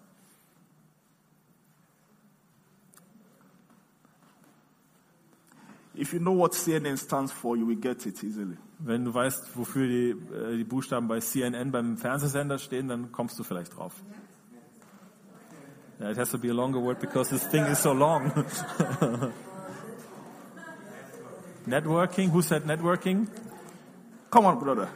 If 5.95 6.11
you 6.11 6.19
know 6.19 6.31
what 6.31 6.53
CNN 6.53 6.97
stands 6.97 7.31
for, 7.31 7.55
you 7.55 7.67
will 7.67 7.79
get 7.79 8.05
it 8.05 8.23
easily. 8.23 8.57
Wenn 8.79 9.05
du 9.05 9.13
weißt, 9.13 9.55
wofür 9.55 9.87
die, 9.87 10.09
äh, 10.09 10.57
die 10.57 10.63
Buchstaben 10.63 11.07
bei 11.07 11.19
CNN 11.19 11.71
beim 11.71 11.97
Fernsehsender 11.97 12.57
stehen, 12.57 12.87
dann 12.87 13.11
kommst 13.11 13.37
du 13.37 13.43
vielleicht 13.43 13.77
drauf. 13.77 13.93
Yeah, 15.99 16.09
it 16.09 16.17
has 16.17 16.31
to 16.31 16.39
be 16.39 16.49
a 16.49 16.53
longer 16.53 16.81
word 16.81 16.99
because 16.99 17.29
this 17.29 17.47
thing 17.47 17.65
is 17.65 17.79
so 17.79 17.93
long. 17.93 18.31
networking. 21.67 22.31
Who 22.31 22.41
said 22.41 22.65
networking? 22.65 23.27
Come 24.31 24.47
on, 24.47 24.59
brother. 24.59 24.89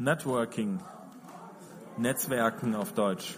Networking. 0.00 0.80
Netzwerken 2.02 2.74
auf 2.74 2.92
Deutsch. 2.92 3.36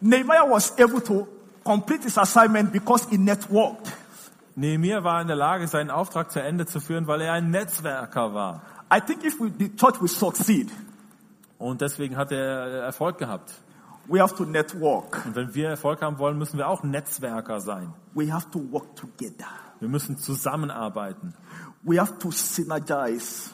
Nehemiah 0.00 0.48
was 0.48 0.72
able 0.78 1.00
to 1.00 1.26
complete 1.64 2.02
his 2.04 2.18
assignment 2.18 2.72
because 2.72 3.08
he 3.10 3.16
networked. 3.16 3.90
Nehemiah 4.56 5.02
war 5.02 5.20
in 5.20 5.26
der 5.26 5.36
Lage, 5.36 5.66
seinen 5.66 5.90
Auftrag 5.90 6.30
zu 6.30 6.40
Ende 6.40 6.66
zu 6.66 6.78
führen, 6.80 7.06
weil 7.06 7.22
er 7.22 7.32
ein 7.32 7.50
Netzwerker 7.50 8.34
war. 8.34 8.62
I 8.92 9.00
think 9.00 9.24
if 9.24 9.40
we, 9.40 9.50
the 9.58 9.74
church 9.74 10.00
will 10.00 10.08
succeed, 10.08 10.70
Und 11.58 11.80
deswegen 11.80 12.16
hat 12.16 12.30
er 12.32 12.84
Erfolg 12.84 13.18
gehabt. 13.18 13.52
we 14.06 14.20
have 14.20 14.34
to 14.36 14.44
network. 14.44 15.24
Und 15.24 15.34
wenn 15.34 15.54
wir 15.54 15.70
Erfolg 15.70 16.02
haben 16.02 16.18
wollen, 16.18 16.36
müssen 16.36 16.58
wir 16.58 16.68
auch 16.68 16.82
Netzwerker 16.82 17.60
sein. 17.60 17.94
We 18.12 18.30
have 18.32 18.50
to 18.50 18.60
work 18.70 18.94
together. 18.94 19.46
Wir 19.80 19.88
müssen 19.88 20.18
zusammenarbeiten. 20.18 21.34
We 21.82 21.98
have 21.98 22.18
to 22.18 22.30
synergize. 22.30 23.50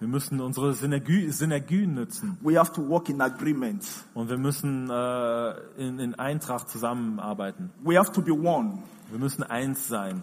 Wir 0.00 0.06
müssen 0.06 0.40
unsere 0.40 0.74
Synergie, 0.74 1.28
Synergien 1.30 1.94
nutzen. 1.94 2.38
We 2.40 2.56
have 2.58 2.72
to 2.72 2.88
work 2.88 3.08
in 3.08 3.20
agreement. 3.20 3.84
Und 4.14 4.28
wir 4.28 4.38
müssen 4.38 4.88
äh, 4.88 5.50
in, 5.76 5.98
in 5.98 6.14
Eintracht 6.14 6.70
zusammenarbeiten. 6.70 7.70
We 7.82 7.98
have 7.98 8.12
to 8.12 8.22
be 8.22 8.32
one. 8.32 8.78
Wir 9.10 9.18
müssen 9.18 9.42
eins 9.42 9.88
sein. 9.88 10.22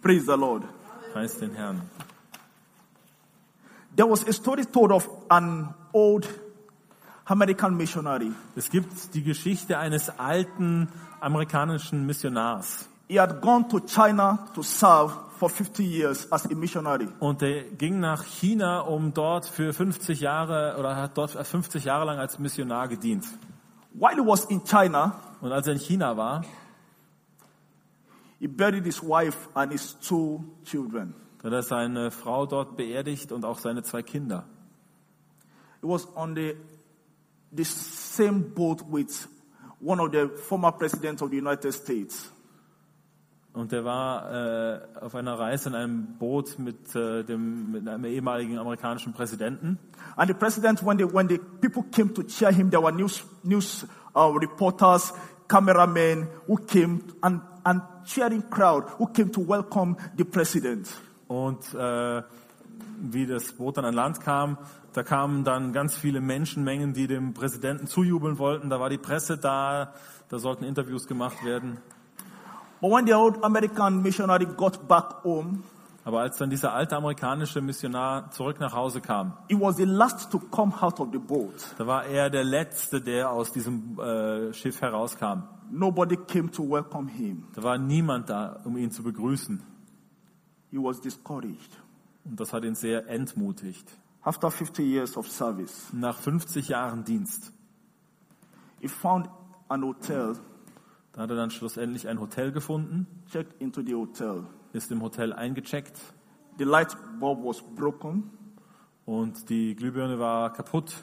Praise 0.00 0.24
the 0.24 0.38
Lord. 0.38 0.64
Preis 1.12 1.38
den 1.38 1.54
Herrn. 1.54 1.82
There 3.94 4.08
was 4.08 4.26
a 4.26 4.32
story 4.32 4.64
told 4.64 4.90
of 4.90 5.08
an 5.28 5.74
old 5.92 6.28
American 7.26 7.76
missionary. 7.76 8.32
Es 8.56 8.70
gibt 8.70 9.14
die 9.14 9.22
Geschichte 9.22 9.78
eines 9.78 10.18
alten 10.18 10.88
amerikanischen 11.20 12.06
Missionars. 12.06 12.88
He 13.06 13.20
had 13.20 13.40
gone 13.40 13.68
to 13.68 13.80
China 13.80 14.48
to 14.54 14.62
serve 14.62 15.12
for 15.44 15.50
50 15.50 15.84
years 15.84 16.32
as 16.32 16.46
a 16.46 16.54
missionary. 16.54 17.08
Und 17.20 17.42
der 17.42 17.64
ging 17.64 18.00
nach 18.00 18.24
China, 18.24 18.80
um 18.80 19.12
dort 19.12 19.46
für 19.46 19.72
50 19.72 20.20
Jahre 20.20 20.76
oder 20.78 20.96
hat 20.96 21.18
dort 21.18 21.32
50 21.32 21.84
Jahre 21.84 22.06
lang 22.06 22.18
als 22.18 22.38
Missionar 22.38 22.88
gedient. 22.88 23.26
While 23.92 24.14
he 24.14 24.26
was 24.26 24.46
in 24.46 24.64
China, 24.64 25.20
Und 25.40 25.52
als 25.52 25.66
er 25.66 25.74
in 25.74 25.78
China 25.80 26.16
war, 26.16 26.44
he 28.38 28.46
buried 28.46 28.84
his 28.84 29.02
wife 29.02 29.48
and 29.54 29.72
his 29.72 29.98
two 30.00 30.42
children. 30.64 31.14
hat 31.42 31.52
er 31.52 31.62
seine 31.62 32.10
Frau 32.10 32.46
dort 32.46 32.76
beerdigt 32.76 33.30
und 33.30 33.44
auch 33.44 33.58
seine 33.58 33.82
zwei 33.82 34.02
Kinder. 34.02 34.46
He 35.82 35.86
was 35.88 36.08
on 36.16 36.34
the, 36.34 36.54
the 37.54 37.64
same 37.64 38.40
boat 38.40 38.82
with 38.90 39.28
one 39.78 40.00
of 40.00 40.10
the 40.10 40.26
former 40.48 40.72
presidents 40.72 41.20
of 41.20 41.28
the 41.28 41.36
United 41.36 41.74
States. 41.74 42.30
Und 43.54 43.72
er 43.72 43.84
war 43.84 44.32
äh, 44.32 44.80
auf 45.00 45.14
einer 45.14 45.38
Reise 45.38 45.68
in 45.68 45.76
einem 45.76 46.18
Boot 46.18 46.58
mit, 46.58 46.94
äh, 46.96 47.22
dem, 47.22 47.70
mit 47.70 47.88
einem 47.88 48.04
ehemaligen 48.04 48.58
amerikanischen 48.58 49.12
Präsidenten. 49.12 49.78
And 50.16 50.28
the 50.28 50.34
president, 50.34 50.84
when 50.84 50.98
the, 50.98 51.04
when 51.04 51.28
the 51.28 51.38
people 51.60 51.84
came 51.92 52.12
to 52.12 52.24
cheer 52.24 52.50
him, 52.50 52.68
there 52.68 52.82
were 52.82 52.92
news, 52.92 53.24
news 53.44 53.86
uh, 54.16 54.26
reporters, 54.26 55.14
cameramen 55.46 56.26
who 56.48 56.56
came 56.56 57.00
and, 57.20 57.40
and 57.62 57.80
cheering 58.04 58.42
crowd 58.50 58.86
who 58.98 59.06
came 59.06 59.30
to 59.30 59.40
welcome 59.46 59.96
the 60.16 60.24
president. 60.24 60.88
Und 61.28 61.74
äh, 61.74 62.22
wie 63.00 63.26
das 63.26 63.52
Boot 63.52 63.76
dann 63.76 63.84
an 63.84 63.94
Land 63.94 64.20
kam, 64.20 64.58
da 64.94 65.04
kamen 65.04 65.44
dann 65.44 65.72
ganz 65.72 65.96
viele 65.96 66.20
Menschenmengen, 66.20 66.92
die 66.92 67.06
dem 67.06 67.34
Präsidenten 67.34 67.86
zujubeln 67.86 68.38
wollten. 68.38 68.68
Da 68.68 68.80
war 68.80 68.90
die 68.90 68.98
Presse 68.98 69.38
da, 69.38 69.92
da 70.28 70.38
sollten 70.40 70.64
Interviews 70.64 71.06
gemacht 71.06 71.44
werden. 71.44 71.78
But 72.84 72.92
when 72.92 73.06
the 73.06 73.14
old 73.14 73.42
American 73.42 74.02
missionary 74.02 74.44
got 74.44 74.86
back 74.86 75.24
home, 75.24 75.62
Aber 76.04 76.20
als 76.20 76.36
dann 76.36 76.50
dieser 76.50 76.74
alte 76.74 76.94
amerikanische 76.94 77.62
Missionar 77.62 78.30
zurück 78.30 78.60
nach 78.60 78.74
Hause 78.74 79.00
kam, 79.00 79.32
he 79.48 79.58
was 79.58 79.76
the 79.76 79.86
last 79.86 80.30
to 80.30 80.38
come 80.38 80.70
out 80.82 81.00
of 81.00 81.08
the 81.10 81.18
boat. 81.18 81.54
da 81.78 81.86
war 81.86 82.04
er 82.04 82.28
der 82.28 82.44
Letzte, 82.44 83.00
der 83.00 83.30
aus 83.30 83.52
diesem 83.52 83.98
äh, 83.98 84.52
Schiff 84.52 84.82
herauskam. 84.82 85.44
Nobody 85.70 86.18
came 86.18 86.50
to 86.50 86.62
welcome 86.68 87.10
him. 87.10 87.44
Da 87.54 87.62
war 87.62 87.78
niemand 87.78 88.28
da, 88.28 88.60
um 88.64 88.76
ihn 88.76 88.90
zu 88.90 89.02
begrüßen. 89.02 89.62
He 90.70 90.76
was 90.76 91.00
discouraged. 91.00 91.80
Und 92.26 92.38
das 92.38 92.52
hat 92.52 92.64
ihn 92.64 92.74
sehr 92.74 93.08
entmutigt. 93.08 93.90
After 94.20 94.50
50 94.50 94.84
years 94.84 95.16
of 95.16 95.26
service, 95.30 95.90
Nach 95.94 96.18
50 96.18 96.68
Jahren 96.68 97.02
Dienst, 97.02 97.50
he 98.78 98.88
found 98.88 99.30
an 99.68 99.82
hotel, 99.82 100.36
da 101.14 101.22
hat 101.22 101.30
er 101.30 101.36
dann 101.36 101.50
schlussendlich 101.50 102.08
ein 102.08 102.20
Hotel 102.20 102.52
gefunden, 102.52 103.06
checked 103.30 103.60
into 103.60 103.82
the 103.82 103.94
hotel. 103.94 104.44
ist 104.72 104.90
im 104.92 105.00
Hotel 105.02 105.32
eingecheckt. 105.32 105.98
The 106.58 106.64
light 106.64 106.96
bulb 107.20 107.38
was 107.44 107.62
broken. 107.74 108.30
und 109.06 109.48
die 109.50 109.74
Glühbirne 109.74 110.18
war 110.18 110.52
kaputt. 110.52 110.94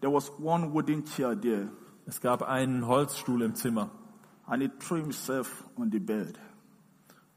There 0.00 0.12
was 0.12 0.30
one 0.40 0.72
wooden 0.72 1.04
chair 1.04 1.38
there, 1.40 1.68
Es 2.06 2.20
gab 2.20 2.42
einen 2.42 2.86
Holzstuhl 2.86 3.42
im 3.42 3.54
Zimmer. 3.54 3.90
And 4.46 4.62
he 4.62 4.68
threw 4.78 4.98
himself 5.00 5.64
on 5.76 5.90
the 5.90 5.98
bed. 5.98 6.38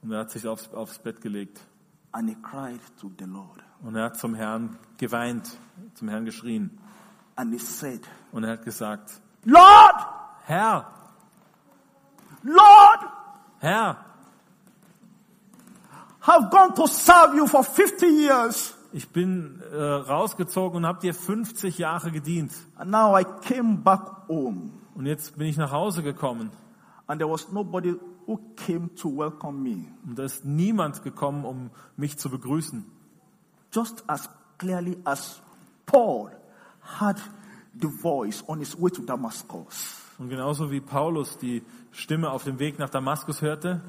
Und 0.01 0.11
er 0.11 0.20
hat 0.20 0.32
sich 0.32 0.47
aufs, 0.47 0.70
aufs 0.74 0.99
Bett 0.99 1.22
gelegt. 1.22 1.59
And 2.11 2.30
he 2.30 2.36
cried 2.41 2.80
to 2.99 3.11
the 3.17 3.26
Lord. 3.26 3.61
und 3.82 3.95
er 3.95 4.05
hat 4.05 4.17
zum 4.17 4.36
Herrn 4.36 4.78
geweint, 4.97 5.57
zum 5.93 6.09
Herrn 6.09 6.26
geschrien. 6.26 6.78
And 7.36 7.53
he 7.53 7.59
said, 7.59 8.01
und 8.32 8.43
er 8.43 8.51
hat 8.53 8.65
gesagt, 8.65 9.22
Lord, 9.45 9.95
Herr, 10.45 10.86
Lord, 12.43 12.99
Herr, 13.59 13.97
I've 16.21 16.49
gone 16.51 16.75
to 16.75 16.87
serve 16.87 17.35
you 17.35 17.47
for 17.47 17.63
50 17.63 18.05
years, 18.07 18.75
ich 18.91 19.09
bin 19.09 19.61
äh, 19.71 19.75
rausgezogen 19.77 20.77
und 20.77 20.85
habe 20.85 20.99
dir 20.99 21.13
50 21.13 21.77
Jahre 21.77 22.11
gedient 22.11 22.51
and 22.75 22.89
now 22.89 23.17
I 23.17 23.23
came 23.23 23.77
back 23.77 24.27
home, 24.27 24.71
und 24.95 25.05
jetzt 25.05 25.37
bin 25.37 25.47
ich 25.47 25.57
nach 25.57 25.71
Hause 25.71 26.01
gekommen 26.01 26.51
and 27.07 27.19
there 27.19 27.31
was 27.31 27.51
nobody 27.51 27.95
who 28.25 28.39
came 28.55 28.93
to 28.95 29.09
welcome 29.09 29.61
me. 29.61 29.85
und 30.07 30.17
da 30.17 30.23
ist 30.23 30.45
niemand 30.45 31.03
gekommen, 31.03 31.45
um 31.45 31.71
mich 31.97 32.17
zu 32.17 32.29
begrüßen. 32.29 32.85
Just 33.71 34.03
as 34.07 34.29
clearly 34.57 34.97
as 35.03 35.41
Paul 35.85 36.31
had 36.81 37.17
the 37.79 37.87
voice 37.87 38.43
on 38.47 38.59
his 38.59 38.79
way 38.79 38.89
to 38.89 39.01
Damascus. 39.01 40.09
Und 40.20 40.30
genauso 40.30 40.70
wie 40.70 40.82
Paulus 40.82 41.38
die 41.38 41.63
Stimme 41.91 42.30
auf 42.30 42.43
dem 42.43 42.59
Weg 42.59 42.78
nach 42.78 42.89
Damaskus 42.89 43.41
hörte, 43.41 43.82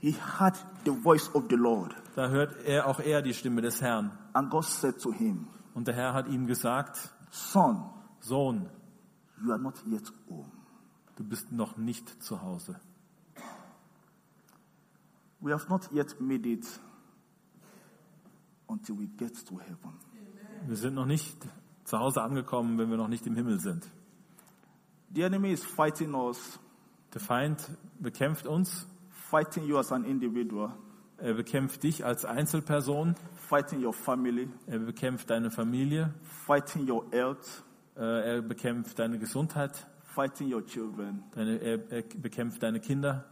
He 0.00 0.12
had 0.12 0.54
the 0.84 0.90
voice 0.90 1.34
of 1.34 1.44
the 1.48 1.56
Lord. 1.56 1.94
da 2.16 2.28
hört 2.28 2.54
er 2.64 2.86
auch 2.86 3.00
er 3.00 3.22
die 3.22 3.32
Stimme 3.32 3.62
des 3.62 3.80
Herrn. 3.80 4.10
And 4.34 4.50
God 4.50 4.64
said 4.64 5.00
to 5.00 5.12
him, 5.12 5.46
Und 5.74 5.86
der 5.88 5.94
Herr 5.94 6.12
hat 6.12 6.28
ihm 6.28 6.46
gesagt, 6.46 7.10
Son, 7.30 7.82
Sohn, 8.20 8.68
you 9.42 9.52
are 9.52 9.60
not 9.60 9.74
yet 9.86 10.12
home. 10.28 10.50
du 11.16 11.24
bist 11.24 11.50
noch 11.52 11.76
nicht 11.76 12.22
zu 12.22 12.42
Hause. 12.42 12.78
We 15.40 15.52
have 15.52 15.68
not 15.68 15.90
yet 15.92 16.20
made 16.20 16.46
it 16.48 16.66
until 18.66 18.98
we 18.98 19.06
get 19.06 19.46
to 19.46 19.58
heaven. 19.60 19.92
Wir 20.66 20.76
sind 20.76 20.94
noch 20.94 21.06
nicht 21.06 21.36
zu 21.84 21.98
Hause 21.98 22.22
angekommen, 22.22 22.76
wenn 22.78 22.90
wir 22.90 22.96
noch 22.96 23.08
nicht 23.08 23.26
im 23.26 23.34
Himmel 23.36 23.60
sind. 23.60 23.88
The 25.14 25.22
enemy 25.24 25.52
is 25.52 25.64
fighting 25.64 26.14
us, 26.14 26.58
Der 27.14 27.20
Feind 27.20 27.70
bekämpft 28.00 28.46
uns, 28.46 28.86
fighting 29.30 29.64
you 29.66 29.78
as 29.78 29.90
an 29.92 30.04
individual, 30.04 30.72
er 31.18 31.34
bekämpft 31.34 31.82
dich 31.82 32.04
als 32.04 32.24
Einzelperson, 32.24 33.14
fighting 33.48 33.82
your 33.82 33.94
family, 33.94 34.48
er 34.66 34.80
bekämpft 34.80 35.30
deine 35.30 35.50
Familie, 35.50 36.12
fighting 36.46 36.88
your 36.90 37.06
health, 37.12 37.64
äh, 37.96 38.34
er 38.34 38.42
bekämpft 38.42 38.98
deine 38.98 39.18
Gesundheit, 39.18 39.86
fighting 40.14 40.52
your 40.52 40.66
children, 40.66 41.22
deine, 41.34 41.56
er, 41.62 41.90
er 41.90 42.02
bekämpft 42.02 42.62
deine 42.62 42.80
Kinder, 42.80 43.24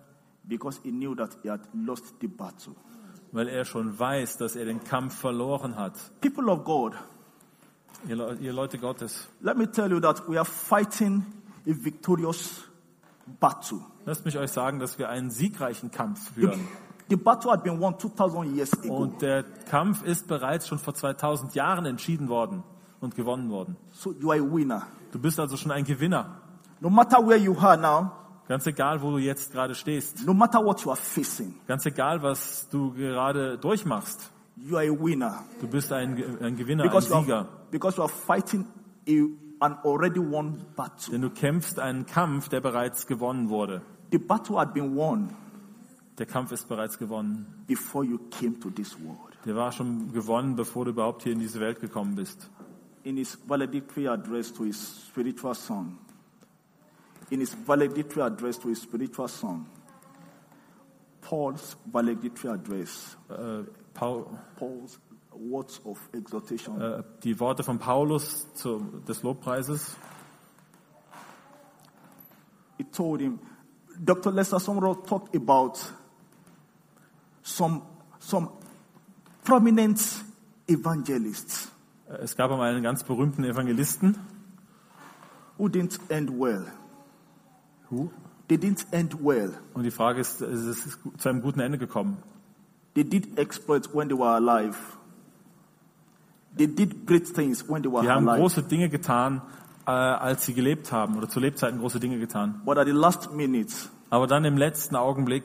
because 0.45 0.81
he 0.83 0.91
knew 0.91 1.15
that 1.15 1.37
he 1.43 1.51
had 1.51 1.61
lost 1.75 2.15
the 2.21 2.29
battle. 2.29 2.75
weil 3.33 3.49
er 3.49 3.65
schon 3.65 3.99
weiß, 3.99 4.37
dass 4.39 4.55
er 4.57 4.65
den 4.65 4.83
Kampf 4.85 5.17
verloren 5.17 5.77
hat. 5.77 5.95
People 6.21 6.51
of 6.51 6.65
God, 6.65 6.95
Ihr, 8.09 8.41
ihr 8.41 8.53
Leute 8.53 8.79
Gottes, 8.79 9.29
let 9.41 9.57
me 9.57 9.71
tell 9.71 9.91
you 9.91 9.99
that 10.01 10.27
we 10.29 10.39
are 10.39 10.45
fighting 10.45 11.25
a 11.67 11.71
victorious 11.73 12.63
battle. 13.41 13.81
lasst 14.05 14.25
mich 14.25 14.37
euch 14.39 14.51
sagen, 14.51 14.79
dass 14.79 14.99
wir 14.99 15.09
einen 15.09 15.31
siegreichen 15.31 15.91
Kampf 15.91 16.29
The, 16.35 16.41
führen. 16.43 16.61
the 17.09 17.17
battle 17.17 17.51
had 17.53 17.63
been 17.63 17.81
won 17.81 17.99
2000 17.99 18.55
years 18.57 18.73
ago. 18.75 18.97
Und 18.97 19.23
der 19.23 19.45
Kampf 19.71 20.03
ist 20.03 20.27
bereits 20.29 20.69
schon 20.69 20.79
vor 20.79 20.95
2000 20.95 21.55
Jahren 21.55 21.87
entschieden 21.87 22.29
worden 22.29 22.63
und 23.01 23.15
gewonnen 23.15 23.51
worden. 23.51 23.77
So 23.93 24.13
you 24.13 24.31
are 24.31 24.41
a 24.41 24.45
winner. 24.55 24.87
Du 25.13 25.19
bist 25.19 25.39
also 25.41 25.57
schon 25.57 25.71
ein 25.73 25.85
Gewinner. 25.85 26.41
No 26.81 26.91
matter 26.91 27.19
where 27.27 27.39
you 27.39 27.57
are 27.59 27.77
now, 27.79 28.11
Ganz 28.47 28.67
egal, 28.67 29.01
wo 29.01 29.11
du 29.13 29.17
jetzt 29.19 29.53
gerade 29.53 29.75
stehst. 29.75 30.27
no 30.27 30.35
matter 30.35 30.63
what 30.63 30.81
you 30.85 30.91
are 30.91 31.01
facing, 31.01 31.55
Ganz 31.67 31.87
egal, 31.87 32.23
was 32.23 32.69
du 32.69 32.93
gerade 32.93 33.57
durchmachst. 33.57 34.31
You 34.57 34.77
are 34.77 34.87
a 34.87 34.93
winner. 34.93 35.43
Du 35.63 35.67
bist 35.67 35.91
ein, 35.93 36.23
ein 36.43 36.57
Gewinner, 36.57 36.85
ein 36.85 36.91
Because 36.91 37.09
you, 37.09 37.21
Sieger. 37.23 37.39
are, 37.39 37.49
because 37.71 37.97
you 37.97 38.03
are 38.03 38.13
fighting 38.13 38.67
a, 39.09 39.13
an 39.61 39.77
already 39.85 40.21
won 40.21 40.65
battle. 40.77 41.13
Denn 41.13 41.23
du 41.23 41.31
kämpfst 41.31 41.79
einen 41.79 42.07
Kampf, 42.07 42.49
der 42.49 42.61
bereits 42.61 43.07
gewonnen 43.07 43.49
wurde. 43.49 43.83
The 44.11 44.19
battle 44.19 44.59
had 44.59 44.73
been 44.75 44.95
won 44.97 45.31
Der 46.19 46.27
Kampf 46.27 46.53
ist 46.53 46.69
bereits 46.69 46.99
gewonnen. 46.99 47.65
before 47.67 48.05
you 48.05 48.19
came 48.31 48.59
to 48.61 48.71
this 48.71 48.97
world. 49.03 49.19
Der 49.45 49.57
war 49.57 49.73
schon 49.73 50.13
gewonnen, 50.13 50.55
bevor 50.57 50.85
du 50.85 50.93
überhaupt 50.93 51.23
hier 51.25 51.33
in 51.33 51.41
diese 51.41 51.61
Welt 51.61 51.81
gekommen 51.81 52.15
bist. 52.15 52.49
In 53.03 53.17
his 53.17 53.37
valedictory 53.47 54.09
address 54.09 54.53
to 54.53 54.65
his 54.65 55.07
spiritual 55.09 55.55
son, 55.55 55.99
in 57.31 57.41
his 57.41 57.55
valedictory 57.67 58.23
address 58.23 58.59
to 58.59 58.69
his 58.69 58.81
spiritual 58.83 59.29
son, 59.29 59.67
Paul's 61.21 61.77
valedictory 61.93 62.51
address, 62.51 63.17
Äh, 63.29 63.65
Paul, 63.95 64.27
Paul's 64.57 64.99
words 65.39 65.81
of 65.85 65.99
exhortation, 66.13 66.81
äh, 66.81 67.03
die 67.23 67.39
Worte 67.41 67.63
von 67.63 67.79
Paulus 67.79 68.47
zu, 68.55 68.79
des 69.07 69.23
Lobpreises. 69.23 69.97
he 72.79 72.85
told 72.85 73.21
him, 73.21 73.39
Dr. 74.03 74.33
Lester 74.33 74.59
Summerall 74.59 74.97
talked 75.07 75.35
about 75.37 75.79
some, 77.43 77.83
some 78.19 78.49
prominent 79.45 80.01
evangelists 80.69 81.71
Äh, 82.09 82.17
Es 82.23 82.37
gab 82.37 82.51
einmal 82.51 82.71
einen 82.75 82.83
ganz 82.83 83.03
berühmten 83.05 83.45
Evangelisten. 83.45 84.17
who 85.57 85.69
didn't 85.69 85.99
end 86.11 86.31
well. 86.31 86.67
Who? 87.91 88.11
They 88.49 88.57
didn't 88.59 88.87
end 88.93 89.15
well. 89.25 89.53
Und 89.73 89.85
die 89.85 89.91
Frage 89.91 90.21
ist, 90.21 90.41
ist 90.43 90.67
es 90.87 90.99
zu 91.17 91.29
einem 91.29 91.41
guten 91.41 91.61
Ende 91.61 91.79
gekommen? 91.79 92.19
They 92.95 93.05
did 93.05 93.39
exploits 93.39 93.89
when 93.95 94.09
they 94.09 94.19
were 94.19 94.35
alive. 94.35 94.77
They 96.57 96.67
did 96.69 97.07
great 97.07 97.27
things 97.35 97.69
when 97.69 97.83
they 97.83 97.91
were 97.91 98.03
Die 98.03 98.09
haben 98.09 98.29
alive. 98.29 98.41
große 98.43 98.63
Dinge 98.63 98.89
getan, 98.89 99.43
äh, 99.87 99.91
als 99.91 100.47
sie 100.47 100.55
gelebt 100.55 100.93
haben 100.93 101.17
oder 101.17 101.29
zu 101.29 101.41
Lebzeiten 101.41 101.81
große 101.81 101.99
Dinge 102.01 102.19
getan. 102.19 102.61
But 102.65 102.79
at 102.79 102.87
the 102.87 102.93
last 102.93 103.33
minute, 103.33 103.73
Aber 104.11 104.27
dann 104.27 104.45
im 104.45 104.57
letzten 104.57 104.95
Augenblick, 104.97 105.45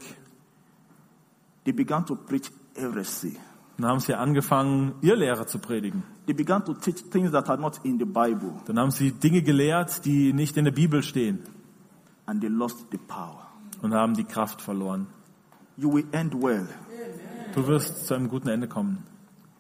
they 1.66 1.74
began 1.74 2.05
to 2.05 2.16
preach 2.16 2.51
heresy. 2.76 3.38
dann 3.78 3.88
haben 3.89 3.99
sie 3.99 4.14
angefangen, 4.14 4.93
ihr 5.01 5.16
Lehrer 5.16 5.47
zu 5.47 5.60
predigen. 5.60 6.03
They 6.26 6.34
began 6.36 6.64
to 6.66 6.74
teach 6.74 7.03
things 7.10 7.32
that 7.32 7.49
are 7.49 7.60
not 7.60 7.80
in 7.84 7.97
the 7.97 8.05
Bible, 8.05 8.53
Dann 8.66 8.78
haben 8.80 8.91
sie 8.91 9.12
Dinge 9.12 9.41
gelehrt, 9.41 10.05
die 10.05 10.34
nicht 10.34 10.57
in 10.57 10.66
der 10.66 10.72
Bibel 10.72 11.01
stehen 11.01 11.39
and 12.28 12.41
they 12.41 12.49
lost 12.49 12.86
the 12.91 12.97
power. 12.97 13.47
und 13.82 13.93
haben 13.93 14.14
die 14.14 14.26
Kraft 14.26 14.62
verloren. 14.62 15.07
You 15.78 15.91
will 15.93 16.05
end 16.12 16.36
well. 16.36 16.68
Du 17.55 17.66
wirst 17.66 18.05
zu 18.05 18.14
einem 18.14 18.28
guten 18.30 18.49
Ende 18.49 18.68
kommen. 18.68 19.03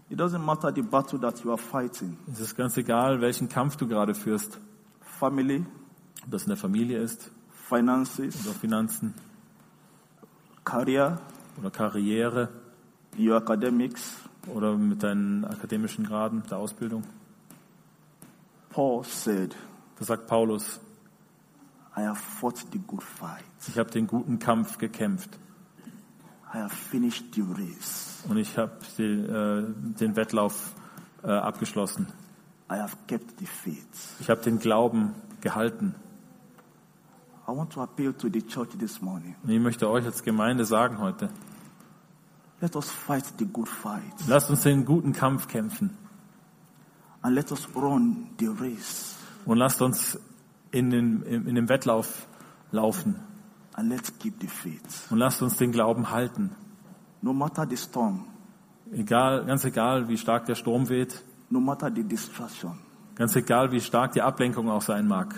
It 0.09 0.17
doesn't 0.19 0.43
matter 0.43 0.71
the 0.73 0.81
battle 0.81 1.19
that 1.19 1.43
you 1.43 1.51
are 1.51 1.57
fighting. 1.57 2.17
Es 2.31 2.39
ist 2.39 2.55
ganz 2.55 2.75
egal, 2.77 3.21
welchen 3.21 3.47
Kampf 3.47 3.75
du 3.75 3.87
gerade 3.87 4.15
führst. 4.15 4.59
Family, 5.19 5.65
Ob 6.23 6.31
das 6.31 6.43
in 6.43 6.49
der 6.49 6.57
Familie 6.57 6.99
ist, 6.99 7.31
finances, 7.67 8.45
oder 8.45 8.55
Finanzen 8.55 9.13
career, 10.65 11.19
oder 11.59 11.69
Karriere 11.71 12.49
your 13.17 13.37
academics. 13.37 14.15
oder 14.47 14.75
mit 14.77 15.03
deinen 15.03 15.45
akademischen 15.45 16.05
Graden 16.05 16.43
der 16.49 16.57
Ausbildung. 16.57 17.03
Paul 18.69 19.03
said, 19.03 19.55
Da 19.97 20.05
sagt 20.05 20.27
Paulus, 20.27 20.79
I 21.97 22.01
have 22.01 22.15
fought 22.19 22.57
the 22.71 22.79
good 22.79 23.03
fight. 23.03 23.43
ich 23.67 23.77
habe 23.77 23.91
den 23.91 24.07
guten 24.07 24.39
Kampf 24.39 24.77
gekämpft 24.77 25.29
I 25.37 25.37
have 25.37 25.37
finished 25.37 25.37
the 25.37 25.37
race. 25.37 26.38
Und 28.27 28.37
ich 28.37 28.57
habe 28.57 28.71
den, 28.97 29.25
äh, 29.29 29.63
den 29.99 30.15
Wettlauf 30.15 30.73
äh, 31.23 31.31
abgeschlossen. 31.31 32.07
I 32.71 32.75
have 32.75 32.95
kept 33.07 33.39
the 33.39 33.45
faith. 33.45 34.15
Ich 34.19 34.29
habe 34.29 34.41
den 34.41 34.59
Glauben 34.59 35.15
gehalten. 35.41 35.95
I 37.47 37.51
want 37.51 37.73
to 37.73 37.81
appeal 37.81 38.13
to 38.13 38.29
the 38.31 38.41
church 38.41 38.69
this 38.77 39.01
morning. 39.01 39.35
Und 39.43 39.49
ich 39.49 39.59
möchte 39.59 39.89
euch 39.89 40.05
als 40.05 40.23
Gemeinde 40.23 40.65
sagen 40.65 40.99
heute, 40.99 41.29
Let 42.61 42.75
us 42.75 42.89
fight 42.89 43.23
the 43.37 43.45
good 43.45 43.69
fight 43.69 44.27
lasst 44.27 44.49
uns 44.49 44.63
den 44.63 44.83
guten 44.83 45.13
Kampf 45.13 45.47
kämpfen 45.47 45.97
and 47.21 47.33
let 47.33 47.51
us 47.51 47.67
run 47.73 48.31
the 48.37 48.47
race 48.47 49.15
und 49.45 49.57
lasst 49.57 49.81
uns 49.81 50.19
in, 50.71 50.89
den, 50.89 51.21
in, 51.23 51.47
in 51.47 51.55
dem 51.55 51.69
Wettlauf 51.69 52.27
laufen 52.71 53.15
und 53.79 55.17
lasst 55.17 55.41
uns 55.41 55.57
den 55.57 55.71
Glauben 55.71 56.09
halten. 56.11 56.51
No 57.21 57.33
matter 57.33 57.65
the 57.69 57.77
storm, 57.77 58.25
Egal, 58.91 59.45
ganz 59.45 59.63
egal, 59.65 60.07
wie 60.07 60.17
stark 60.17 60.45
der 60.45 60.55
Sturm 60.55 60.89
weht, 60.89 61.23
no 61.49 61.59
matter 61.59 61.91
the 61.93 62.03
distraction, 62.03 62.79
ganz 63.15 63.35
egal, 63.35 63.71
wie 63.71 63.81
stark 63.81 64.13
die 64.13 64.21
Ablenkung 64.21 64.69
auch 64.69 64.81
sein 64.81 65.07
mag, 65.07 65.35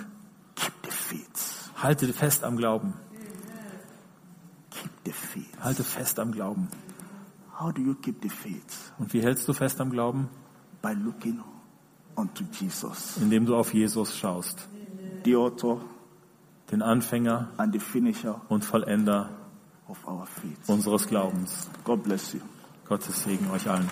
keep 0.55 0.73
the 0.83 0.91
faith. 0.91 1.71
halte 1.75 2.13
fest 2.13 2.43
am 2.43 2.55
Glauben. 2.57 2.93
Keep 4.69 4.91
the 5.05 5.11
faith. 5.11 5.59
Halte 5.59 5.83
fest 5.83 6.19
am 6.19 6.31
Glauben. 6.31 6.69
How 7.59 7.71
do 7.73 7.81
you 7.81 7.93
keep 7.95 8.21
the 8.23 8.29
faith? 8.29 8.93
Und 8.97 9.13
wie 9.13 9.21
hältst 9.21 9.47
du 9.47 9.53
fest 9.53 9.81
am 9.81 9.89
Glauben? 9.91 10.29
By 10.81 10.93
looking 10.93 11.41
unto 12.15 12.43
Jesus, 12.59 13.17
Indem 13.17 13.45
du 13.45 13.55
auf 13.55 13.73
Jesus 13.73 14.17
schaust, 14.17 14.67
the 15.25 15.35
author 15.35 15.81
den 16.71 16.81
Anfänger 16.81 17.49
and 17.57 17.73
the 17.73 17.79
finisher 17.79 18.41
und 18.49 18.63
Vollender 18.63 19.29
of 19.87 19.97
our 20.07 20.25
faith. 20.25 20.57
unseres 20.67 21.07
Glaubens. 21.07 21.69
God 21.83 22.03
bless 22.03 22.33
you. 22.33 22.39
Gottes 22.87 23.23
Segen 23.23 23.49
euch 23.51 23.69
allen. 23.69 23.87